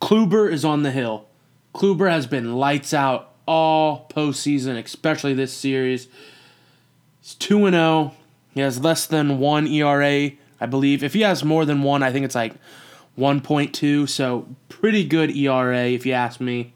Kluber 0.00 0.50
is 0.50 0.64
on 0.64 0.82
the 0.82 0.90
hill. 0.90 1.26
Kluber 1.74 2.10
has 2.10 2.26
been 2.26 2.56
lights 2.56 2.94
out 2.94 3.32
all 3.46 4.06
postseason, 4.14 4.82
especially 4.82 5.34
this 5.34 5.52
series. 5.52 6.08
He's 7.20 7.34
2 7.34 7.70
0. 7.70 8.14
He 8.54 8.60
has 8.60 8.80
less 8.80 9.06
than 9.06 9.38
one 9.38 9.66
ERA, 9.66 10.30
I 10.60 10.66
believe. 10.66 11.02
If 11.02 11.14
he 11.14 11.20
has 11.22 11.44
more 11.44 11.64
than 11.64 11.82
one, 11.82 12.02
I 12.02 12.12
think 12.12 12.24
it's 12.24 12.34
like 12.34 12.54
1.2. 13.18 14.08
So, 14.08 14.46
pretty 14.68 15.04
good 15.04 15.30
ERA, 15.36 15.86
if 15.86 16.06
you 16.06 16.12
ask 16.12 16.40
me. 16.40 16.74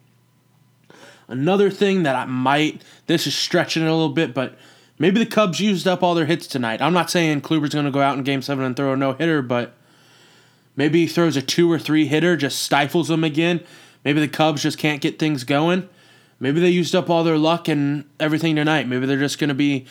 Another 1.28 1.70
thing 1.70 2.02
that 2.02 2.16
I 2.16 2.24
might, 2.26 2.82
this 3.06 3.26
is 3.26 3.34
stretching 3.34 3.82
it 3.82 3.88
a 3.88 3.92
little 3.92 4.10
bit, 4.10 4.34
but 4.34 4.58
maybe 4.98 5.18
the 5.18 5.26
Cubs 5.26 5.60
used 5.60 5.88
up 5.88 6.02
all 6.02 6.14
their 6.14 6.26
hits 6.26 6.46
tonight. 6.46 6.82
I'm 6.82 6.92
not 6.92 7.10
saying 7.10 7.40
Kluber's 7.40 7.72
going 7.72 7.86
to 7.86 7.90
go 7.90 8.02
out 8.02 8.18
in 8.18 8.24
game 8.24 8.42
seven 8.42 8.64
and 8.64 8.76
throw 8.76 8.92
a 8.92 8.96
no 8.96 9.14
hitter, 9.14 9.40
but 9.40 9.74
maybe 10.76 11.02
he 11.02 11.06
throws 11.06 11.36
a 11.36 11.42
two 11.42 11.70
or 11.70 11.78
three 11.78 12.06
hitter, 12.06 12.36
just 12.36 12.60
stifles 12.60 13.08
them 13.08 13.24
again. 13.24 13.62
Maybe 14.04 14.20
the 14.20 14.28
Cubs 14.28 14.62
just 14.62 14.78
can't 14.78 15.00
get 15.00 15.18
things 15.18 15.44
going. 15.44 15.88
Maybe 16.40 16.60
they 16.60 16.70
used 16.70 16.94
up 16.94 17.08
all 17.08 17.22
their 17.22 17.38
luck 17.38 17.68
and 17.68 18.04
everything 18.18 18.56
tonight. 18.56 18.88
Maybe 18.88 19.06
they're 19.06 19.18
just 19.18 19.38
going 19.38 19.48
to 19.48 19.54
be 19.54 19.86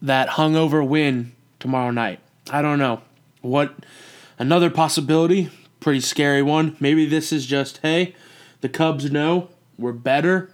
that 0.00 0.30
hungover 0.30 0.86
win 0.86 1.32
tomorrow 1.58 1.90
night. 1.90 2.20
I 2.50 2.62
don't 2.62 2.78
know. 2.78 3.02
What 3.42 3.74
another 4.38 4.70
possibility, 4.70 5.50
pretty 5.78 6.00
scary 6.00 6.42
one. 6.42 6.76
Maybe 6.80 7.06
this 7.06 7.32
is 7.32 7.46
just 7.46 7.78
hey, 7.78 8.14
the 8.62 8.68
Cubs 8.68 9.10
know 9.10 9.48
we're 9.78 9.92
better. 9.92 10.50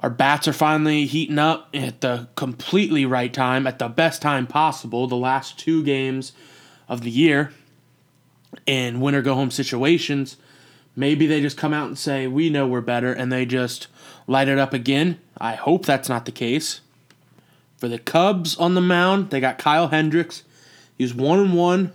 Our 0.00 0.10
bats 0.10 0.46
are 0.46 0.52
finally 0.52 1.06
heating 1.06 1.38
up 1.38 1.70
at 1.74 2.02
the 2.02 2.28
completely 2.36 3.04
right 3.04 3.32
time, 3.32 3.66
at 3.66 3.78
the 3.78 3.88
best 3.88 4.22
time 4.22 4.46
possible, 4.46 5.06
the 5.06 5.16
last 5.16 5.58
two 5.58 5.82
games 5.82 6.32
of 6.88 7.00
the 7.00 7.10
year 7.10 7.52
in 8.66 9.00
winner 9.00 9.22
go 9.22 9.34
home 9.34 9.50
situations. 9.50 10.36
Maybe 10.96 11.26
they 11.26 11.40
just 11.40 11.56
come 11.56 11.72
out 11.72 11.86
and 11.86 11.98
say, 11.98 12.26
We 12.26 12.50
know 12.50 12.66
we're 12.66 12.80
better, 12.80 13.12
and 13.12 13.32
they 13.32 13.46
just 13.46 13.86
light 14.26 14.48
it 14.48 14.58
up 14.58 14.72
again. 14.72 15.20
I 15.38 15.54
hope 15.54 15.86
that's 15.86 16.08
not 16.08 16.24
the 16.24 16.32
case. 16.32 16.80
For 17.76 17.88
the 17.88 17.98
Cubs 17.98 18.56
on 18.56 18.74
the 18.74 18.80
mound, 18.80 19.30
they 19.30 19.40
got 19.40 19.58
Kyle 19.58 19.88
Hendricks. 19.88 20.42
He's 20.96 21.14
1 21.14 21.38
and 21.38 21.54
1, 21.54 21.92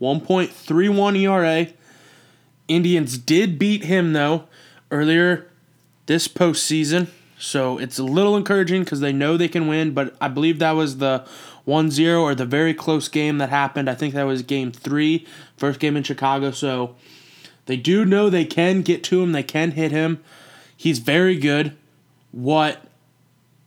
1.31 0.00 1.18
ERA. 1.18 1.68
Indians 2.68 3.16
did 3.16 3.58
beat 3.58 3.84
him, 3.84 4.12
though, 4.12 4.44
earlier 4.90 5.48
this 6.04 6.28
postseason. 6.28 7.08
So 7.38 7.78
it's 7.78 7.98
a 7.98 8.04
little 8.04 8.36
encouraging 8.36 8.84
because 8.84 9.00
they 9.00 9.12
know 9.12 9.36
they 9.36 9.48
can 9.48 9.68
win, 9.68 9.92
but 9.94 10.14
I 10.20 10.28
believe 10.28 10.58
that 10.58 10.72
was 10.72 10.98
the 10.98 11.24
1 11.64 11.90
0 11.90 12.20
or 12.22 12.34
the 12.34 12.44
very 12.44 12.74
close 12.74 13.08
game 13.08 13.38
that 13.38 13.50
happened. 13.50 13.88
I 13.88 13.94
think 13.94 14.14
that 14.14 14.24
was 14.24 14.42
game 14.42 14.72
three, 14.72 15.26
first 15.58 15.80
game 15.80 15.96
in 15.96 16.02
Chicago. 16.02 16.50
So 16.50 16.96
they 17.66 17.76
do 17.76 18.04
know 18.04 18.30
they 18.30 18.44
can 18.44 18.82
get 18.82 19.02
to 19.04 19.22
him, 19.22 19.32
they 19.32 19.42
can 19.42 19.72
hit 19.72 19.92
him. 19.92 20.22
He's 20.76 20.98
very 20.98 21.36
good. 21.36 21.76
What 22.30 22.82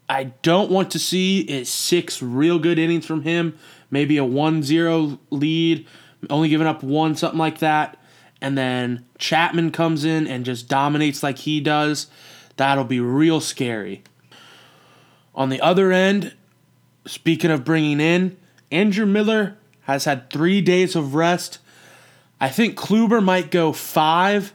I 0.10 0.26
don't 0.42 0.72
want 0.72 0.92
to 0.92 1.00
see 1.00 1.40
is 1.42 1.70
six 1.70 2.22
real 2.22 2.60
good 2.60 2.78
innings 2.78 3.06
from 3.06 3.24
him, 3.24 3.58
maybe 3.90 4.18
a 4.18 4.26
1 4.26 4.64
0 4.64 5.20
lead, 5.30 5.88
only 6.30 6.50
giving 6.50 6.68
up 6.68 6.84
one, 6.84 7.16
something 7.16 7.40
like 7.40 7.60
that. 7.60 7.98
And 8.42 8.58
then 8.58 9.06
Chapman 9.20 9.72
comes 9.72 10.04
in 10.04 10.28
and 10.28 10.44
just 10.44 10.68
dominates 10.68 11.22
like 11.22 11.40
he 11.40 11.62
does. 11.62 12.08
That'll 12.58 12.84
be 12.84 13.00
real 13.00 13.40
scary. 13.40 14.04
On 15.34 15.50
the 15.50 15.62
other 15.62 15.92
end, 15.92 16.34
speaking 17.06 17.52
of 17.52 17.64
bringing 17.64 18.00
in, 18.00 18.38
Andrew 18.72 19.06
Miller 19.06 19.58
has 19.82 20.06
had 20.06 20.30
three 20.30 20.62
days 20.62 20.96
of 20.96 21.16
rest. 21.16 21.60
I 22.42 22.50
think 22.50 22.76
Kluber 22.76 23.24
might 23.24 23.52
go 23.52 23.72
five, 23.72 24.52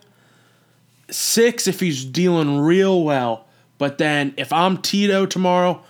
six 1.08 1.68
if 1.68 1.78
he's 1.78 2.04
dealing 2.04 2.58
real 2.58 3.04
well. 3.04 3.46
But 3.78 3.98
then 3.98 4.34
if 4.36 4.52
I'm 4.52 4.78
Tito 4.78 5.24
tomorrow, 5.24 5.82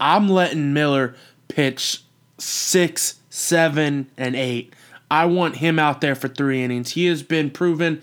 I'm 0.00 0.30
letting 0.30 0.72
Miller 0.72 1.14
pitch 1.48 2.02
six, 2.38 3.16
seven, 3.28 4.10
and 4.16 4.34
eight. 4.34 4.72
I 5.10 5.26
want 5.26 5.56
him 5.56 5.78
out 5.78 6.00
there 6.00 6.14
for 6.14 6.28
three 6.28 6.64
innings. 6.64 6.92
He 6.92 7.04
has 7.06 7.22
been 7.22 7.50
proven 7.50 8.00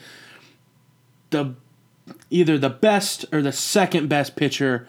the 1.31 1.55
either 2.29 2.59
the 2.59 2.69
best 2.69 3.25
or 3.31 3.41
the 3.41 3.51
second 3.51 4.09
best 4.09 4.35
pitcher 4.35 4.87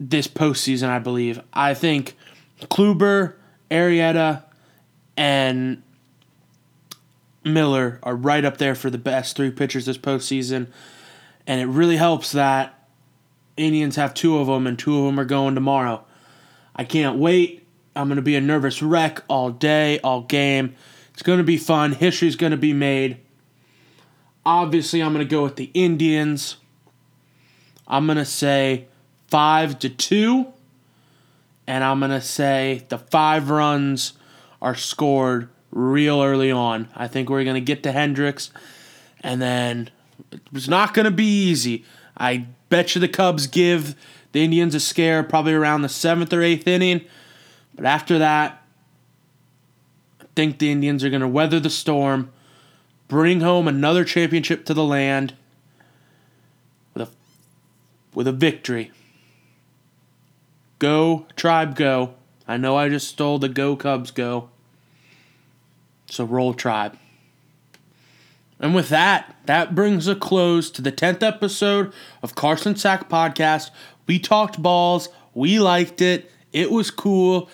this 0.00 0.26
postseason, 0.26 0.88
I 0.88 0.98
believe. 0.98 1.40
I 1.52 1.74
think 1.74 2.16
Kluber, 2.62 3.34
Arrieta, 3.70 4.42
and 5.16 5.84
Miller 7.44 7.98
are 8.02 8.16
right 8.16 8.44
up 8.44 8.58
there 8.58 8.74
for 8.74 8.90
the 8.90 8.98
best 8.98 9.36
three 9.36 9.50
pitchers 9.50 9.86
this 9.86 9.98
postseason. 9.98 10.68
And 11.46 11.60
it 11.60 11.66
really 11.66 11.96
helps 11.96 12.32
that 12.32 12.88
Indians 13.56 13.96
have 13.96 14.14
two 14.14 14.38
of 14.38 14.46
them, 14.46 14.66
and 14.66 14.78
two 14.78 14.98
of 14.98 15.04
them 15.04 15.20
are 15.20 15.24
going 15.24 15.54
tomorrow. 15.54 16.04
I 16.74 16.84
can't 16.84 17.18
wait. 17.18 17.66
I'm 17.94 18.08
going 18.08 18.16
to 18.16 18.22
be 18.22 18.36
a 18.36 18.40
nervous 18.40 18.82
wreck 18.82 19.22
all 19.28 19.50
day, 19.50 19.98
all 20.00 20.22
game. 20.22 20.74
It's 21.12 21.22
going 21.22 21.38
to 21.38 21.44
be 21.44 21.58
fun. 21.58 21.92
History's 21.92 22.36
going 22.36 22.52
to 22.52 22.56
be 22.56 22.72
made. 22.72 23.18
Obviously, 24.46 25.02
I'm 25.02 25.12
going 25.12 25.26
to 25.26 25.30
go 25.30 25.42
with 25.42 25.56
the 25.56 25.70
Indians. 25.74 26.56
I'm 27.86 28.06
going 28.06 28.16
to 28.16 28.24
say 28.24 28.86
5 29.28 29.78
to 29.80 29.88
2. 29.90 30.52
And 31.66 31.84
I'm 31.84 32.00
going 32.00 32.10
to 32.10 32.20
say 32.20 32.84
the 32.88 32.98
five 32.98 33.50
runs 33.50 34.14
are 34.60 34.74
scored 34.74 35.48
real 35.72 36.22
early 36.22 36.52
on. 36.52 36.88
I 36.94 37.08
think 37.08 37.28
we're 37.28 37.44
going 37.44 37.54
to 37.54 37.60
get 37.60 37.82
to 37.82 37.92
Hendricks. 37.92 38.50
And 39.20 39.42
then 39.42 39.90
it 40.30 40.40
was 40.52 40.68
not 40.68 40.94
going 40.94 41.04
to 41.04 41.10
be 41.10 41.24
easy. 41.24 41.84
I 42.16 42.46
bet 42.68 42.94
you 42.94 43.00
the 43.00 43.08
Cubs 43.08 43.46
give 43.46 43.96
the 44.32 44.44
Indians 44.44 44.74
a 44.74 44.80
scare 44.80 45.22
probably 45.22 45.54
around 45.54 45.82
the 45.82 45.88
seventh 45.88 46.32
or 46.32 46.42
eighth 46.42 46.68
inning. 46.68 47.04
But 47.74 47.86
after 47.86 48.18
that, 48.18 48.62
I 50.20 50.24
think 50.34 50.58
the 50.58 50.70
Indians 50.70 51.02
are 51.04 51.10
going 51.10 51.22
to 51.22 51.28
weather 51.28 51.60
the 51.60 51.70
storm, 51.70 52.30
bring 53.08 53.40
home 53.40 53.66
another 53.66 54.04
championship 54.04 54.64
to 54.66 54.74
the 54.74 54.84
land 54.84 55.34
with 56.94 57.08
a 57.08 57.10
with 58.14 58.26
a 58.26 58.32
victory. 58.32 58.90
Go 60.78 61.26
Tribe 61.36 61.76
Go. 61.76 62.14
I 62.46 62.56
know 62.56 62.76
I 62.76 62.88
just 62.88 63.08
stole 63.08 63.38
the 63.38 63.48
Go 63.48 63.76
Cubs 63.76 64.10
Go. 64.10 64.50
So 66.06 66.24
roll 66.24 66.54
Tribe. 66.54 66.96
And 68.60 68.74
with 68.74 68.90
that, 68.90 69.34
that 69.46 69.74
brings 69.74 70.06
a 70.06 70.14
close 70.14 70.70
to 70.70 70.82
the 70.82 70.92
10th 70.92 71.22
episode 71.22 71.92
of 72.22 72.36
Carson 72.36 72.76
Sack 72.76 73.08
Podcast. 73.08 73.70
We 74.06 74.20
talked 74.20 74.62
balls. 74.62 75.08
We 75.34 75.58
liked 75.58 76.00
it. 76.00 76.30
It 76.52 76.70
was 76.70 76.90
cool. 76.90 77.48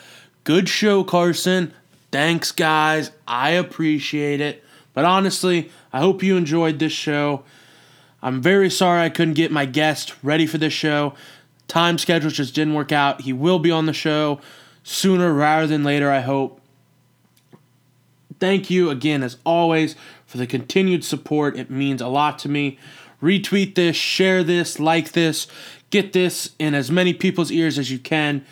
Good 0.45 0.69
show, 0.69 1.05
Carson. 1.05 1.73
Thanks, 2.13 2.53
guys. 2.53 3.11
I 3.27 3.51
appreciate 3.51 4.41
it. 4.41 4.63
But 4.93 5.05
honestly, 5.05 5.71
I 5.93 6.01
hope 6.01 6.23
you 6.23 6.37
enjoyed 6.37 6.79
this 6.79 6.93
show. 6.93 7.45
I'm 8.21 8.43
very 8.43 8.69
sorry 8.69 9.03
I 9.03 9.11
couldn't 9.11 9.35
get 9.35 9.53
my 9.53 9.65
guest 9.65 10.15
ready 10.23 10.47
for 10.47 10.59
this 10.59 10.73
show. 10.73 11.15
Time 11.69 11.99
schedule 11.99 12.31
just 12.31 12.55
didn't 12.55 12.75
work 12.75 12.93
out. 12.93 13.21
He 13.23 13.33
will 13.33 13.59
be 13.59 13.71
on 13.71 13.87
the 13.87 13.93
show 13.93 14.41
sooner 14.83 15.33
rather 15.33 15.67
than 15.67 15.85
later, 15.85 16.11
I 16.11 16.21
hope. 16.21 16.58
Thank 18.41 18.71
you 18.71 18.91
again, 18.91 19.23
as 19.23 19.37
always, 19.45 19.97
for 20.27 20.39
the 20.39 20.47
continued 20.47 21.05
support. 21.05 21.57
It 21.57 21.71
means 21.71 22.01
a 22.01 22.09
lot 22.09 22.39
to 22.41 22.49
me. 22.49 22.79
Retweet 23.23 23.75
this, 23.75 23.97
share 23.97 24.45
this, 24.45 24.79
like 24.79 25.13
this, 25.13 25.49
get 25.91 26.13
this 26.13 26.51
in 26.59 26.75
as 26.75 26.91
many 26.91 27.13
people's 27.13 27.51
ears 27.51 27.79
as 27.79 27.91
you 27.91 27.99
can. 27.99 28.45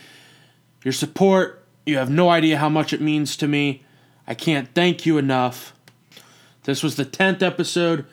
Your 0.82 0.92
support, 0.92 1.64
you 1.84 1.98
have 1.98 2.10
no 2.10 2.30
idea 2.30 2.58
how 2.58 2.68
much 2.68 2.92
it 2.92 3.00
means 3.00 3.36
to 3.36 3.46
me. 3.46 3.84
I 4.26 4.34
can't 4.34 4.68
thank 4.74 5.06
you 5.06 5.18
enough. 5.18 5.72
This 6.64 6.82
was 6.82 6.96
the 6.96 7.04
10th 7.04 7.42
episode. 7.42 8.06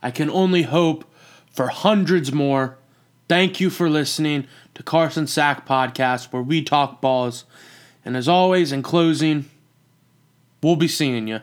I 0.00 0.12
can 0.12 0.30
only 0.30 0.62
hope 0.62 1.04
for 1.50 1.66
hundreds 1.66 2.32
more. 2.32 2.78
Thank 3.28 3.60
you 3.60 3.68
for 3.70 3.90
listening 3.90 4.46
to 4.74 4.84
Carson 4.84 5.26
Sack 5.26 5.66
Podcast, 5.66 6.32
where 6.32 6.42
we 6.42 6.62
talk 6.62 7.00
balls. 7.00 7.44
And 8.04 8.16
as 8.16 8.28
always, 8.28 8.70
in 8.70 8.82
closing, 8.82 9.50
we'll 10.62 10.76
be 10.76 10.88
seeing 10.88 11.28
you. 11.28 11.40